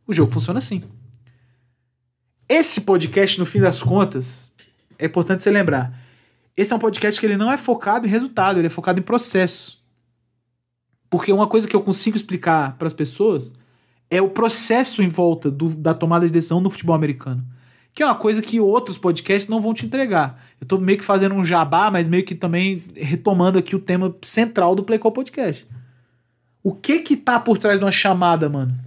O 0.07 0.15
jogo 0.15 0.33
funciona 0.33 0.57
assim. 0.57 0.83
Esse 2.49 2.81
podcast, 2.81 3.39
no 3.39 3.45
fim 3.45 3.61
das 3.61 3.83
contas, 3.83 4.51
é 4.99 5.05
importante 5.05 5.43
você 5.43 5.51
lembrar. 5.51 6.01
Esse 6.57 6.73
é 6.73 6.77
um 6.77 6.79
podcast 6.79 7.21
que 7.21 7.27
ele 7.27 7.37
não 7.37 7.53
é 7.53 7.59
focado 7.59 8.07
em 8.07 8.11
resultado, 8.11 8.59
ele 8.59 8.69
é 8.69 8.71
focado 8.71 9.01
em 9.01 9.03
processo. 9.03 9.85
Porque 11.11 11.31
uma 11.31 11.47
coisa 11.47 11.69
que 11.69 11.77
eu 11.77 11.83
consigo 11.83 12.17
explicar 12.17 12.79
para 12.79 12.87
as 12.87 12.95
pessoas 12.95 13.53
é 14.09 14.23
o 14.23 14.31
processo 14.31 15.03
em 15.03 15.09
volta 15.09 15.51
do, 15.51 15.69
da 15.69 15.93
tomada 15.93 16.27
de 16.27 16.33
decisão 16.33 16.59
no 16.59 16.71
futebol 16.71 16.97
americano. 16.97 17.45
Que 17.97 18.03
é 18.03 18.07
uma 18.07 18.15
coisa 18.15 18.43
que 18.43 18.61
outros 18.61 18.99
podcasts 18.99 19.49
não 19.49 19.59
vão 19.59 19.73
te 19.73 19.87
entregar. 19.87 20.45
Eu 20.61 20.67
tô 20.67 20.77
meio 20.77 20.99
que 20.99 21.05
fazendo 21.05 21.35
um 21.35 21.43
jabá, 21.43 21.91
mas 21.91 22.11
meio 22.11 22.27
que 22.27 22.35
também 22.35 22.85
retomando 22.95 23.59
aqui 23.59 23.75
o 23.75 23.81
tema 23.81 24.15
central 24.21 24.75
do 24.75 24.85
Play 24.85 24.99
Call 24.99 25.13
Podcast. 25.13 25.67
O 26.63 26.75
que 26.75 26.99
que 26.99 27.17
tá 27.17 27.41
por 27.41 27.57
trás 27.57 27.79
de 27.79 27.85
uma 27.87 27.91
chamada, 27.91 28.51
mano? 28.51 28.79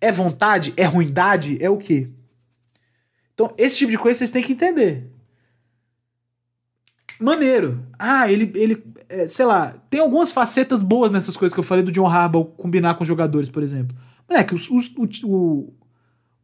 É 0.00 0.10
vontade? 0.10 0.74
É 0.76 0.84
ruindade? 0.84 1.56
É 1.60 1.70
o 1.70 1.76
quê? 1.76 2.08
Então, 3.34 3.54
esse 3.56 3.78
tipo 3.78 3.92
de 3.92 3.98
coisa 3.98 4.18
vocês 4.18 4.32
têm 4.32 4.42
que 4.42 4.54
entender. 4.54 5.08
Maneiro. 7.20 7.86
Ah, 7.96 8.28
ele, 8.28 8.50
ele 8.56 8.82
é, 9.08 9.28
sei 9.28 9.46
lá, 9.46 9.76
tem 9.88 10.00
algumas 10.00 10.32
facetas 10.32 10.82
boas 10.82 11.12
nessas 11.12 11.36
coisas 11.36 11.54
que 11.54 11.60
eu 11.60 11.64
falei 11.64 11.84
do 11.84 11.92
John 11.92 12.08
Harbaugh 12.08 12.46
combinar 12.56 12.96
com 12.96 13.04
jogadores, 13.04 13.48
por 13.48 13.62
exemplo. 13.62 13.96
Moleque, 14.28 14.56
os, 14.56 14.68
os, 14.68 14.92
o, 14.96 15.06
o, 15.24 15.72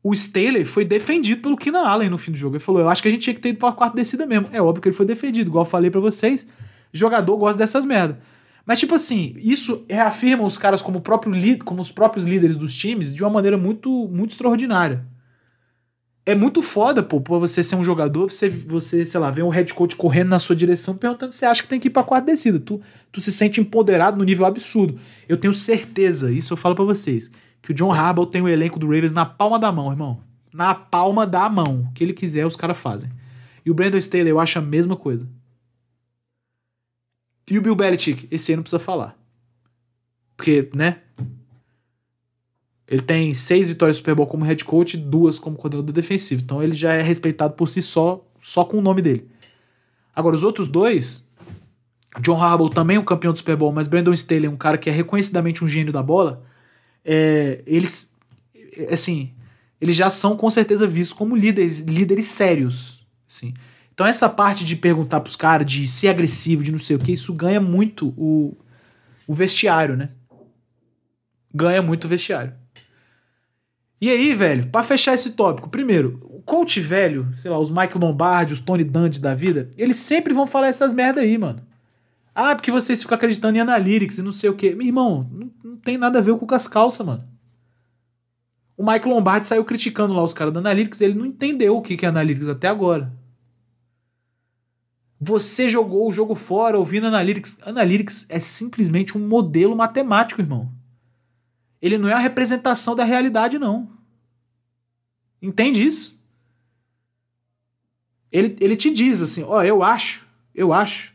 o 0.05 0.13
Staley 0.13 0.67
foi 0.67 0.85
defendido 0.85 1.41
pelo 1.41 1.57
Keenan 1.57 1.81
Allen 1.81 2.11
no 2.11 2.19
fim 2.19 2.31
do 2.31 2.37
jogo. 2.37 2.57
Ele 2.57 2.63
falou, 2.63 2.83
eu 2.83 2.89
acho 2.91 3.01
que 3.01 3.09
a 3.09 3.11
gente 3.11 3.23
tinha 3.23 3.35
que 3.35 3.41
ter 3.41 3.49
ido 3.49 3.59
pra 3.59 3.73
quarta 3.73 3.97
descida 3.97 4.27
mesmo. 4.27 4.49
É 4.53 4.61
óbvio 4.61 4.83
que 4.83 4.89
ele 4.89 4.95
foi 4.95 5.07
defendido, 5.07 5.49
igual 5.49 5.65
eu 5.65 5.71
falei 5.71 5.91
para 5.91 6.01
vocês. 6.01 6.47
Jogador 6.93 7.35
gosta 7.39 7.59
dessas 7.59 7.87
merda. 7.87 8.21
Mas, 8.67 8.79
tipo 8.79 8.95
assim, 8.95 9.35
isso 9.39 9.85
reafirma 9.89 10.45
os 10.45 10.59
caras 10.59 10.83
como, 10.83 11.01
próprio 11.01 11.33
como 11.65 11.81
os 11.81 11.91
próprios 11.91 12.27
líderes 12.27 12.57
dos 12.57 12.77
times 12.77 13.15
de 13.15 13.23
uma 13.23 13.31
maneira 13.31 13.57
muito, 13.57 14.07
muito 14.09 14.33
extraordinária 14.33 15.07
é 16.27 16.35
muito 16.35 16.63
foda, 16.63 17.03
pô, 17.03 17.21
pra 17.21 17.37
você 17.37 17.63
ser 17.63 17.77
um 17.77 17.85
jogador, 17.85 18.31
você, 18.31 18.49
você, 18.49 19.05
sei 19.05 19.21
lá, 19.21 19.31
ver 19.31 19.43
um 19.43 19.51
head 19.51 19.75
coach 19.75 19.95
correndo 19.95 20.31
na 20.31 20.39
sua 20.39 20.57
direção 20.57 20.97
perguntando 20.97 21.33
se 21.33 21.45
acha 21.45 21.63
que 21.63 21.69
tem 21.69 21.79
que 21.79 21.89
ir 21.89 21.91
pra 21.91 22.03
quarta 22.03 22.27
descida. 22.27 22.59
Tu, 22.59 22.81
tu 23.13 23.21
se 23.21 23.31
sente 23.31 23.61
empoderado 23.61 24.17
no 24.17 24.25
nível 24.25 24.47
absurdo. 24.47 24.99
Eu 25.29 25.37
tenho 25.37 25.53
certeza, 25.53 26.33
isso 26.33 26.55
eu 26.55 26.57
falo 26.57 26.75
para 26.75 26.85
vocês, 26.85 27.31
que 27.65 27.71
o 27.71 27.75
John 27.75 27.91
Harbaugh 27.91 28.27
tem 28.27 28.43
o 28.43 28.49
elenco 28.49 28.79
do 28.79 28.85
Ravens 28.85 29.11
na 29.11 29.25
palma 29.25 29.59
da 29.59 29.73
mão, 29.73 29.91
irmão. 29.91 30.21
Na 30.53 30.75
palma 30.75 31.27
da 31.27 31.49
mão. 31.49 31.89
O 31.89 31.93
que 31.95 32.05
ele 32.05 32.12
quiser, 32.12 32.47
os 32.47 32.57
caras 32.57 32.77
fazem. 32.77 33.11
E 33.65 33.71
o 33.71 33.75
Brandon 33.75 33.97
Staley, 33.97 34.29
eu 34.29 34.39
acho 34.39 34.59
a 34.59 34.62
mesma 34.62 34.97
coisa. 34.97 35.27
E 37.51 37.57
o 37.57 37.62
Bill 37.62 37.75
Belichick, 37.75 38.29
esse 38.31 38.53
aí 38.53 38.57
não 38.57 38.62
precisa 38.62 38.79
falar. 38.79 39.17
Porque, 40.37 40.69
né? 40.75 40.99
Ele 42.87 43.01
tem 43.01 43.33
seis 43.33 43.67
vitórias 43.67 43.97
no 43.97 44.01
Super 44.01 44.15
Bowl 44.15 44.27
como 44.27 44.45
head 44.45 44.62
coach 44.62 44.93
e 44.93 44.99
duas 44.99 45.39
como 45.39 45.57
coordenador 45.57 45.91
defensivo. 45.91 46.43
Então 46.43 46.62
ele 46.62 46.75
já 46.75 46.93
é 46.93 47.01
respeitado 47.01 47.55
por 47.55 47.67
si 47.67 47.81
só, 47.81 48.23
só 48.43 48.62
com 48.67 48.77
o 48.77 48.83
nome 48.83 49.01
dele. 49.01 49.27
Agora, 50.15 50.37
os 50.37 50.45
outros 50.45 50.69
dois, 50.69 51.27
John 52.21 52.39
Harbaugh 52.39 52.69
também 52.69 52.99
é 52.99 53.01
um 53.01 53.05
campeão 53.05 53.33
do 53.33 53.39
Super 53.39 53.57
Bowl, 53.57 53.73
mas 53.73 53.89
Brandon 53.89 54.12
Staley, 54.12 54.49
um 54.49 54.57
cara 54.57 54.77
que 54.77 54.91
é 54.91 54.93
reconhecidamente 54.93 55.65
um 55.65 55.69
gênio 55.69 55.95
da 55.95 56.03
bola, 56.03 56.45
é, 57.05 57.63
eles, 57.67 58.13
assim, 58.91 59.33
eles 59.81 59.97
já 59.97 60.09
são 60.11 60.37
com 60.37 60.51
certeza 60.51 60.87
vistos 60.87 61.17
como 61.17 61.37
líderes, 61.37 61.81
líderes 61.81 62.29
sérios, 62.29 63.07
assim. 63.29 63.53
Então 63.93 64.07
essa 64.07 64.29
parte 64.29 64.65
de 64.65 64.75
perguntar 64.75 65.21
pros 65.21 65.37
caras, 65.37 65.71
de 65.71 65.87
ser 65.87 66.09
agressivo, 66.09 66.63
de 66.63 66.73
não 66.73 66.79
sei 66.79 66.97
o 66.97 66.99
que, 66.99 67.13
isso 67.13 67.33
ganha 67.33 67.61
muito 67.61 68.09
o, 68.17 68.57
o 69.27 69.35
vestiário, 69.35 69.97
né? 69.97 70.11
Ganha 71.55 71.81
muito 71.81 72.07
o 72.07 72.09
vestiário. 72.09 72.53
E 74.01 74.11
aí, 74.11 74.35
velho, 74.35 74.67
para 74.67 74.83
fechar 74.83 75.15
esse 75.15 75.31
tópico, 75.31 75.71
primeiro, 75.71 76.21
o 76.25 76.43
coach 76.43 76.81
velho, 76.81 77.29
sei 77.33 77.51
lá, 77.51 77.59
os 77.59 77.71
Mike 77.71 77.97
Lombardi, 77.97 78.53
os 78.53 78.61
Tony 78.61 78.85
Dungy 78.85 79.21
da 79.21 79.35
vida, 79.35 79.71
eles 79.79 79.97
sempre 79.97 80.35
vão 80.35 80.47
falar 80.47 80.69
essas 80.69 80.93
merda 80.93 81.21
aí, 81.21 81.39
mano. 81.39 81.63
Ah, 82.35 82.55
porque 82.55 82.72
vocês 82.72 83.03
ficam 83.03 83.14
acreditando 83.14 83.57
em 83.57 83.61
analytics 83.61 84.18
e 84.18 84.22
não 84.22 84.32
sei 84.32 84.51
o 84.51 84.57
quê. 84.57 84.74
Meu 84.74 84.87
irmão, 84.87 85.28
não, 85.30 85.51
não 85.62 85.76
tem 85.76 85.97
nada 85.97 86.18
a 86.18 86.22
ver 86.22 86.37
com 86.37 86.55
as 86.55 86.66
calças, 86.66 87.07
mano. 87.07 87.28
O 88.76 88.85
Mike 88.85 89.07
Lombardi 89.07 89.47
saiu 89.47 89.64
criticando 89.64 90.12
lá 90.12 90.22
os 90.22 90.32
caras 90.32 90.53
da 90.53 90.59
Analytics, 90.59 91.01
ele 91.01 91.14
não 91.14 91.26
entendeu 91.26 91.76
o 91.76 91.82
que 91.82 92.05
é 92.05 92.09
Analytics 92.09 92.49
até 92.49 92.66
agora. 92.66 93.12
Você 95.20 95.68
jogou 95.68 96.09
o 96.09 96.12
jogo 96.12 96.35
fora 96.35 96.76
ouvindo 96.76 97.07
Analytics. 97.07 97.57
Analytics 97.62 98.26
é 98.28 98.41
simplesmente 98.41 99.16
um 99.16 99.26
modelo 99.26 99.76
matemático, 99.76 100.41
irmão. 100.41 100.70
Ele 101.80 101.97
não 101.97 102.09
é 102.09 102.14
a 102.14 102.18
representação 102.18 102.97
da 102.97 103.05
realidade, 103.05 103.59
não. 103.59 103.89
Entende 105.41 105.87
isso? 105.87 106.20
Ele, 108.32 108.57
ele 108.61 108.74
te 108.74 108.91
diz 108.91 109.22
assim: 109.22 109.45
ó, 109.45 109.59
oh, 109.59 109.62
eu 109.62 109.82
acho, 109.82 110.26
eu 110.53 110.72
acho. 110.72 111.14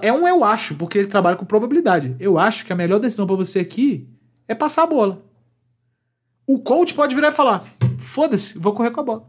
É 0.00 0.12
um 0.12 0.26
eu 0.26 0.42
acho, 0.42 0.74
porque 0.74 0.98
ele 0.98 1.08
trabalha 1.08 1.36
com 1.36 1.44
probabilidade. 1.44 2.16
Eu 2.18 2.38
acho 2.38 2.64
que 2.64 2.72
a 2.72 2.76
melhor 2.76 2.98
decisão 2.98 3.26
para 3.26 3.36
você 3.36 3.60
aqui 3.60 4.08
é 4.48 4.54
passar 4.54 4.84
a 4.84 4.86
bola. 4.86 5.24
O 6.46 6.58
coach 6.60 6.94
pode 6.94 7.14
virar 7.14 7.28
e 7.28 7.32
falar: 7.32 7.68
foda-se, 7.98 8.58
vou 8.58 8.72
correr 8.72 8.90
com 8.90 9.00
a 9.00 9.04
bola. 9.04 9.28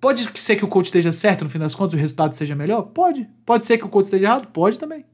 Pode 0.00 0.38
ser 0.38 0.56
que 0.56 0.64
o 0.64 0.68
coach 0.68 0.86
esteja 0.86 1.10
certo 1.10 1.42
no 1.42 1.50
fim 1.50 1.58
das 1.58 1.74
contas, 1.74 1.94
o 1.94 2.00
resultado 2.00 2.34
seja 2.34 2.54
melhor? 2.54 2.82
Pode. 2.82 3.28
Pode 3.44 3.66
ser 3.66 3.78
que 3.78 3.84
o 3.84 3.88
coach 3.88 4.04
esteja 4.04 4.24
errado? 4.24 4.46
Pode 4.48 4.78
também. 4.78 5.04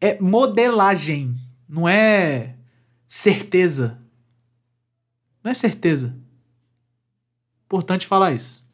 É 0.00 0.20
modelagem, 0.20 1.36
não 1.68 1.88
é 1.88 2.56
certeza. 3.06 4.00
Não 5.44 5.50
é 5.52 5.54
certeza. 5.54 6.16
Importante 7.66 8.06
falar 8.06 8.32
isso. 8.32 8.64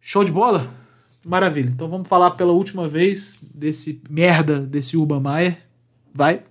Show 0.00 0.24
de 0.24 0.30
bola? 0.30 0.79
Maravilha. 1.24 1.68
Então 1.68 1.88
vamos 1.88 2.08
falar 2.08 2.32
pela 2.32 2.52
última 2.52 2.88
vez 2.88 3.40
desse 3.54 4.00
merda 4.08 4.58
desse 4.60 4.96
Urban 4.96 5.20
Meyer. 5.20 5.58
Vai. 6.14 6.42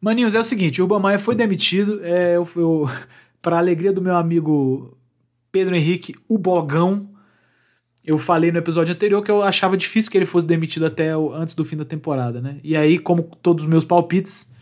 Maninhos, 0.00 0.34
é 0.34 0.38
o 0.38 0.44
seguinte, 0.44 0.80
o 0.80 0.84
Urban 0.84 1.02
Meyer 1.02 1.20
foi 1.20 1.34
demitido. 1.34 2.00
É, 2.04 2.36
eu, 2.36 2.48
eu, 2.54 2.88
para 3.42 3.58
alegria 3.58 3.92
do 3.92 4.00
meu 4.00 4.16
amigo 4.16 4.96
Pedro 5.50 5.74
Henrique, 5.74 6.14
o 6.28 6.38
Bogão, 6.38 7.08
eu 8.04 8.16
falei 8.16 8.52
no 8.52 8.58
episódio 8.58 8.94
anterior 8.94 9.22
que 9.22 9.30
eu 9.30 9.42
achava 9.42 9.76
difícil 9.76 10.10
que 10.10 10.16
ele 10.16 10.24
fosse 10.24 10.46
demitido 10.46 10.86
até 10.86 11.16
o, 11.16 11.32
antes 11.32 11.54
do 11.54 11.64
fim 11.64 11.76
da 11.76 11.84
temporada, 11.84 12.40
né? 12.40 12.58
E 12.62 12.76
aí, 12.76 12.98
como 12.98 13.22
todos 13.42 13.64
os 13.64 13.70
meus 13.70 13.84
palpites, 13.84 14.52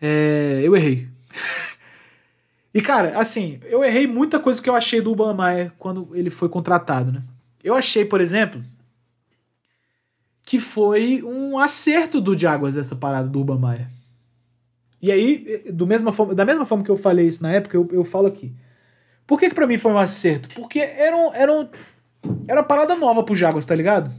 é, 0.00 0.60
eu 0.62 0.76
errei. 0.76 1.08
e, 2.74 2.82
cara, 2.82 3.18
assim, 3.18 3.58
eu 3.64 3.82
errei 3.82 4.06
muita 4.06 4.38
coisa 4.38 4.62
que 4.62 4.68
eu 4.68 4.74
achei 4.74 5.00
do 5.00 5.10
Urban 5.10 5.34
Meyer 5.34 5.72
quando 5.78 6.10
ele 6.12 6.28
foi 6.28 6.48
contratado, 6.50 7.10
né? 7.10 7.22
Eu 7.64 7.74
achei, 7.74 8.04
por 8.04 8.20
exemplo, 8.20 8.62
que 10.42 10.58
foi 10.58 11.22
um 11.22 11.58
acerto 11.58 12.20
do 12.20 12.36
Jaguars 12.36 12.76
essa 12.76 12.94
parada 12.94 13.26
do 13.26 13.38
Urban 13.40 13.58
Meyer. 13.58 13.88
E 15.00 15.10
aí, 15.10 15.64
do 15.72 15.86
mesma 15.86 16.12
forma, 16.12 16.34
da 16.34 16.44
mesma 16.44 16.66
forma 16.66 16.84
que 16.84 16.90
eu 16.90 16.98
falei 16.98 17.26
isso 17.26 17.42
na 17.42 17.50
época, 17.50 17.74
eu, 17.74 17.88
eu 17.90 18.04
falo 18.04 18.26
aqui. 18.26 18.54
Por 19.26 19.40
que 19.40 19.48
que 19.48 19.54
pra 19.54 19.66
mim 19.66 19.78
foi 19.78 19.92
um 19.92 19.98
acerto? 19.98 20.54
Porque 20.54 20.78
era, 20.78 21.16
um, 21.16 21.32
era, 21.32 21.52
um, 21.52 21.68
era 22.46 22.60
uma 22.60 22.66
parada 22.66 22.94
nova 22.94 23.22
pro 23.22 23.34
Jaguars, 23.34 23.64
tá 23.64 23.74
ligado? 23.74 24.12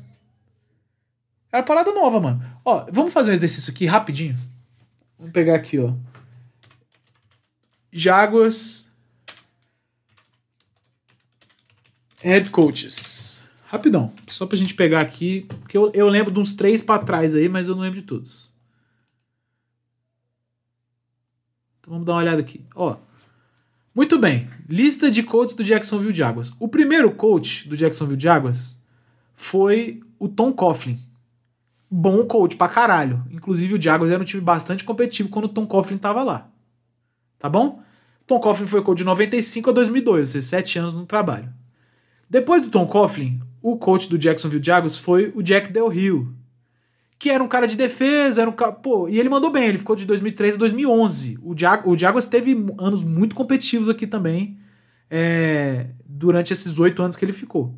Era 1.51 1.61
parada 1.61 1.91
nova, 1.93 2.19
mano. 2.19 2.43
Ó, 2.65 2.87
vamos 2.91 3.13
fazer 3.13 3.29
um 3.29 3.35
exercício 3.35 3.71
aqui 3.71 3.85
rapidinho. 3.85 4.35
Vamos 5.19 5.31
pegar 5.31 5.55
aqui, 5.55 5.77
ó. 5.77 5.93
Jaguars 7.91 8.84
Head 12.25 12.49
Coaches. 12.49 13.39
Rapidão. 13.67 14.11
Só 14.25 14.47
pra 14.47 14.57
gente 14.57 14.73
pegar 14.73 14.99
aqui. 14.99 15.45
Porque 15.61 15.77
eu, 15.77 15.91
eu 15.93 16.07
lembro 16.07 16.33
de 16.33 16.39
uns 16.39 16.53
três 16.53 16.81
pra 16.81 16.97
trás 16.97 17.35
aí, 17.35 17.47
mas 17.47 17.67
eu 17.67 17.75
não 17.75 17.83
lembro 17.83 18.01
de 18.01 18.07
todos. 18.07 18.49
Então 21.79 21.93
vamos 21.93 22.07
dar 22.07 22.13
uma 22.13 22.21
olhada 22.21 22.41
aqui. 22.41 22.65
Ó. 22.73 22.97
Muito 23.93 24.17
bem. 24.17 24.49
Lista 24.67 25.11
de 25.11 25.21
coaches 25.21 25.55
do 25.55 25.63
Jacksonville 25.63 26.15
Jaguars. 26.15 26.51
O 26.59 26.67
primeiro 26.67 27.11
coach 27.11 27.69
do 27.69 27.77
Jacksonville 27.77 28.19
Jaguars 28.19 28.83
foi 29.35 30.01
o 30.17 30.27
Tom 30.27 30.51
Coughlin. 30.51 30.99
Bom 31.91 32.25
coach 32.25 32.55
pra 32.55 32.67
caralho. 32.67 33.23
Inclusive 33.29 33.75
o 33.75 33.81
Jaguars 33.81 34.11
era 34.11 34.21
um 34.21 34.25
time 34.25 34.41
bastante 34.41 34.83
competitivo 34.83 35.29
quando 35.29 35.45
o 35.45 35.49
Tom 35.49 35.67
Coughlin 35.67 35.99
tava 35.99 36.23
lá. 36.23 36.49
Tá 37.37 37.47
bom? 37.47 37.83
Tom 38.25 38.39
Coughlin 38.39 38.65
foi 38.65 38.81
coach 38.81 38.97
de 38.97 39.03
95 39.03 39.69
a 39.69 39.73
2002, 39.73 40.19
ou 40.19 40.25
seja, 40.25 40.47
sete 40.47 40.79
anos 40.79 40.95
no 40.95 41.05
trabalho. 41.05 41.53
Depois 42.29 42.61
do 42.61 42.69
Tom 42.69 42.85
Coughlin, 42.87 43.39
o 43.61 43.77
coach 43.77 44.09
do 44.09 44.17
Jacksonville 44.17 44.63
Jaguars 44.63 44.97
foi 44.97 45.31
o 45.35 45.41
Jack 45.41 45.71
Del 45.71 45.87
Rio, 45.87 46.35
que 47.17 47.29
era 47.29 47.43
um 47.43 47.47
cara 47.47 47.67
de 47.67 47.75
defesa, 47.75 48.41
era 48.41 48.49
um 48.49 48.53
cara, 48.53 48.71
pô, 48.71 49.07
e 49.07 49.19
ele 49.19 49.29
mandou 49.29 49.51
bem, 49.51 49.67
ele 49.67 49.77
ficou 49.77 49.95
de 49.95 50.05
2003 50.05 50.55
a 50.55 50.57
2011. 50.57 51.39
O, 51.41 51.55
Jag, 51.57 51.87
o 51.87 51.97
Jaguars 51.97 52.25
teve 52.25 52.51
anos 52.77 53.03
muito 53.03 53.35
competitivos 53.35 53.89
aqui 53.89 54.05
também, 54.05 54.57
é, 55.09 55.87
durante 56.05 56.51
esses 56.51 56.77
oito 56.79 57.01
anos 57.01 57.15
que 57.15 57.23
ele 57.23 57.33
ficou. 57.33 57.75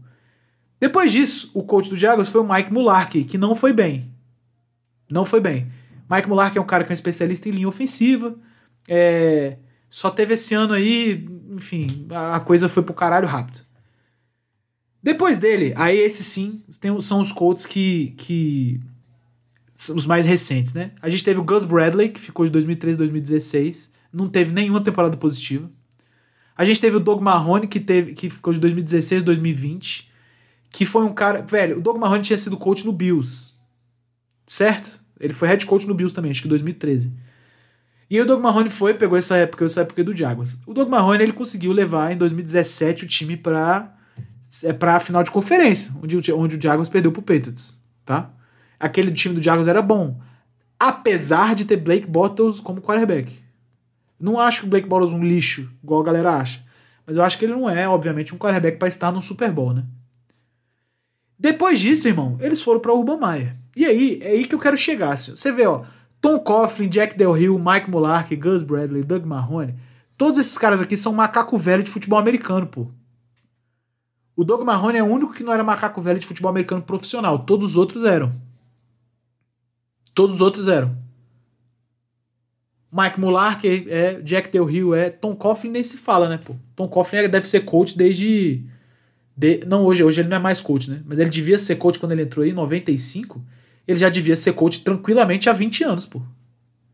Depois 0.79 1.11
disso, 1.11 1.51
o 1.53 1.63
coach 1.63 1.89
do 1.89 1.95
Jaguars 1.95 2.29
foi 2.29 2.41
o 2.41 2.47
Mike 2.47 2.71
Mularkey, 2.71 3.23
que 3.23 3.37
não 3.37 3.55
foi 3.55 3.73
bem. 3.73 4.11
Não 5.09 5.25
foi 5.25 5.39
bem. 5.39 5.71
Mike 6.09 6.27
Mularkey 6.27 6.57
é 6.57 6.61
um 6.61 6.65
cara 6.65 6.83
que 6.83 6.91
é 6.91 6.93
um 6.93 6.95
especialista 6.95 7.49
em 7.49 7.51
linha 7.51 7.67
ofensiva, 7.67 8.35
é, 8.87 9.57
só 9.89 10.09
teve 10.09 10.33
esse 10.33 10.53
ano 10.53 10.73
aí, 10.73 11.27
enfim, 11.51 12.07
a 12.11 12.39
coisa 12.39 12.69
foi 12.69 12.83
pro 12.83 12.93
caralho 12.93 13.27
rápido. 13.27 13.66
Depois 15.07 15.37
dele, 15.37 15.71
aí 15.77 15.97
esses 15.97 16.25
sim 16.25 16.61
tem, 16.81 16.99
são 16.99 17.21
os 17.21 17.31
Colts 17.31 17.65
que, 17.65 18.13
que. 18.17 18.77
Os 19.95 20.05
mais 20.05 20.25
recentes, 20.25 20.73
né? 20.73 20.91
A 21.01 21.09
gente 21.09 21.23
teve 21.23 21.39
o 21.39 21.45
Gus 21.45 21.63
Bradley, 21.63 22.09
que 22.09 22.19
ficou 22.19 22.45
de 22.45 22.51
2013 22.51 22.95
a 22.95 22.97
2016. 22.97 23.93
Não 24.11 24.27
teve 24.27 24.51
nenhuma 24.51 24.83
temporada 24.83 25.15
positiva. 25.15 25.71
A 26.57 26.65
gente 26.65 26.81
teve 26.81 26.97
o 26.97 26.99
Doug 26.99 27.21
Marrone, 27.21 27.69
que, 27.69 27.79
teve, 27.79 28.15
que 28.15 28.29
ficou 28.29 28.51
de 28.51 28.59
2016 28.59 29.21
a 29.21 29.25
2020. 29.25 30.11
Que 30.71 30.85
foi 30.85 31.05
um 31.05 31.13
cara. 31.13 31.41
Velho, 31.41 31.77
o 31.77 31.81
Doug 31.81 31.97
Marrone 31.97 32.23
tinha 32.23 32.37
sido 32.37 32.57
coach 32.57 32.85
no 32.85 32.91
Bills. 32.91 33.53
Certo? 34.45 35.01
Ele 35.17 35.31
foi 35.31 35.47
head 35.47 35.65
coach 35.65 35.87
no 35.87 35.93
Bills 35.93 36.13
também, 36.13 36.31
acho 36.31 36.41
que 36.41 36.49
2013. 36.49 37.13
E 38.09 38.19
o 38.19 38.25
Doug 38.25 38.41
Marrone 38.41 38.69
foi, 38.69 38.93
pegou 38.93 39.17
essa 39.17 39.37
época, 39.37 39.63
essa 39.63 39.83
época 39.83 40.03
do 40.03 40.13
Jaguars. 40.13 40.57
O 40.67 40.73
Doug 40.73 40.89
Marrone 40.89 41.23
ele 41.23 41.31
conseguiu 41.31 41.71
levar 41.71 42.11
em 42.11 42.17
2017 42.17 43.05
o 43.05 43.07
time 43.07 43.37
para 43.37 43.95
é 44.63 44.73
para 44.73 44.99
final 44.99 45.23
de 45.23 45.31
conferência, 45.31 45.91
onde, 46.01 46.31
onde 46.31 46.55
o 46.55 46.61
Jaguars 46.61 46.89
perdeu 46.89 47.11
pro 47.11 47.21
Patriots, 47.21 47.79
tá? 48.05 48.29
Aquele 48.79 49.11
time 49.11 49.35
do 49.35 49.41
Jaguars 49.41 49.67
era 49.67 49.81
bom, 49.81 50.19
apesar 50.79 51.55
de 51.55 51.65
ter 51.65 51.77
Blake 51.77 52.07
Bottles 52.07 52.59
como 52.59 52.81
quarterback. 52.81 53.33
Não 54.19 54.39
acho 54.39 54.61
que 54.61 54.67
o 54.67 54.69
Blake 54.69 54.87
Bottles 54.87 55.13
um 55.13 55.23
lixo, 55.23 55.69
igual 55.83 56.01
a 56.01 56.05
galera 56.05 56.37
acha, 56.37 56.61
mas 57.05 57.17
eu 57.17 57.23
acho 57.23 57.37
que 57.37 57.45
ele 57.45 57.53
não 57.53 57.69
é, 57.69 57.87
obviamente, 57.87 58.33
um 58.33 58.37
quarterback 58.37 58.77
para 58.77 58.87
estar 58.87 59.11
no 59.11 59.21
Super 59.21 59.51
Bowl, 59.51 59.73
né? 59.73 59.83
Depois 61.39 61.79
disso, 61.79 62.07
irmão, 62.07 62.37
eles 62.41 62.61
foram 62.61 62.79
para 62.79 62.93
Urban 62.93 63.19
Meyer. 63.19 63.55
E 63.75 63.85
aí, 63.85 64.19
é 64.23 64.29
aí 64.29 64.45
que 64.45 64.55
eu 64.55 64.59
quero 64.59 64.75
chegar. 64.75 65.13
Assim. 65.13 65.35
Você 65.35 65.51
vê, 65.51 65.67
ó, 65.67 65.83
Tom 66.19 66.39
Coughlin, 66.39 66.89
Jack 66.89 67.15
Del 67.15 67.31
Rio, 67.31 67.59
Mike 67.59 67.89
Mularkey, 67.89 68.35
Gus 68.35 68.63
Bradley, 68.63 69.03
Doug 69.03 69.23
Marrone, 69.23 69.75
todos 70.17 70.39
esses 70.39 70.57
caras 70.57 70.81
aqui 70.81 70.97
são 70.97 71.13
macaco 71.13 71.57
velho 71.57 71.83
de 71.83 71.91
futebol 71.91 72.17
americano, 72.17 72.65
pô. 72.65 72.87
O 74.37 74.43
Doug 74.43 74.61
Marrone 74.61 74.99
é 74.99 75.03
o 75.03 75.07
único 75.07 75.33
que 75.33 75.43
não 75.43 75.51
era 75.51 75.63
macaco 75.63 75.99
velho 75.99 76.19
de 76.19 76.27
futebol 76.27 76.51
americano 76.51 76.83
profissional. 76.83 77.39
Todos 77.39 77.71
os 77.71 77.75
outros 77.75 78.03
eram. 78.03 78.39
Todos 80.13 80.35
os 80.35 80.41
outros 80.41 80.67
eram. 80.67 80.95
Mike 82.91 83.19
Mularkey 83.19 83.87
é, 83.89 84.21
Jack 84.21 84.51
Del 84.51 84.63
Rio 84.63 84.93
é, 84.93 85.09
Tom 85.09 85.35
Coughlin 85.35 85.71
nem 85.71 85.83
se 85.83 85.97
fala, 85.97 86.29
né, 86.29 86.37
pô. 86.37 86.55
Tom 86.75 86.87
Coughlin 86.87 87.21
é, 87.21 87.27
deve 87.27 87.49
ser 87.49 87.61
coach 87.61 87.97
desde... 87.97 88.63
De, 89.35 89.65
não 89.65 89.83
hoje, 89.83 90.03
hoje 90.03 90.21
ele 90.21 90.29
não 90.29 90.37
é 90.37 90.39
mais 90.39 90.61
coach, 90.61 90.89
né? 90.89 91.01
Mas 91.03 91.17
ele 91.17 91.31
devia 91.31 91.57
ser 91.57 91.75
coach 91.77 91.97
quando 91.97 92.11
ele 92.11 92.21
entrou 92.21 92.43
aí, 92.43 92.51
em 92.51 92.53
95. 92.53 93.43
Ele 93.87 93.97
já 93.97 94.07
devia 94.07 94.35
ser 94.35 94.53
coach 94.53 94.83
tranquilamente 94.83 95.49
há 95.49 95.53
20 95.53 95.83
anos, 95.83 96.05
pô. 96.05 96.21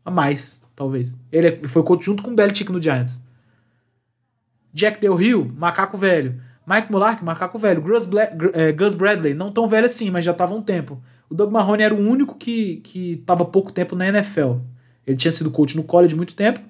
A 0.02 0.10
mais, 0.10 0.62
talvez. 0.74 1.14
Ele 1.30 1.48
é, 1.48 1.68
foi 1.68 1.82
coach 1.82 2.06
junto 2.06 2.22
com 2.22 2.30
o 2.30 2.34
Belichick 2.34 2.72
no 2.72 2.80
Giants. 2.80 3.20
Jack 4.72 4.98
Del 4.98 5.14
Rio, 5.14 5.54
macaco 5.58 5.98
velho. 5.98 6.40
Mike 6.66 6.90
Mulark, 6.90 7.22
macaco 7.22 7.58
velho. 7.58 7.82
Gus, 7.82 8.06
Bla 8.06 8.22
é, 8.52 8.72
Gus 8.72 8.94
Bradley, 8.94 9.34
não 9.34 9.52
tão 9.52 9.68
velho 9.68 9.86
assim, 9.86 10.10
mas 10.10 10.24
já 10.24 10.32
estava 10.32 10.54
um 10.54 10.62
tempo. 10.62 11.02
O 11.28 11.34
Doug 11.34 11.50
Marrone 11.50 11.82
era 11.82 11.94
o 11.94 11.98
único 11.98 12.36
que, 12.36 12.76
que 12.76 13.22
tava 13.26 13.44
pouco 13.44 13.72
tempo 13.72 13.94
na 13.94 14.08
NFL. 14.08 14.56
Ele 15.06 15.16
tinha 15.16 15.32
sido 15.32 15.50
coach 15.50 15.76
no 15.76 15.84
college 15.84 16.14
muito 16.14 16.34
tempo 16.34 16.60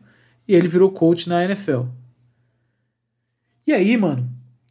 e 0.46 0.54
ele 0.54 0.68
virou 0.68 0.90
coach 0.90 1.28
na 1.28 1.44
NFL. 1.44 1.82
E 3.66 3.72
aí, 3.72 3.96
mano, 3.96 4.28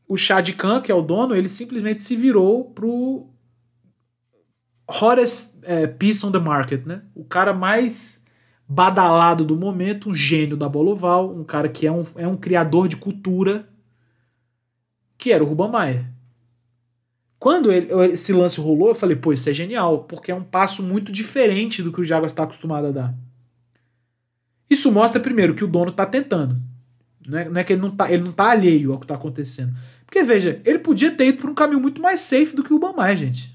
o 0.08 0.18
Chad 0.18 0.48
Khan, 0.52 0.82
que 0.82 0.92
é 0.92 0.96
o 0.96 1.02
dono, 1.02 1.36
ele 1.36 1.50
simplesmente 1.50 2.02
se 2.02 2.16
virou 2.16 2.66
pro 2.66 3.28
hottest 4.90 5.56
é, 5.64 5.88
piece 5.88 6.26
on 6.26 6.32
the 6.32 6.40
market, 6.40 6.86
né? 6.86 7.02
O 7.16 7.24
cara 7.24 7.54
mais 7.54 8.24
badalado 8.68 9.46
do 9.46 9.56
momento, 9.56 10.10
um 10.10 10.14
gênio 10.14 10.58
da 10.58 10.70
bola 10.70 10.92
oval, 10.92 11.34
um 11.34 11.44
cara 11.44 11.70
que 11.70 11.88
é 11.88 11.92
um, 11.92 12.06
é 12.16 12.28
um 12.28 12.36
criador 12.36 12.88
de 12.88 12.96
cultura 12.96 13.68
que 15.18 15.32
era 15.32 15.44
o 15.44 15.48
Ruban 15.48 15.70
Maia. 15.70 16.14
Quando 17.40 17.72
ele, 17.72 17.90
esse 18.14 18.32
lance 18.32 18.60
rolou, 18.60 18.90
eu 18.90 18.96
falei, 18.96 19.16
pô, 19.16 19.34
isso 19.34 19.50
é 19.50 19.54
genial, 19.54 20.06
porque 20.06 20.32
é 20.32 20.36
um 20.36 20.44
passo 20.44 20.82
muito 20.82 21.12
diferente 21.12 21.84
do 21.84 21.92
que 21.92 22.00
o 22.00 22.04
Jaguars 22.04 22.32
está 22.32 22.44
acostumado 22.44 22.88
a 22.88 22.92
dar. 22.92 23.16
Isso 24.70 24.92
mostra, 24.92 25.22
primeiro, 25.22 25.54
que 25.54 25.64
o 25.64 25.68
dono 25.68 25.92
está 25.92 26.06
tentando. 26.06 26.58
Não 27.28 27.38
é, 27.38 27.50
não 27.50 27.60
é, 27.60 27.64
que 27.64 27.74
ele 27.74 27.82
não, 27.82 27.92
tá, 27.92 28.12
ele 28.12 28.24
não 28.24 28.32
tá 28.32 28.50
alheio 28.50 28.92
ao 28.92 28.98
que 28.98 29.06
está 29.06 29.16
acontecendo. 29.16 29.74
Porque, 30.06 30.24
veja, 30.24 30.62
ele 30.64 30.80
podia 30.80 31.12
ter 31.12 31.28
ido 31.28 31.40
por 31.40 31.50
um 31.50 31.54
caminho 31.54 31.82
muito 31.82 32.02
mais 32.02 32.22
safe 32.22 32.56
do 32.56 32.64
que 32.64 32.74
o 32.74 32.80
Maia, 32.80 33.16
gente. 33.16 33.54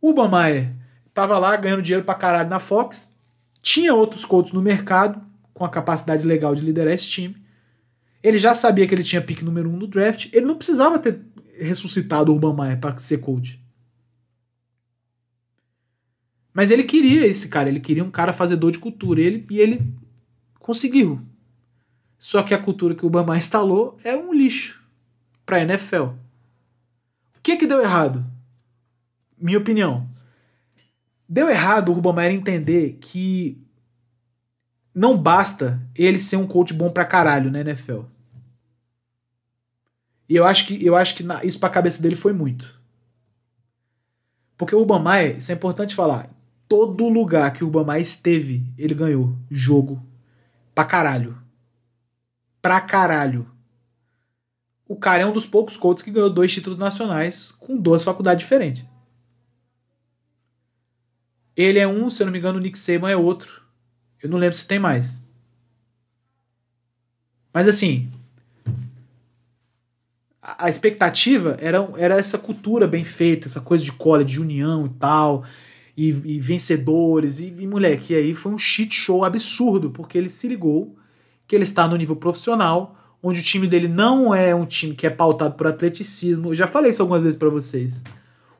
O 0.00 0.12
Maia 0.12 0.76
estava 1.06 1.38
lá 1.38 1.56
ganhando 1.56 1.82
dinheiro 1.82 2.04
pra 2.04 2.14
caralho 2.14 2.48
na 2.48 2.60
Fox, 2.60 3.16
tinha 3.60 3.94
outros 3.94 4.24
coaches 4.24 4.52
no 4.52 4.62
mercado 4.62 5.20
com 5.52 5.64
a 5.64 5.68
capacidade 5.68 6.24
legal 6.24 6.54
de 6.54 6.62
liderar 6.62 6.92
esse 6.92 7.08
time. 7.08 7.36
Ele 8.22 8.38
já 8.38 8.54
sabia 8.54 8.86
que 8.86 8.94
ele 8.94 9.04
tinha 9.04 9.22
pick 9.22 9.42
número 9.42 9.68
1 9.68 9.72
um 9.72 9.76
no 9.76 9.86
draft. 9.86 10.28
Ele 10.32 10.46
não 10.46 10.56
precisava 10.56 10.98
ter 10.98 11.20
ressuscitado 11.58 12.32
o 12.32 12.34
Urban 12.34 12.54
Meyer 12.54 12.80
para 12.80 12.98
ser 12.98 13.18
coach. 13.18 13.60
Mas 16.52 16.70
ele 16.70 16.82
queria 16.82 17.26
esse 17.26 17.48
cara, 17.48 17.68
ele 17.68 17.80
queria 17.80 18.02
um 18.02 18.10
cara 18.10 18.32
fazedor 18.32 18.72
de 18.72 18.78
cultura. 18.78 19.20
Ele, 19.20 19.46
e 19.50 19.60
ele 19.60 19.94
conseguiu. 20.58 21.20
Só 22.18 22.42
que 22.42 22.52
a 22.52 22.58
cultura 22.58 22.94
que 22.94 23.04
o 23.04 23.06
Urban 23.06 23.24
Meyer 23.24 23.38
instalou 23.38 23.96
é 24.02 24.16
um 24.16 24.32
lixo 24.32 24.82
para 25.46 25.58
a 25.58 25.62
NFL. 25.62 26.02
O 26.02 27.40
que 27.42 27.56
que 27.56 27.66
deu 27.66 27.80
errado? 27.80 28.26
Minha 29.38 29.58
opinião. 29.58 30.08
Deu 31.28 31.48
errado 31.48 31.90
o 31.90 31.92
Urban 31.92 32.14
Meyer 32.14 32.32
entender 32.32 32.98
que 33.00 33.56
não 34.94 35.16
basta 35.16 35.80
ele 35.94 36.18
ser 36.18 36.36
um 36.36 36.46
coach 36.46 36.72
bom 36.72 36.90
pra 36.90 37.04
caralho 37.04 37.50
na 37.50 37.60
NFL. 37.60 38.02
E 40.28 40.36
eu 40.36 40.44
acho 40.44 40.66
que, 40.66 40.84
eu 40.84 40.94
acho 40.94 41.14
que 41.14 41.22
na, 41.22 41.44
isso 41.44 41.58
pra 41.58 41.70
cabeça 41.70 42.02
dele 42.02 42.16
foi 42.16 42.32
muito. 42.32 42.78
Porque 44.56 44.74
o 44.74 44.80
Obama, 44.80 45.22
isso 45.22 45.50
é 45.50 45.54
importante 45.54 45.94
falar, 45.94 46.30
todo 46.68 47.08
lugar 47.08 47.52
que 47.52 47.64
o 47.64 47.68
Obama 47.68 47.98
esteve, 47.98 48.66
ele 48.76 48.94
ganhou 48.94 49.36
jogo 49.50 50.04
pra 50.74 50.84
caralho. 50.84 51.38
Pra 52.60 52.80
caralho. 52.80 53.48
O 54.86 54.96
cara 54.96 55.22
é 55.22 55.26
um 55.26 55.32
dos 55.32 55.46
poucos 55.46 55.76
coaches 55.76 56.02
que 56.02 56.10
ganhou 56.10 56.28
dois 56.28 56.52
títulos 56.52 56.78
nacionais 56.78 57.52
com 57.52 57.76
duas 57.76 58.02
faculdades 58.02 58.42
diferentes. 58.42 58.84
Ele 61.56 61.78
é 61.78 61.86
um, 61.86 62.08
se 62.08 62.22
eu 62.22 62.26
não 62.26 62.32
me 62.32 62.38
engano, 62.38 62.58
o 62.58 62.60
Nick 62.60 62.78
Saban 62.78 63.10
é 63.10 63.16
outro. 63.16 63.67
Eu 64.22 64.28
não 64.28 64.38
lembro 64.38 64.56
se 64.56 64.66
tem 64.66 64.78
mais. 64.78 65.18
Mas 67.52 67.68
assim, 67.68 68.08
a 70.40 70.68
expectativa 70.68 71.56
era, 71.60 71.88
era 71.96 72.18
essa 72.18 72.38
cultura 72.38 72.86
bem 72.86 73.04
feita, 73.04 73.48
essa 73.48 73.60
coisa 73.60 73.84
de 73.84 73.92
cola, 73.92 74.24
de 74.24 74.40
união 74.40 74.86
e 74.86 74.90
tal, 74.90 75.44
e, 75.96 76.08
e 76.08 76.40
vencedores, 76.40 77.40
e, 77.40 77.54
e 77.58 77.66
moleque, 77.66 78.12
e 78.12 78.16
aí 78.16 78.34
foi 78.34 78.52
um 78.52 78.58
shit 78.58 78.94
show 78.94 79.24
absurdo, 79.24 79.90
porque 79.90 80.16
ele 80.16 80.30
se 80.30 80.46
ligou 80.46 80.96
que 81.46 81.56
ele 81.56 81.64
está 81.64 81.88
no 81.88 81.96
nível 81.96 82.14
profissional, 82.14 82.96
onde 83.22 83.40
o 83.40 83.42
time 83.42 83.66
dele 83.66 83.88
não 83.88 84.34
é 84.34 84.54
um 84.54 84.64
time 84.64 84.94
que 84.94 85.06
é 85.06 85.10
pautado 85.10 85.54
por 85.54 85.66
atleticismo. 85.66 86.50
Eu 86.50 86.54
já 86.54 86.66
falei 86.66 86.90
isso 86.90 87.02
algumas 87.02 87.22
vezes 87.22 87.38
para 87.38 87.48
vocês. 87.48 88.04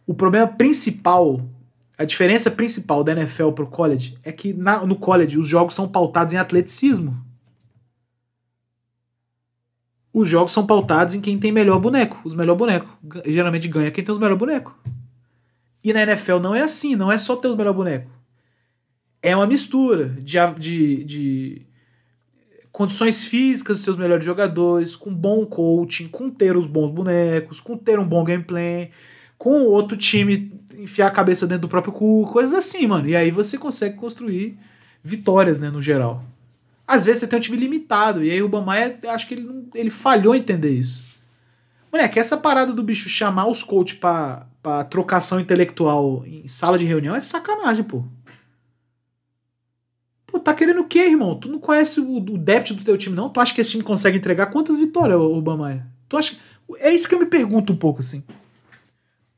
O 0.06 0.14
problema 0.14 0.46
principal, 0.48 1.40
a 1.98 2.04
diferença 2.04 2.48
principal 2.48 3.02
da 3.02 3.10
NFL 3.10 3.50
pro 3.50 3.66
college 3.66 4.16
é 4.22 4.30
que 4.30 4.52
na, 4.52 4.86
no 4.86 4.94
college 4.94 5.36
os 5.36 5.48
jogos 5.48 5.74
são 5.74 5.88
pautados 5.88 6.32
em 6.32 6.36
atleticismo. 6.36 7.20
Os 10.12 10.28
jogos 10.28 10.52
são 10.52 10.64
pautados 10.64 11.14
em 11.14 11.20
quem 11.20 11.38
tem 11.38 11.50
melhor 11.50 11.80
boneco, 11.80 12.20
os 12.24 12.36
melhor 12.36 12.54
boneco. 12.54 12.96
Geralmente 13.26 13.66
ganha 13.66 13.90
quem 13.90 14.04
tem 14.04 14.12
os 14.12 14.18
melhor 14.18 14.36
boneco. 14.36 14.78
E 15.82 15.92
na 15.92 16.02
NFL 16.02 16.38
não 16.38 16.54
é 16.54 16.62
assim, 16.62 16.94
não 16.94 17.10
é 17.10 17.18
só 17.18 17.34
ter 17.34 17.48
os 17.48 17.56
melhor 17.56 17.74
boneco. 17.74 18.08
É 19.20 19.34
uma 19.34 19.46
mistura 19.46 20.10
de, 20.20 20.38
de, 20.56 21.04
de 21.04 21.66
condições 22.70 23.26
físicas 23.26 23.78
dos 23.78 23.84
seus 23.84 23.96
melhores 23.96 24.24
jogadores, 24.24 24.94
com 24.94 25.12
bom 25.12 25.44
coaching, 25.44 26.06
com 26.06 26.30
ter 26.30 26.56
os 26.56 26.66
bons 26.66 26.92
bonecos, 26.92 27.60
com 27.60 27.76
ter 27.76 27.98
um 27.98 28.06
bom 28.06 28.22
gameplay, 28.22 28.92
com 29.38 29.62
o 29.62 29.70
outro 29.70 29.96
time 29.96 30.52
enfiar 30.76 31.06
a 31.06 31.12
cabeça 31.12 31.46
dentro 31.46 31.62
do 31.62 31.68
próprio 31.68 31.92
cu, 31.92 32.26
coisas 32.32 32.52
assim, 32.52 32.86
mano. 32.86 33.08
E 33.08 33.14
aí 33.14 33.30
você 33.30 33.56
consegue 33.56 33.96
construir 33.96 34.58
vitórias, 35.02 35.58
né, 35.58 35.70
no 35.70 35.80
geral. 35.80 36.24
Às 36.86 37.04
vezes 37.04 37.20
você 37.20 37.28
tem 37.28 37.38
um 37.38 37.42
time 37.42 37.56
limitado, 37.56 38.24
e 38.24 38.30
aí 38.30 38.42
o 38.42 38.48
Bamaia, 38.48 38.98
acho 39.08 39.28
que 39.28 39.34
ele, 39.34 39.42
não, 39.42 39.66
ele 39.74 39.90
falhou 39.90 40.34
em 40.34 40.38
entender 40.38 40.70
isso. 40.70 41.18
Moleque, 41.92 42.18
essa 42.18 42.36
parada 42.36 42.72
do 42.72 42.82
bicho 42.82 43.08
chamar 43.08 43.46
os 43.46 43.62
coaches 43.62 43.98
pra, 43.98 44.46
pra 44.62 44.84
trocação 44.84 45.40
intelectual 45.40 46.24
em 46.26 46.46
sala 46.48 46.78
de 46.78 46.84
reunião 46.84 47.14
é 47.14 47.20
sacanagem, 47.20 47.84
pô. 47.84 48.04
Pô, 50.26 50.38
tá 50.38 50.52
querendo 50.52 50.80
o 50.80 50.86
quê, 50.86 51.00
irmão? 51.00 51.38
Tu 51.38 51.48
não 51.48 51.58
conhece 51.58 52.00
o, 52.00 52.16
o 52.16 52.38
débito 52.38 52.74
do 52.74 52.84
teu 52.84 52.98
time, 52.98 53.16
não? 53.16 53.30
Tu 53.30 53.40
acha 53.40 53.54
que 53.54 53.60
esse 53.60 53.70
time 53.70 53.82
consegue 53.82 54.18
entregar 54.18 54.46
quantas 54.46 54.76
vitórias, 54.76 55.18
o 55.18 55.40
Bamaia? 55.40 55.86
Tu 56.08 56.16
acha. 56.16 56.36
É 56.80 56.92
isso 56.92 57.08
que 57.08 57.14
eu 57.14 57.18
me 57.18 57.26
pergunto 57.26 57.72
um 57.72 57.76
pouco, 57.76 58.00
assim 58.00 58.22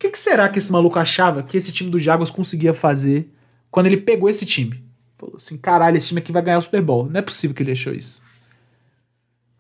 que, 0.01 0.09
que 0.09 0.19
será 0.19 0.49
que 0.49 0.59
esse 0.59 0.73
maluco 0.73 0.99
achava 0.99 1.43
que 1.43 1.59
esse 1.59 1.71
time 1.71 1.91
do 1.91 1.99
Jaguars 1.99 2.31
conseguia 2.31 2.73
fazer 2.73 3.31
quando 3.71 3.87
ele 3.87 3.99
pegou 3.99 4.31
esse 4.31 4.47
time? 4.47 4.83
Falou 5.19 5.37
assim: 5.37 5.59
caralho, 5.59 5.99
esse 5.99 6.09
time 6.09 6.21
aqui 6.21 6.33
vai 6.33 6.41
ganhar 6.41 6.59
o 6.59 6.63
Super 6.63 6.81
Bowl. 6.81 7.07
Não 7.07 7.19
é 7.21 7.23
possível 7.23 7.55
que 7.55 7.63
ele 7.63 7.73
achou 7.73 7.93
isso. 7.93 8.23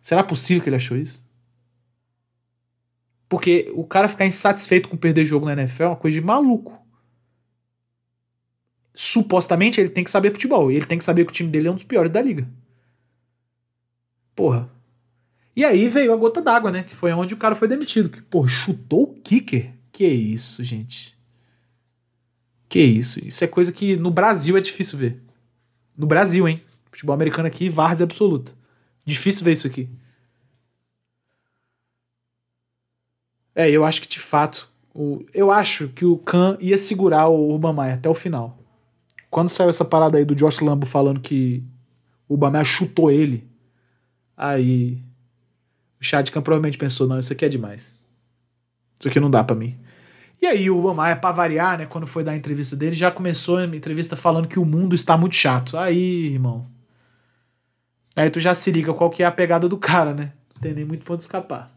Será 0.00 0.24
possível 0.24 0.62
que 0.62 0.70
ele 0.70 0.76
achou 0.76 0.96
isso? 0.96 1.22
Porque 3.28 3.70
o 3.74 3.84
cara 3.84 4.08
ficar 4.08 4.24
insatisfeito 4.24 4.88
com 4.88 4.96
perder 4.96 5.26
jogo 5.26 5.44
na 5.44 5.52
NFL 5.52 5.82
é 5.82 5.86
uma 5.88 5.96
coisa 5.96 6.18
de 6.18 6.26
maluco. 6.26 6.72
Supostamente 8.94 9.78
ele 9.78 9.90
tem 9.90 10.02
que 10.02 10.10
saber 10.10 10.32
futebol. 10.32 10.72
E 10.72 10.76
ele 10.76 10.86
tem 10.86 10.96
que 10.96 11.04
saber 11.04 11.26
que 11.26 11.30
o 11.30 11.34
time 11.34 11.50
dele 11.50 11.68
é 11.68 11.70
um 11.70 11.74
dos 11.74 11.84
piores 11.84 12.10
da 12.10 12.22
liga. 12.22 12.48
Porra. 14.34 14.70
E 15.54 15.64
aí 15.66 15.86
veio 15.88 16.14
a 16.14 16.16
gota 16.16 16.40
d'água, 16.40 16.72
né? 16.72 16.82
Que 16.82 16.94
foi 16.94 17.12
onde 17.12 17.34
o 17.34 17.36
cara 17.36 17.54
foi 17.54 17.68
demitido. 17.68 18.08
Que, 18.08 18.22
pô, 18.22 18.48
chutou 18.48 19.02
o 19.02 19.14
kicker. 19.20 19.79
Que 20.00 20.06
isso, 20.06 20.64
gente. 20.64 21.14
Que 22.70 22.80
isso. 22.80 23.22
Isso 23.22 23.44
é 23.44 23.46
coisa 23.46 23.70
que 23.70 23.96
no 23.96 24.10
Brasil 24.10 24.56
é 24.56 24.60
difícil 24.62 24.98
ver. 24.98 25.22
No 25.94 26.06
Brasil, 26.06 26.48
hein? 26.48 26.62
Futebol 26.90 27.12
americano 27.12 27.46
aqui, 27.46 27.68
várzea 27.68 28.04
absoluta. 28.04 28.50
Difícil 29.04 29.44
ver 29.44 29.52
isso 29.52 29.66
aqui. 29.66 29.90
É, 33.54 33.70
eu 33.70 33.84
acho 33.84 34.00
que 34.00 34.08
de 34.08 34.18
fato. 34.18 34.72
O, 34.94 35.22
eu 35.34 35.50
acho 35.50 35.88
que 35.88 36.06
o 36.06 36.16
Khan 36.16 36.56
ia 36.60 36.78
segurar 36.78 37.28
o 37.28 37.50
Urban 37.50 37.74
Meyer 37.74 37.96
até 37.96 38.08
o 38.08 38.14
final. 38.14 38.58
Quando 39.28 39.50
saiu 39.50 39.68
essa 39.68 39.84
parada 39.84 40.16
aí 40.16 40.24
do 40.24 40.34
Josh 40.34 40.60
Lambo 40.60 40.86
falando 40.86 41.20
que 41.20 41.62
o 42.26 42.32
Urban 42.32 42.52
Meyer 42.52 42.64
chutou 42.64 43.10
ele, 43.10 43.46
aí 44.34 45.04
o 46.00 46.04
Chadkan 46.04 46.40
provavelmente 46.40 46.78
pensou: 46.78 47.06
não, 47.06 47.18
isso 47.18 47.34
aqui 47.34 47.44
é 47.44 47.50
demais. 47.50 48.00
Isso 48.98 49.06
aqui 49.06 49.20
não 49.20 49.30
dá 49.30 49.44
para 49.44 49.54
mim. 49.54 49.78
E 50.40 50.46
aí 50.46 50.70
o 50.70 50.76
Urban 50.76 50.94
Maia, 50.94 51.16
pra 51.16 51.32
variar, 51.32 51.78
né, 51.78 51.86
quando 51.86 52.06
foi 52.06 52.24
dar 52.24 52.32
a 52.32 52.36
entrevista 52.36 52.74
dele, 52.74 52.94
já 52.94 53.10
começou 53.10 53.58
a 53.58 53.64
entrevista 53.64 54.16
falando 54.16 54.48
que 54.48 54.58
o 54.58 54.64
mundo 54.64 54.94
está 54.94 55.16
muito 55.16 55.36
chato. 55.36 55.76
Aí, 55.76 56.32
irmão. 56.32 56.66
Aí 58.16 58.30
tu 58.30 58.40
já 58.40 58.54
se 58.54 58.70
liga 58.70 58.94
qual 58.94 59.10
que 59.10 59.22
é 59.22 59.26
a 59.26 59.32
pegada 59.32 59.68
do 59.68 59.76
cara, 59.76 60.14
né? 60.14 60.32
Não 60.54 60.62
tem 60.62 60.72
nem 60.72 60.84
muito 60.84 61.04
ponto 61.04 61.18
de 61.18 61.24
escapar. 61.24 61.70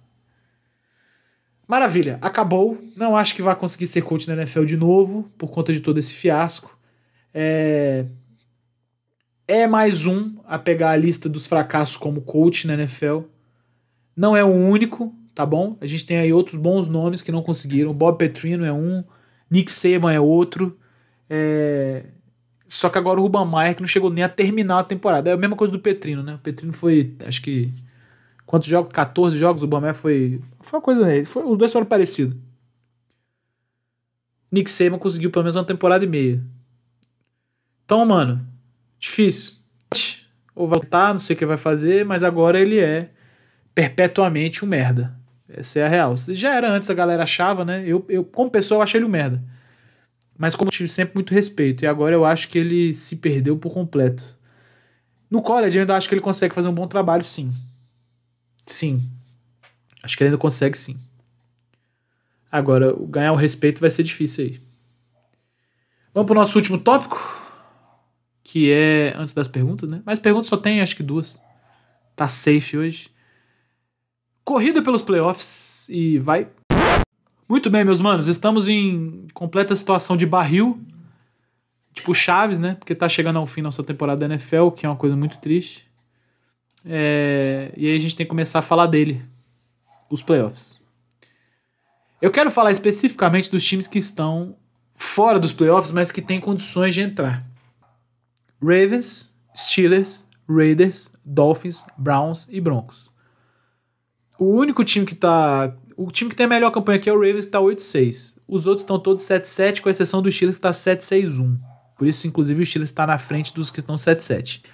Maravilha, 1.68 2.18
acabou. 2.22 2.78
Não 2.96 3.16
acho 3.16 3.36
que 3.36 3.42
vai 3.42 3.56
conseguir 3.56 3.88
ser 3.88 4.02
coach 4.02 4.28
na 4.28 4.36
NFL 4.36 4.64
de 4.64 4.78
novo, 4.78 5.30
por 5.38 5.50
conta 5.50 5.74
de 5.74 5.80
todo 5.80 5.98
esse 5.98 6.14
fiasco. 6.14 6.78
É, 7.34 8.06
é 9.48 9.68
mais 9.68 10.06
um 10.06 10.38
a 10.46 10.58
pegar 10.58 10.92
a 10.92 10.96
lista 10.96 11.28
dos 11.28 11.48
fracassos 11.48 11.98
como 11.98 12.22
coach 12.22 12.68
na 12.68 12.74
NFL. 12.74 13.22
Não 14.16 14.36
é 14.36 14.44
o 14.44 14.52
único, 14.52 15.14
tá 15.34 15.46
bom? 15.46 15.78
A 15.82 15.86
gente 15.86 16.06
tem 16.06 16.18
aí 16.18 16.32
outros 16.32 16.60
bons 16.60 16.88
nomes 16.88 17.22
que 17.22 17.32
não 17.32 17.42
conseguiram. 17.42 17.94
Bob 17.94 18.18
Petrino 18.18 18.66
é 18.66 18.74
um, 18.74 19.04
Nick 19.50 19.72
Saban 19.72 20.12
é 20.12 20.20
outro. 20.20 20.78
É... 21.30 22.06
Só 22.68 22.90
que 22.90 22.98
agora 22.98 23.20
o 23.20 23.24
Ruban 23.24 23.46
Maia 23.46 23.74
que 23.74 23.82
não 23.82 23.88
chegou 23.88 24.10
nem 24.10 24.24
a 24.24 24.30
terminar 24.30 24.80
a 24.80 24.84
temporada. 24.84 25.30
É 25.30 25.34
a 25.34 25.38
mesma 25.38 25.56
coisa 25.56 25.72
do 25.72 25.80
Petrino, 25.80 26.24
né? 26.24 26.36
O 26.36 26.40
Petrino 26.40 26.74
foi, 26.74 27.16
acho 27.26 27.42
que. 27.42 27.72
Quantos 28.46 28.68
jogos? 28.68 28.92
14 28.92 29.38
jogos. 29.38 29.64
O 29.64 29.68
Bamé 29.68 29.94
foi. 29.94 30.42
Foi 30.60 30.80
uma 30.80 30.84
coisa. 30.84 31.06
Né? 31.06 31.24
Foi, 31.24 31.44
os 31.44 31.58
dois 31.58 31.72
foram 31.72 31.86
parecidos. 31.86 32.36
Nick 34.52 34.70
Saban 34.70 34.98
conseguiu 34.98 35.32
pelo 35.32 35.44
menos 35.44 35.56
uma 35.56 35.66
temporada 35.66 36.04
e 36.04 36.08
meia. 36.08 36.42
Então, 37.86 38.06
mano, 38.06 38.46
difícil. 39.00 39.58
Ou 40.56 40.68
vai 40.68 40.80
voltar, 40.80 41.14
não 41.14 41.20
sei 41.20 41.36
o 41.36 41.40
que 41.40 41.46
vai 41.46 41.58
fazer, 41.58 42.06
mas 42.06 42.24
agora 42.24 42.60
ele 42.60 42.80
é 42.80 43.10
perpetuamente 43.74 44.64
um 44.64 44.68
merda. 44.68 45.16
Essa 45.56 45.80
é 45.80 45.86
a 45.86 45.88
real. 45.88 46.16
Já 46.18 46.56
era 46.56 46.72
antes, 46.72 46.90
a 46.90 46.94
galera 46.94 47.24
achava, 47.24 47.64
né? 47.64 47.84
Eu, 47.86 48.06
eu 48.10 48.24
como 48.24 48.50
pessoa, 48.50 48.80
eu 48.80 48.82
achei 48.82 49.00
ele 49.00 49.06
um 49.06 49.10
merda. 49.10 49.44
Mas 50.38 50.56
como 50.56 50.70
eu 50.70 50.72
tive 50.72 50.90
sempre 50.90 51.16
muito 51.16 51.34
respeito. 51.34 51.84
E 51.84 51.88
agora 51.88 52.16
eu 52.16 52.26
acho 52.26 52.50
que 52.50 52.58
ele 52.58 52.94
se 52.94 53.18
perdeu 53.18 53.58
por 53.58 53.72
completo. 53.72 54.38
No 55.30 55.42
college, 55.42 55.78
eu 55.78 55.82
ainda 55.82 55.96
acho 55.96 56.10
que 56.10 56.16
ele 56.16 56.22
consegue 56.22 56.54
fazer 56.54 56.68
um 56.68 56.74
bom 56.74 56.88
trabalho, 56.88 57.24
sim. 57.24 57.54
Sim. 58.66 59.10
Acho 60.02 60.18
que 60.18 60.24
ele 60.24 60.30
ainda 60.30 60.38
consegue, 60.38 60.78
sim. 60.78 61.00
Agora, 62.52 62.94
ganhar 63.08 63.32
o 63.32 63.38
respeito 63.38 63.82
vai 63.82 63.90
ser 63.90 64.04
difícil 64.04 64.46
aí. 64.46 64.62
Vamos 66.14 66.28
pro 66.28 66.36
nosso 66.40 66.58
último 66.58 66.78
tópico. 66.78 67.42
Que 68.44 68.72
é 68.72 69.14
antes 69.16 69.34
das 69.34 69.48
perguntas, 69.48 69.90
né? 69.90 70.02
Mas 70.06 70.20
perguntas 70.20 70.48
só 70.50 70.58
tem, 70.58 70.82
acho 70.82 70.96
que 70.96 71.04
duas. 71.04 71.42
Tá 72.16 72.28
safe 72.28 72.78
hoje 72.78 73.13
corrida 74.44 74.82
pelos 74.82 75.02
playoffs 75.02 75.88
e 75.90 76.20
vai. 76.20 76.48
Muito 77.48 77.70
bem, 77.70 77.84
meus 77.84 78.02
manos, 78.02 78.28
estamos 78.28 78.68
em 78.68 79.28
completa 79.34 79.76
situação 79.76 80.18
de 80.18 80.26
barril, 80.26 80.82
tipo 81.94 82.14
Chaves, 82.14 82.58
né? 82.58 82.76
Porque 82.76 82.96
tá 82.96 83.08
chegando 83.08 83.38
ao 83.40 83.46
fim 83.46 83.62
nossa 83.62 83.84
temporada 83.84 84.20
da 84.28 84.34
NFL, 84.34 84.70
que 84.70 84.86
é 84.86 84.90
uma 84.90 84.96
coisa 84.96 85.16
muito 85.16 85.38
triste. 85.38 85.88
É... 86.86 87.72
E 87.78 87.88
aí 87.88 87.96
a 87.96 88.00
gente 88.00 88.16
tem 88.16 88.26
que 88.26 88.30
começar 88.30 88.60
a 88.60 88.64
falar 88.64 88.88
dele, 88.88 89.24
os 90.10 90.22
playoffs. 90.22 90.82
Eu 92.22 92.32
quero 92.32 92.50
falar 92.50 92.72
especificamente 92.72 93.52
dos 93.52 93.64
times 93.64 93.86
que 93.86 94.00
estão 94.00 94.56
fora 94.96 95.40
dos 95.40 95.52
playoffs, 95.52 95.92
mas 95.92 96.12
que 96.12 96.22
têm 96.22 96.40
condições 96.40 96.94
de 96.96 97.02
entrar. 97.02 97.46
Ravens, 98.62 99.34
Steelers, 99.56 100.28
Raiders, 100.48 101.12
Dolphins, 101.26 101.86
Browns 101.98 102.48
e 102.50 102.62
Broncos. 102.62 103.13
O 104.38 104.46
único 104.46 104.84
time 104.84 105.06
que 105.06 105.16
tá. 105.16 105.74
O 105.96 106.12
time 106.12 106.30
que 106.30 106.36
tem 106.36 106.46
a 106.46 106.50
melhor 106.50 106.72
campanha 106.72 106.98
aqui 106.98 107.10
é 107.10 107.14
o 107.14 107.20
Ravens, 107.20 107.46
que 107.46 107.52
tá 107.52 107.60
8-6. 107.60 108.40
Os 108.48 108.66
outros 108.66 108.84
estão 108.84 109.00
todos 109.00 109.24
7-7, 109.24 109.82
com 109.82 109.90
exceção 109.90 110.22
do 110.22 110.32
Steelers, 110.32 110.58
que 110.58 110.62
tá 110.62 110.72
7-6-1. 110.72 111.58
Por 111.98 112.08
isso, 112.08 112.28
inclusive, 112.28 112.62
o 112.62 112.66
Steelers 112.66 112.90
está 112.90 113.06
na 113.06 113.18
frente 113.18 113.54
dos 113.54 113.70
que 113.70 113.80
estão 113.80 113.96
7-7. 113.96 114.66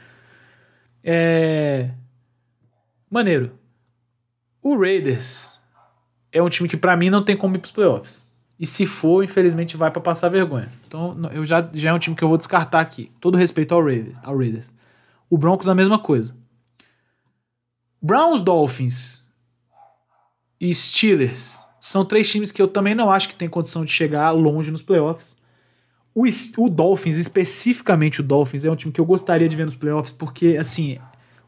É. 1.03 1.91
Maneiro. 3.10 3.51
O 4.62 4.78
Raiders 4.78 5.60
é 6.32 6.41
um 6.41 6.49
time 6.49 6.70
que, 6.70 6.78
para 6.78 6.95
mim, 6.95 7.10
não 7.10 7.24
tem 7.24 7.36
como 7.36 7.55
ir 7.55 7.60
pros 7.60 7.72
playoffs. 7.72 8.28
E 8.60 8.66
se 8.66 8.86
for, 8.86 9.24
infelizmente, 9.24 9.78
vai 9.78 9.89
para 9.89 10.01
passar 10.01 10.30
vergonha. 10.30 10.70
Então, 10.86 11.18
eu 11.32 11.45
já, 11.45 11.70
já 11.74 11.89
é 11.89 11.93
um 11.93 11.99
time 11.99 12.16
que 12.16 12.24
eu 12.24 12.28
vou 12.28 12.38
descartar 12.38 12.82
aqui. 12.82 13.12
Todo 13.20 13.38
respeito 13.38 13.74
ao 13.74 13.84
Raiders. 13.84 14.18
Ao 14.22 14.38
Raiders. 14.38 14.74
O 15.30 15.38
Broncos, 15.38 15.70
a 15.70 15.76
mesma 15.76 15.97
coisa. 15.97 16.36
Browns 18.01 18.41
Dolphins 18.41 19.28
e 20.60 20.74
Steelers 20.74 21.62
são 21.80 22.03
três 22.03 22.30
times 22.30 22.51
que 22.51 22.62
eu 22.62 22.68
também 22.68 22.93
não 22.93 23.10
acho 23.10 23.30
que 23.30 23.36
tem 23.36 23.47
condição 23.47 23.86
de 23.86 23.91
chegar 23.91 24.32
longe 24.32 24.70
nos 24.72 24.82
playoffs. 24.82 25.38
O, 26.14 26.24
o 26.57 26.70
Dolphins, 26.70 27.16
especificamente 27.16 28.20
o 28.20 28.24
Dolphins, 28.24 28.66
é 28.66 28.72
um 28.72 28.76
time 28.76 28.91
que 28.91 28.99
eu 28.99 29.05
gostaria 29.05 29.47
de 29.47 29.55
ver 29.55 29.66
nos 29.66 29.76
playoffs, 29.76 30.12
porque, 30.12 30.57
assim, 30.60 30.99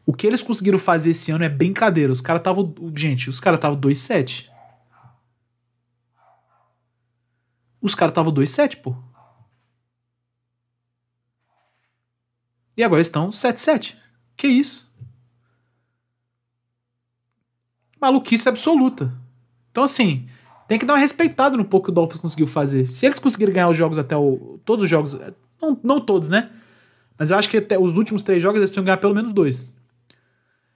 o 0.06 0.12
que 0.12 0.26
eles 0.26 0.42
conseguiram 0.42 0.78
fazer 0.78 1.10
esse 1.10 1.30
ano 1.30 1.44
é 1.44 1.48
brincadeira. 1.48 2.12
Os 2.12 2.20
caras 2.20 2.40
estavam. 2.40 2.74
Gente, 2.96 3.28
os 3.28 3.38
caras 3.38 3.58
estavam 3.58 3.78
2-7. 3.78 4.50
Os 7.80 7.94
caras 7.94 8.12
estavam 8.12 8.32
2-7, 8.32 8.76
pô. 8.76 8.96
E 12.76 12.82
agora 12.82 13.02
estão 13.02 13.30
7-7. 13.30 13.96
Que 14.36 14.46
isso? 14.46 14.91
Maluquice 18.02 18.48
absoluta. 18.48 19.12
Então, 19.70 19.84
assim, 19.84 20.26
tem 20.66 20.78
que 20.78 20.84
dar 20.84 20.94
uma 20.94 20.98
respeitada 20.98 21.56
no 21.56 21.64
pouco 21.64 21.86
que 21.86 21.92
o 21.92 21.94
Dolphins 21.94 22.20
conseguiu 22.20 22.48
fazer. 22.48 22.92
Se 22.92 23.06
eles 23.06 23.20
conseguirem 23.20 23.54
ganhar 23.54 23.68
os 23.68 23.76
jogos 23.76 23.96
até 23.96 24.16
o. 24.16 24.58
Todos 24.64 24.82
os 24.82 24.90
jogos. 24.90 25.18
Não, 25.60 25.78
não 25.82 26.00
todos, 26.00 26.28
né? 26.28 26.50
Mas 27.16 27.30
eu 27.30 27.38
acho 27.38 27.48
que 27.48 27.58
até 27.58 27.78
os 27.78 27.96
últimos 27.96 28.22
três 28.22 28.42
jogos 28.42 28.58
eles 28.58 28.70
precisam 28.70 28.84
ganhar 28.84 28.96
pelo 28.96 29.14
menos 29.14 29.32
dois. 29.32 29.70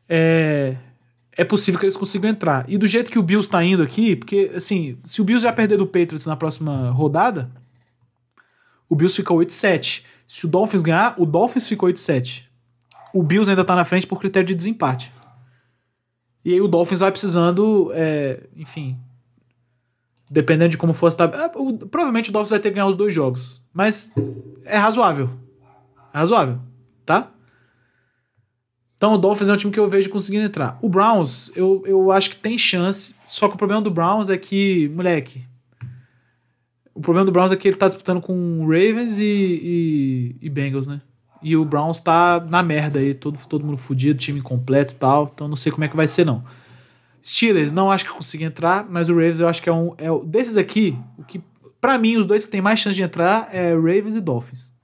É. 0.08 0.76
É 1.38 1.44
possível 1.44 1.78
que 1.78 1.84
eles 1.84 1.98
consigam 1.98 2.30
entrar. 2.30 2.64
E 2.66 2.78
do 2.78 2.86
jeito 2.86 3.10
que 3.10 3.18
o 3.18 3.22
Bills 3.22 3.50
tá 3.50 3.62
indo 3.62 3.82
aqui, 3.82 4.16
porque, 4.16 4.50
assim, 4.54 4.96
se 5.04 5.20
o 5.20 5.24
Bills 5.24 5.44
vai 5.44 5.54
perder 5.54 5.76
do 5.76 5.86
Patriots 5.86 6.24
na 6.24 6.34
próxima 6.34 6.90
rodada, 6.90 7.50
o 8.88 8.96
Bills 8.96 9.14
fica 9.14 9.34
8-7. 9.34 10.02
Se 10.26 10.46
o 10.46 10.48
Dolphins 10.48 10.82
ganhar, 10.82 11.14
o 11.18 11.26
Dolphins 11.26 11.68
fica 11.68 11.84
8-7. 11.84 12.44
O 13.12 13.22
Bills 13.22 13.50
ainda 13.50 13.66
tá 13.66 13.76
na 13.76 13.84
frente 13.84 14.06
por 14.06 14.18
critério 14.18 14.46
de 14.46 14.54
desempate. 14.54 15.12
E 16.46 16.52
aí 16.52 16.60
o 16.60 16.68
Dolphins 16.68 17.00
vai 17.00 17.10
precisando, 17.10 17.90
é, 17.92 18.40
enfim, 18.56 18.96
dependendo 20.30 20.68
de 20.68 20.78
como 20.78 20.92
for 20.92 21.08
a 21.08 21.12
tabela. 21.12 21.48
Provavelmente 21.48 22.30
o 22.30 22.32
Dolphins 22.32 22.50
vai 22.50 22.60
ter 22.60 22.68
que 22.68 22.76
ganhar 22.76 22.86
os 22.86 22.94
dois 22.94 23.12
jogos. 23.12 23.60
Mas 23.74 24.14
é 24.64 24.78
razoável. 24.78 25.28
É 26.14 26.18
razoável, 26.18 26.60
tá? 27.04 27.32
Então 28.94 29.14
o 29.14 29.18
Dolphins 29.18 29.48
é 29.48 29.54
um 29.54 29.56
time 29.56 29.72
que 29.72 29.80
eu 29.80 29.90
vejo 29.90 30.08
conseguindo 30.08 30.46
entrar. 30.46 30.78
O 30.80 30.88
Browns, 30.88 31.50
eu, 31.56 31.82
eu 31.84 32.12
acho 32.12 32.30
que 32.30 32.36
tem 32.36 32.56
chance. 32.56 33.16
Só 33.24 33.48
que 33.48 33.56
o 33.56 33.58
problema 33.58 33.82
do 33.82 33.90
Browns 33.90 34.28
é 34.28 34.38
que, 34.38 34.88
moleque. 34.94 35.44
O 36.94 37.00
problema 37.00 37.26
do 37.26 37.32
Browns 37.32 37.50
é 37.50 37.56
que 37.56 37.66
ele 37.66 37.76
tá 37.76 37.88
disputando 37.88 38.20
com 38.20 38.60
Ravens 38.60 39.18
e, 39.18 39.24
e, 39.24 40.36
e 40.42 40.48
Bengals, 40.48 40.86
né? 40.86 41.00
E 41.46 41.56
o 41.56 41.64
Browns 41.64 42.00
tá 42.00 42.44
na 42.50 42.60
merda 42.60 42.98
aí, 42.98 43.14
todo, 43.14 43.38
todo 43.48 43.64
mundo 43.64 43.76
fudido, 43.76 44.18
time 44.18 44.40
completo 44.40 44.94
e 44.94 44.96
tal. 44.96 45.30
Então 45.32 45.46
não 45.46 45.54
sei 45.54 45.70
como 45.70 45.84
é 45.84 45.88
que 45.88 45.94
vai 45.94 46.08
ser, 46.08 46.26
não. 46.26 46.42
Steelers, 47.24 47.70
não 47.70 47.88
acho 47.88 48.04
que 48.04 48.10
consiga 48.10 48.44
entrar, 48.44 48.84
mas 48.90 49.08
o 49.08 49.14
Ravens 49.14 49.38
eu 49.38 49.46
acho 49.46 49.62
que 49.62 49.68
é 49.68 49.72
um. 49.72 49.94
É, 49.96 50.08
desses 50.24 50.56
aqui, 50.56 50.98
o 51.16 51.22
que. 51.22 51.40
para 51.80 51.98
mim, 51.98 52.16
os 52.16 52.26
dois 52.26 52.44
que 52.44 52.50
tem 52.50 52.60
mais 52.60 52.80
chance 52.80 52.96
de 52.96 53.02
entrar 53.02 53.48
é 53.54 53.72
Ravens 53.74 54.16
e 54.16 54.20
Dolphins. 54.20 54.74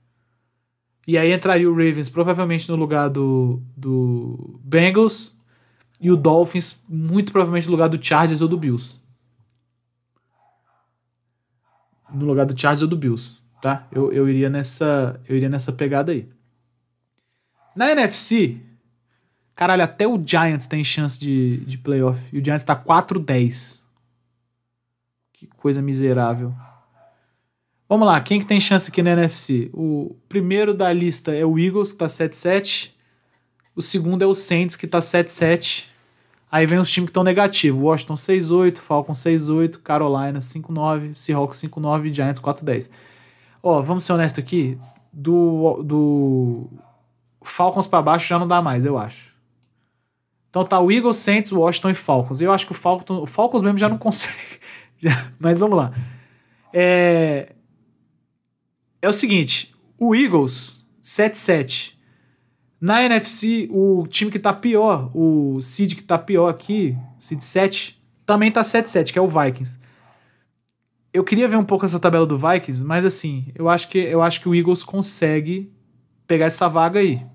E 1.05 1.17
aí 1.17 1.33
entraria 1.33 1.69
o 1.69 1.73
Ravens 1.73 2.07
provavelmente 2.07 2.69
no 2.71 2.77
lugar 2.77 3.09
do, 3.09 3.61
do 3.75 4.57
Bengals 4.63 5.35
e 5.99 6.09
o 6.09 6.15
Dolphins 6.15 6.81
muito 6.87 7.33
provavelmente 7.33 7.65
no 7.65 7.73
lugar 7.73 7.89
do 7.89 8.01
Chargers 8.01 8.39
ou 8.39 8.47
do 8.47 8.57
Bills. 8.57 9.01
No 12.09 12.25
lugar 12.25 12.45
do 12.45 12.57
Chargers 12.57 12.83
ou 12.83 12.87
do 12.87 12.95
Bills, 12.95 13.43
tá? 13.61 13.85
Eu, 13.91 14.13
eu 14.13 14.29
iria 14.29 14.49
nessa 14.49 15.19
eu 15.27 15.35
iria 15.35 15.49
nessa 15.49 15.73
pegada 15.73 16.13
aí. 16.13 16.31
Na 17.75 17.91
NFC, 17.91 18.57
caralho, 19.55 19.83
até 19.83 20.07
o 20.07 20.21
Giants 20.23 20.65
tem 20.65 20.83
chance 20.83 21.19
de, 21.19 21.57
de 21.57 21.77
playoff 21.77 22.21
e 22.31 22.39
o 22.39 22.43
Giants 22.43 22.63
tá 22.63 22.75
4-10. 22.75 23.81
Que 25.33 25.47
coisa 25.47 25.81
miserável. 25.81 26.53
Vamos 27.89 28.07
lá, 28.07 28.19
quem 28.21 28.39
que 28.39 28.45
tem 28.45 28.59
chance 28.59 28.89
aqui 28.89 29.03
na 29.03 29.11
NFC? 29.11 29.69
O 29.73 30.15
primeiro 30.29 30.73
da 30.73 30.91
lista 30.91 31.33
é 31.33 31.45
o 31.45 31.59
Eagles, 31.59 31.91
que 31.91 31.97
tá 31.97 32.07
7-7. 32.07 32.91
O 33.75 33.81
segundo 33.81 34.23
é 34.23 34.25
o 34.25 34.33
Saints, 34.33 34.75
que 34.75 34.87
tá 34.87 34.99
7-7. 34.99 35.85
Aí 36.51 36.65
vem 36.67 36.77
os 36.77 36.89
times 36.91 37.07
que 37.07 37.09
estão 37.11 37.23
negativos. 37.23 37.81
Washington 37.81 38.13
6-8, 38.13 38.77
Falcons 38.77 39.17
6-8, 39.17 39.79
Carolina 39.79 40.39
5-9, 40.39 41.15
Seahawks 41.15 41.59
5-9 41.59 42.05
e 42.05 42.13
Giants 42.13 42.39
4-10. 42.39 42.89
Ó, 43.61 43.81
vamos 43.81 44.05
ser 44.05 44.13
honestos 44.13 44.43
aqui. 44.43 44.77
Do, 45.11 45.81
do 45.83 46.67
Falcons 47.49 47.87
para 47.87 48.01
baixo 48.01 48.27
já 48.27 48.39
não 48.39 48.47
dá 48.47 48.61
mais, 48.61 48.85
eu 48.85 48.97
acho. 48.97 49.33
Então 50.49 50.63
tá 50.63 50.79
o 50.79 50.91
Eagles, 50.91 51.17
Saints, 51.17 51.51
Washington 51.51 51.89
e 51.89 51.95
Falcons. 51.95 52.39
Eu 52.39 52.51
acho 52.51 52.65
que 52.65 52.71
o 52.71 52.75
Falcons, 52.75 53.23
o 53.23 53.25
Falcons 53.25 53.63
mesmo 53.63 53.77
já 53.77 53.89
não 53.89 53.97
consegue. 53.99 54.59
mas 55.39 55.57
vamos 55.57 55.75
lá. 55.75 55.91
É, 56.71 57.53
é 59.01 59.09
o 59.09 59.13
seguinte: 59.13 59.75
o 59.97 60.15
Eagles, 60.15 60.85
7-7. 61.01 61.93
Na 62.79 63.03
NFC, 63.03 63.67
o 63.71 64.05
time 64.07 64.29
que 64.29 64.37
tá 64.37 64.51
pior, 64.51 65.09
o 65.15 65.61
seed 65.61 65.95
que 65.95 66.03
tá 66.03 66.17
pior 66.17 66.49
aqui, 66.49 66.97
seed 67.17 67.39
7, 67.39 67.97
também 68.25 68.51
tá 68.51 68.61
7-7, 68.61 69.13
que 69.13 69.17
é 69.17 69.21
o 69.21 69.27
Vikings. 69.27 69.79
Eu 71.13 71.23
queria 71.23 71.47
ver 71.47 71.55
um 71.55 71.63
pouco 71.63 71.85
essa 71.85 71.99
tabela 71.99 72.25
do 72.25 72.37
Vikings, 72.37 72.83
mas 72.83 73.05
assim, 73.05 73.51
eu 73.55 73.69
acho 73.69 73.87
que 73.87 73.97
eu 73.97 74.21
acho 74.21 74.41
que 74.41 74.49
o 74.49 74.53
Eagles 74.53 74.83
consegue 74.83 75.71
pegar 76.27 76.47
essa 76.47 76.67
vaga 76.67 76.99
aí. 76.99 77.25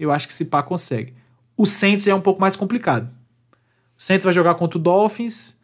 Eu 0.00 0.10
acho 0.10 0.26
que 0.26 0.32
esse 0.32 0.46
pá 0.46 0.62
consegue. 0.62 1.14
O 1.56 1.66
Saints 1.66 2.06
é 2.06 2.14
um 2.14 2.20
pouco 2.20 2.40
mais 2.40 2.56
complicado. 2.56 3.08
O 3.96 4.02
Saints 4.02 4.24
vai 4.24 4.32
jogar 4.34 4.54
contra 4.54 4.78
o 4.78 4.80
Dolphins 4.80 5.60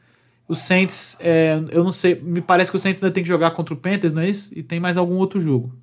o 0.49 0.55
Saints, 0.55 1.17
é, 1.21 1.61
eu 1.71 1.83
não 1.83 1.91
sei, 1.91 2.15
me 2.15 2.41
parece 2.41 2.71
que 2.71 2.77
o 2.77 2.81
Saints 2.81 3.03
ainda 3.03 3.13
tem 3.13 3.23
que 3.23 3.29
jogar 3.29 3.51
contra 3.51 3.75
o 3.75 3.77
Panthers, 3.77 4.13
não 4.13 4.23
é 4.23 4.31
isso? 4.31 4.57
E 4.57 4.63
tem 4.63 4.79
mais 4.79 4.97
algum 4.97 5.17
outro 5.17 5.41
jogo. 5.41 5.77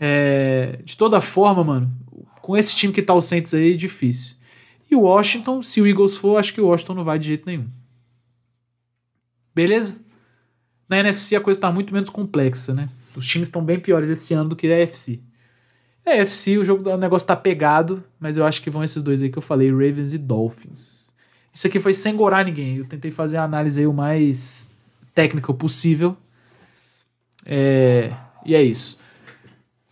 É, 0.00 0.80
de 0.84 0.96
toda 0.96 1.20
forma, 1.20 1.62
mano, 1.62 1.92
com 2.40 2.56
esse 2.56 2.74
time 2.74 2.92
que 2.92 3.02
tá 3.02 3.12
o 3.12 3.20
Saints 3.20 3.52
aí, 3.52 3.76
difícil. 3.76 4.36
E 4.90 4.96
o 4.96 5.00
Washington, 5.00 5.60
se 5.60 5.82
o 5.82 5.86
Eagles 5.86 6.16
for, 6.16 6.38
acho 6.38 6.54
que 6.54 6.60
o 6.60 6.66
Washington 6.68 6.94
não 6.94 7.04
vai 7.04 7.18
de 7.18 7.26
jeito 7.26 7.44
nenhum. 7.44 7.68
Beleza? 9.54 10.00
Na 10.88 10.98
NFC 10.98 11.36
a 11.36 11.40
coisa 11.40 11.60
tá 11.60 11.70
muito 11.70 11.92
menos 11.92 12.08
complexa, 12.08 12.72
né? 12.72 12.88
Os 13.14 13.26
times 13.26 13.48
estão 13.48 13.62
bem 13.62 13.78
piores 13.78 14.08
esse 14.08 14.32
ano 14.32 14.48
do 14.48 14.56
que 14.56 14.72
a 14.72 14.82
AFC. 14.82 15.20
A 16.08 16.22
AFC, 16.22 16.56
o 16.56 16.64
jogo 16.64 16.88
o 16.88 16.96
negócio 16.96 17.28
tá 17.28 17.36
pegado, 17.36 18.02
mas 18.18 18.36
eu 18.36 18.44
acho 18.46 18.62
que 18.62 18.70
vão 18.70 18.82
esses 18.82 19.02
dois 19.02 19.22
aí 19.22 19.30
que 19.30 19.36
eu 19.38 19.42
falei, 19.42 19.70
Ravens 19.70 20.14
e 20.14 20.18
Dolphins. 20.18 21.14
Isso 21.52 21.66
aqui 21.66 21.78
foi 21.78 21.92
sem 21.92 22.16
gorar 22.16 22.44
ninguém. 22.44 22.76
Eu 22.76 22.86
tentei 22.86 23.10
fazer 23.10 23.36
a 23.36 23.44
análise 23.44 23.80
aí 23.80 23.86
o 23.86 23.92
mais 23.92 24.70
técnica 25.14 25.52
possível. 25.52 26.16
É, 27.44 28.12
e 28.46 28.54
é 28.54 28.62
isso. 28.62 28.98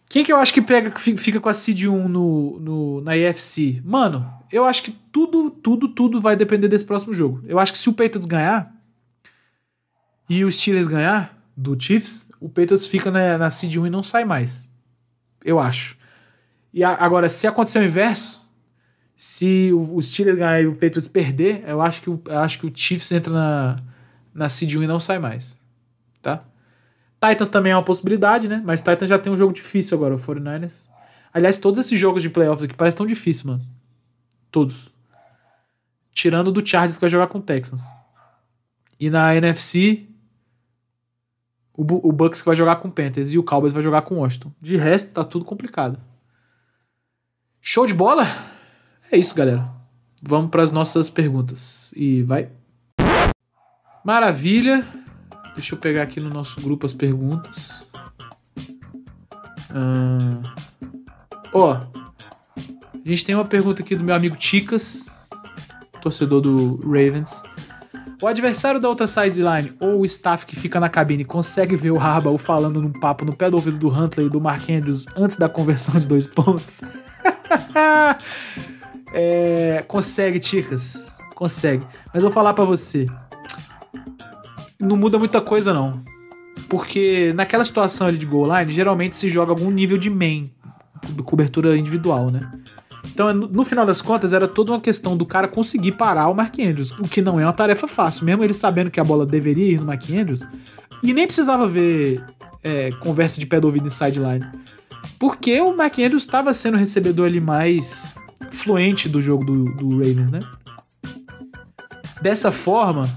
Quem 0.08 0.24
que 0.24 0.32
eu 0.32 0.36
acho 0.36 0.54
que 0.54 0.62
pega, 0.62 0.90
fica 0.98 1.40
com 1.40 1.48
a 1.48 1.54
Seed 1.54 1.84
1 1.84 2.08
no, 2.08 2.60
no, 2.60 3.00
na 3.00 3.16
EFC? 3.16 3.82
Mano, 3.84 4.30
eu 4.50 4.64
acho 4.64 4.84
que 4.84 4.92
tudo, 5.12 5.50
tudo, 5.50 5.88
tudo 5.88 6.20
vai 6.20 6.36
depender 6.36 6.68
desse 6.68 6.84
próximo 6.84 7.12
jogo. 7.12 7.42
Eu 7.46 7.58
acho 7.58 7.72
que 7.72 7.78
se 7.78 7.88
o 7.88 7.92
Patriots 7.92 8.26
ganhar 8.26 8.72
e 10.28 10.44
o 10.44 10.52
Steelers 10.52 10.86
ganhar 10.86 11.36
do 11.56 11.78
Chiefs, 11.78 12.30
o 12.40 12.48
Patriots 12.48 12.86
fica 12.86 13.10
na, 13.10 13.36
na 13.36 13.50
Seed 13.50 13.76
1 13.76 13.86
e 13.86 13.90
não 13.90 14.02
sai 14.02 14.24
mais. 14.24 14.66
Eu 15.44 15.58
acho. 15.58 15.95
E 16.72 16.84
a, 16.84 16.90
agora, 16.90 17.28
se 17.28 17.46
acontecer 17.46 17.78
o 17.78 17.84
inverso, 17.84 18.46
se 19.16 19.72
o, 19.72 20.00
Steelers 20.02 20.38
ganhar 20.38 20.60
e 20.60 20.66
o 20.66 20.74
Patriots 20.74 21.08
perder, 21.08 21.64
eu 21.66 21.80
acho 21.80 22.02
que 22.02 22.08
eu 22.08 22.22
acho 22.38 22.58
que 22.58 22.66
o 22.66 22.72
Chiefs 22.74 23.10
entra 23.12 23.32
na, 23.32 23.76
na 24.34 24.48
Seed 24.48 24.74
1 24.74 24.82
e 24.82 24.86
não 24.86 25.00
sai 25.00 25.18
mais. 25.18 25.58
Tá? 26.20 26.42
Titans 27.18 27.48
também 27.48 27.72
é 27.72 27.76
uma 27.76 27.82
possibilidade, 27.82 28.46
né? 28.46 28.62
Mas 28.64 28.80
Titans 28.80 29.08
já 29.08 29.18
tem 29.18 29.32
um 29.32 29.36
jogo 29.36 29.52
difícil 29.52 29.96
agora, 29.96 30.14
o 30.14 30.18
49ers. 30.18 30.86
Aliás, 31.32 31.56
todos 31.58 31.78
esses 31.78 31.98
jogos 31.98 32.22
de 32.22 32.30
playoffs 32.30 32.64
aqui 32.64 32.74
parecem 32.74 32.98
tão 32.98 33.06
difíceis, 33.06 33.44
mano. 33.44 33.62
Todos. 34.50 34.90
Tirando 36.12 36.52
do 36.52 36.66
Chargers 36.66 36.96
que 36.96 37.00
vai 37.02 37.10
jogar 37.10 37.26
com 37.28 37.38
o 37.38 37.42
Texans. 37.42 37.84
E 38.98 39.10
na 39.10 39.34
NFC, 39.34 40.06
o, 41.74 41.82
o 42.08 42.12
Bucks 42.12 42.40
que 42.40 42.46
vai 42.46 42.56
jogar 42.56 42.76
com 42.76 42.88
o 42.88 42.92
Panthers 42.92 43.32
e 43.32 43.38
o 43.38 43.42
Cowboys 43.42 43.72
vai 43.72 43.82
jogar 43.82 44.02
com 44.02 44.16
o 44.16 44.18
Washington. 44.18 44.52
De 44.60 44.76
resto, 44.76 45.12
tá 45.12 45.24
tudo 45.24 45.44
complicado. 45.44 45.98
Show 47.68 47.84
de 47.84 47.92
bola? 47.92 48.28
É 49.10 49.18
isso, 49.18 49.34
galera. 49.34 49.68
Vamos 50.22 50.52
para 50.52 50.62
as 50.62 50.70
nossas 50.70 51.10
perguntas. 51.10 51.92
E 51.96 52.22
vai. 52.22 52.48
Maravilha. 54.04 54.86
Deixa 55.56 55.74
eu 55.74 55.78
pegar 55.78 56.04
aqui 56.04 56.20
no 56.20 56.30
nosso 56.30 56.60
grupo 56.60 56.86
as 56.86 56.94
perguntas. 56.94 57.90
Ah, 59.68 60.54
ó, 61.52 61.72
a 61.74 63.00
gente 63.04 63.24
tem 63.24 63.34
uma 63.34 63.44
pergunta 63.44 63.82
aqui 63.82 63.96
do 63.96 64.04
meu 64.04 64.14
amigo 64.14 64.36
Ticas, 64.36 65.10
torcedor 66.00 66.40
do 66.40 66.76
Ravens. 66.84 67.42
O 68.22 68.28
adversário 68.28 68.78
da 68.78 68.88
outra 68.88 69.08
sideline 69.08 69.74
ou 69.80 70.02
o 70.02 70.06
staff 70.06 70.46
que 70.46 70.54
fica 70.54 70.78
na 70.78 70.88
cabine 70.88 71.24
consegue 71.24 71.74
ver 71.74 71.90
o 71.90 71.98
Harbaugh 71.98 72.38
falando 72.38 72.80
num 72.80 72.92
papo 72.92 73.24
no 73.24 73.34
pé 73.34 73.50
do 73.50 73.56
ouvido 73.56 73.76
do 73.76 73.88
Huntley 73.88 74.28
e 74.28 74.30
do 74.30 74.40
Mark 74.40 74.70
Andrews 74.70 75.04
antes 75.16 75.36
da 75.36 75.48
conversão 75.48 75.98
de 75.98 76.06
dois 76.06 76.28
pontos? 76.28 76.82
É, 79.12 79.82
consegue, 79.88 80.38
Ticas. 80.38 81.11
Consegue. 81.34 81.86
Mas 82.12 82.22
vou 82.22 82.30
falar 82.30 82.53
para 82.53 82.64
você. 82.64 83.07
Não 84.78 84.97
muda 84.97 85.18
muita 85.18 85.40
coisa, 85.40 85.72
não. 85.72 86.03
Porque 86.68 87.32
naquela 87.34 87.64
situação 87.64 88.09
ali 88.09 88.18
de 88.18 88.26
goal 88.26 88.59
line, 88.59 88.72
geralmente 88.72 89.16
se 89.16 89.30
joga 89.30 89.53
algum 89.53 89.70
nível 89.70 89.97
de 89.97 90.11
main, 90.11 90.51
cobertura 91.24 91.76
individual, 91.78 92.30
né? 92.30 92.51
Então, 93.05 93.32
no 93.32 93.64
final 93.64 93.86
das 93.86 94.03
contas, 94.03 94.32
era 94.32 94.49
toda 94.49 94.72
uma 94.72 94.80
questão 94.80 95.16
do 95.16 95.24
cara 95.24 95.49
conseguir 95.49 95.92
parar 95.92 96.28
o 96.28 96.34
Mark 96.34 96.59
Andrews, 96.59 96.90
o 96.92 97.09
que 97.09 97.22
não 97.22 97.38
é 97.38 97.44
uma 97.44 97.53
tarefa 97.53 97.86
fácil, 97.86 98.26
mesmo 98.26 98.42
ele 98.42 98.53
sabendo 98.53 98.90
que 98.90 99.01
a 99.01 99.05
bola 99.05 99.24
deveria 99.24 99.72
ir 99.72 99.80
no 99.80 99.86
Mark 99.86 100.03
Andrews, 100.11 100.47
e 101.03 101.14
nem 101.14 101.26
precisava 101.26 101.66
ver 101.66 102.22
é, 102.62 102.90
conversa 103.01 103.38
de 103.38 103.47
pé 103.47 103.61
do 103.61 103.66
ouvido 103.66 103.86
em 103.86 103.90
sideline. 103.90 104.44
Porque 105.18 105.61
o 105.61 105.76
Mark 105.76 105.98
Andrews 105.98 106.24
estava 106.24 106.52
sendo 106.54 106.76
recebedor 106.76 107.26
ali 107.26 107.40
mais 107.40 108.14
fluente 108.50 109.09
do 109.09 109.20
jogo 109.20 109.44
do, 109.44 109.64
do 109.74 109.98
Ravens, 109.98 110.30
né? 110.30 110.40
Dessa 112.20 112.50
forma, 112.50 113.09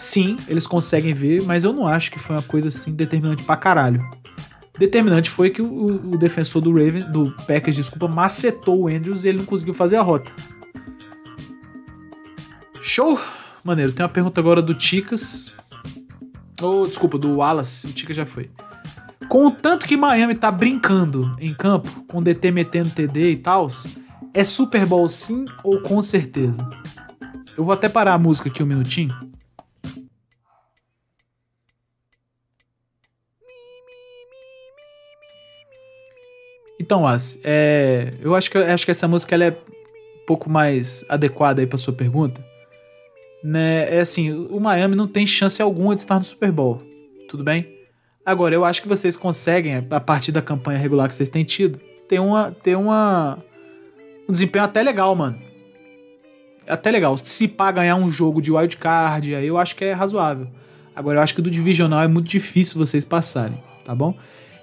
Sim, 0.00 0.38
eles 0.48 0.66
conseguem 0.66 1.12
ver, 1.12 1.42
mas 1.42 1.62
eu 1.62 1.74
não 1.74 1.86
acho 1.86 2.10
que 2.10 2.18
foi 2.18 2.34
uma 2.34 2.42
coisa 2.42 2.68
assim 2.68 2.94
determinante 2.94 3.42
pra 3.42 3.54
caralho. 3.54 4.02
Determinante 4.78 5.28
foi 5.28 5.50
que 5.50 5.60
o, 5.60 6.12
o 6.12 6.16
defensor 6.16 6.62
do 6.62 6.72
Raven, 6.72 7.12
do 7.12 7.30
Packers, 7.46 7.76
desculpa, 7.76 8.08
macetou 8.08 8.80
o 8.80 8.88
Andrews 8.88 9.24
e 9.24 9.28
ele 9.28 9.38
não 9.38 9.44
conseguiu 9.44 9.74
fazer 9.74 9.96
a 9.96 10.02
rota. 10.02 10.32
Show! 12.80 13.20
Maneiro. 13.62 13.92
Tem 13.92 14.02
uma 14.02 14.08
pergunta 14.08 14.40
agora 14.40 14.62
do 14.62 14.72
Ticas. 14.72 15.52
Oh, 16.62 16.86
desculpa, 16.86 17.18
do 17.18 17.36
Wallace. 17.36 17.86
O 17.86 17.92
Ticas 17.92 18.16
já 18.16 18.24
foi. 18.24 18.48
Com 19.30 19.46
o 19.46 19.50
tanto 19.52 19.86
que 19.86 19.96
Miami 19.96 20.34
tá 20.34 20.50
brincando 20.50 21.36
em 21.38 21.54
campo, 21.54 22.04
com 22.08 22.20
DT 22.20 22.50
metendo 22.50 22.90
TD 22.90 23.30
e 23.30 23.36
tal, 23.36 23.68
é 24.34 24.42
Super 24.42 24.84
Bowl 24.84 25.06
sim 25.06 25.44
ou 25.62 25.80
com 25.82 26.02
certeza? 26.02 26.68
Eu 27.56 27.62
vou 27.62 27.72
até 27.72 27.88
parar 27.88 28.14
a 28.14 28.18
música 28.18 28.48
aqui 28.48 28.60
um 28.60 28.66
minutinho. 28.66 29.14
Então, 36.80 37.06
As, 37.06 37.38
é, 37.44 38.10
eu 38.20 38.34
acho 38.34 38.50
que, 38.50 38.58
acho 38.58 38.84
que 38.84 38.90
essa 38.90 39.06
música 39.06 39.36
ela 39.36 39.44
é 39.44 39.50
um 39.52 40.26
pouco 40.26 40.50
mais 40.50 41.04
adequada 41.08 41.60
aí 41.62 41.68
para 41.68 41.78
sua 41.78 41.94
pergunta. 41.94 42.44
Né? 43.44 43.94
É 43.94 44.00
assim, 44.00 44.32
o 44.32 44.58
Miami 44.58 44.96
não 44.96 45.06
tem 45.06 45.24
chance 45.24 45.62
alguma 45.62 45.94
de 45.94 46.00
estar 46.00 46.18
no 46.18 46.24
Super 46.24 46.50
Bowl. 46.50 46.82
Tudo 47.28 47.44
bem? 47.44 47.79
Agora, 48.24 48.54
eu 48.54 48.64
acho 48.64 48.82
que 48.82 48.88
vocês 48.88 49.16
conseguem, 49.16 49.86
a 49.90 50.00
partir 50.00 50.30
da 50.30 50.42
campanha 50.42 50.78
regular 50.78 51.08
que 51.08 51.14
vocês 51.14 51.28
têm 51.28 51.44
tido, 51.44 51.80
ter 52.06 52.18
uma, 52.18 52.50
ter 52.62 52.76
uma 52.76 53.38
um 54.28 54.32
desempenho 54.32 54.64
até 54.64 54.82
legal, 54.82 55.14
mano. 55.16 55.38
Até 56.66 56.90
legal. 56.90 57.16
Se 57.18 57.48
pá 57.48 57.72
ganhar 57.72 57.96
um 57.96 58.08
jogo 58.08 58.40
de 58.40 58.52
wildcard, 58.52 59.34
aí 59.34 59.46
eu 59.46 59.58
acho 59.58 59.74
que 59.74 59.84
é 59.84 59.92
razoável. 59.92 60.46
Agora, 60.94 61.18
eu 61.18 61.22
acho 61.22 61.34
que 61.34 61.42
do 61.42 61.50
divisional 61.50 62.02
é 62.02 62.08
muito 62.08 62.28
difícil 62.28 62.78
vocês 62.78 63.04
passarem, 63.04 63.60
tá 63.84 63.94
bom? 63.94 64.14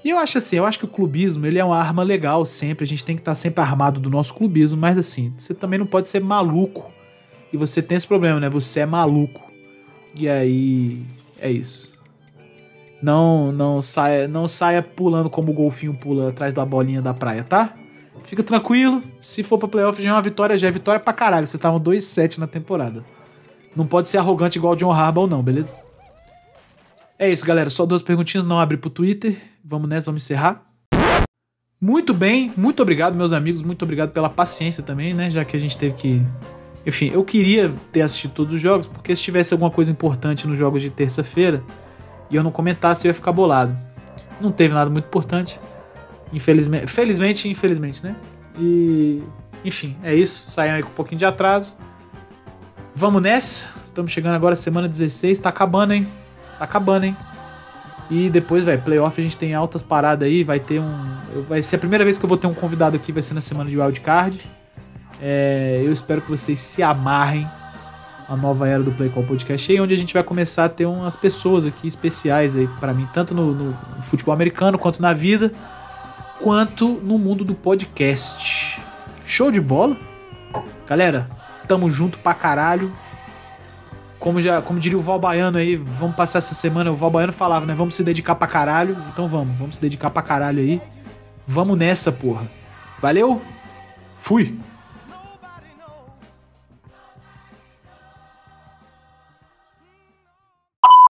E 0.05 0.09
eu 0.09 0.17
acho 0.17 0.37
assim, 0.37 0.55
eu 0.55 0.65
acho 0.65 0.79
que 0.79 0.85
o 0.85 0.87
clubismo, 0.87 1.45
ele 1.45 1.59
é 1.59 1.65
uma 1.65 1.77
arma 1.77 2.03
legal 2.03 2.45
sempre, 2.45 2.85
a 2.85 2.87
gente 2.87 3.03
tem 3.03 3.15
que 3.15 3.21
estar 3.21 3.31
tá 3.31 3.35
sempre 3.35 3.61
armado 3.61 3.99
do 3.99 4.09
nosso 4.09 4.33
clubismo, 4.33 4.77
mas 4.77 4.97
assim, 4.97 5.33
você 5.37 5.53
também 5.53 5.79
não 5.79 5.85
pode 5.85 6.07
ser 6.07 6.21
maluco. 6.21 6.89
E 7.51 7.57
você 7.57 7.81
tem 7.81 7.97
esse 7.97 8.07
problema, 8.07 8.39
né? 8.39 8.49
Você 8.49 8.81
é 8.81 8.85
maluco. 8.85 9.51
E 10.17 10.29
aí, 10.29 11.01
é 11.39 11.51
isso. 11.51 11.96
Não, 13.01 13.51
não 13.51 13.81
saia, 13.81 14.27
não 14.27 14.47
saia 14.47 14.81
pulando 14.81 15.29
como 15.29 15.51
o 15.51 15.53
golfinho 15.53 15.93
pula 15.93 16.29
atrás 16.29 16.53
da 16.53 16.65
bolinha 16.65 17.01
da 17.01 17.13
praia, 17.13 17.43
tá? 17.43 17.73
Fica 18.23 18.43
tranquilo. 18.43 19.01
Se 19.21 19.43
for 19.43 19.57
pra 19.57 19.67
playoff, 19.67 20.01
já 20.01 20.09
é 20.09 20.11
uma 20.13 20.21
vitória, 20.21 20.57
já 20.57 20.67
é 20.67 20.71
vitória 20.71 20.99
pra 20.99 21.13
caralho. 21.13 21.47
Vocês 21.47 21.55
estavam 21.55 21.79
2-7 21.79 22.39
na 22.39 22.47
temporada. 22.47 23.03
Não 23.75 23.85
pode 23.85 24.09
ser 24.09 24.17
arrogante 24.17 24.57
igual 24.57 24.73
o 24.73 24.75
John 24.75 24.91
Harbaugh, 24.91 25.27
não, 25.27 25.43
beleza? 25.43 25.71
É 27.19 27.31
isso, 27.31 27.45
galera. 27.45 27.69
Só 27.69 27.85
duas 27.85 28.01
perguntinhas, 28.01 28.45
não 28.45 28.59
abre 28.59 28.75
pro 28.75 28.89
Twitter. 28.89 29.37
Vamos 29.63 29.87
nessa, 29.87 30.07
vamos 30.07 30.23
encerrar. 30.23 30.65
Muito 31.79 32.11
bem, 32.11 32.51
muito 32.57 32.81
obrigado, 32.81 33.15
meus 33.15 33.31
amigos. 33.31 33.61
Muito 33.61 33.83
obrigado 33.83 34.11
pela 34.11 34.29
paciência 34.29 34.81
também, 34.81 35.13
né? 35.13 35.29
Já 35.29 35.45
que 35.45 35.55
a 35.55 35.59
gente 35.59 35.77
teve 35.77 35.93
que. 35.95 36.21
Enfim, 36.85 37.11
eu 37.13 37.23
queria 37.23 37.71
ter 37.91 38.01
assistido 38.01 38.31
todos 38.31 38.53
os 38.53 38.59
jogos, 38.59 38.87
porque 38.87 39.15
se 39.15 39.21
tivesse 39.21 39.53
alguma 39.53 39.69
coisa 39.69 39.91
importante 39.91 40.47
nos 40.47 40.57
jogos 40.57 40.81
de 40.81 40.89
terça-feira 40.89 41.63
e 42.29 42.35
eu 42.35 42.43
não 42.43 42.51
comentasse, 42.51 43.07
eu 43.07 43.09
ia 43.09 43.13
ficar 43.13 43.31
bolado. 43.31 43.77
Não 44.39 44.51
teve 44.51 44.73
nada 44.73 44.89
muito 44.89 45.05
importante. 45.05 45.59
Infelizmente, 46.31 46.87
felizmente, 46.87 47.49
infelizmente, 47.49 48.03
né? 48.03 48.15
E 48.57 49.23
enfim, 49.63 49.95
é 50.03 50.13
isso. 50.13 50.49
Saiam 50.49 50.75
aí 50.75 50.83
com 50.83 50.89
um 50.89 50.93
pouquinho 50.93 51.19
de 51.19 51.25
atraso. 51.25 51.77
Vamos 52.93 53.21
nessa. 53.21 53.67
Estamos 53.87 54.11
chegando 54.11 54.35
agora 54.35 54.55
semana 54.55 54.87
16, 54.87 55.39
tá 55.39 55.49
acabando, 55.49 55.93
hein? 55.93 56.07
Tá 56.57 56.65
acabando, 56.65 57.05
hein? 57.05 57.17
E 58.09 58.29
depois, 58.29 58.63
velho, 58.63 58.81
playoff 58.81 59.19
a 59.19 59.23
gente 59.23 59.37
tem 59.37 59.53
altas 59.53 59.81
paradas 59.83 60.27
aí, 60.27 60.43
vai 60.43 60.59
ter 60.59 60.79
um. 60.79 61.17
Vai 61.47 61.61
ser 61.61 61.75
a 61.75 61.79
primeira 61.79 62.03
vez 62.03 62.17
que 62.17 62.23
eu 62.23 62.29
vou 62.29 62.37
ter 62.37 62.47
um 62.47 62.53
convidado 62.53 62.95
aqui, 62.95 63.11
vai 63.11 63.21
ser 63.21 63.33
na 63.33 63.41
semana 63.41 63.69
de 63.69 63.77
wildcard. 63.77 64.47
É, 65.21 65.81
eu 65.83 65.91
espero 65.91 66.21
que 66.21 66.29
vocês 66.29 66.59
se 66.59 66.81
amarrem 66.81 67.49
a 68.27 68.35
nova 68.35 68.67
era 68.67 68.83
do 68.83 68.91
Play 68.91 69.09
Call 69.09 69.23
Podcast 69.23 69.71
aí, 69.71 69.79
onde 69.79 69.93
a 69.93 69.97
gente 69.97 70.13
vai 70.13 70.21
começar 70.21 70.65
a 70.65 70.69
ter 70.69 70.85
umas 70.85 71.15
pessoas 71.15 71.65
aqui 71.65 71.87
especiais 71.87 72.55
aí 72.55 72.67
para 72.79 72.93
mim, 72.93 73.07
tanto 73.13 73.33
no, 73.33 73.53
no, 73.53 73.77
futebol 74.03 74.33
americano 74.33 74.77
quanto 74.77 75.01
na 75.01 75.13
vida, 75.13 75.51
quanto 76.41 76.89
no 76.89 77.17
mundo 77.17 77.45
do 77.45 77.55
podcast. 77.55 78.81
Show 79.25 79.49
de 79.49 79.61
bola? 79.61 79.95
Galera, 80.85 81.29
tamo 81.67 81.89
junto 81.89 82.17
pra 82.19 82.33
caralho. 82.33 82.91
Como, 84.19 84.41
já, 84.41 84.61
como 84.61 84.79
diria 84.79 84.97
o 84.97 85.01
Val 85.01 85.19
Baiano 85.19 85.57
aí, 85.57 85.75
vamos 85.75 86.15
passar 86.15 86.39
essa 86.39 86.55
semana. 86.55 86.91
O 86.91 86.95
Val 86.95 87.11
Baiano 87.11 87.31
falava, 87.31 87.65
né? 87.65 87.73
Vamos 87.75 87.95
se 87.95 88.03
dedicar 88.03 88.35
pra 88.35 88.47
caralho. 88.47 88.97
Então 89.13 89.27
vamos, 89.27 89.55
vamos 89.57 89.75
se 89.75 89.81
dedicar 89.81 90.09
pra 90.09 90.21
caralho 90.21 90.59
aí. 90.59 90.81
Vamos 91.45 91.77
nessa, 91.77 92.11
porra. 92.11 92.49
Valeu? 92.99 93.41
Fui! 94.17 94.57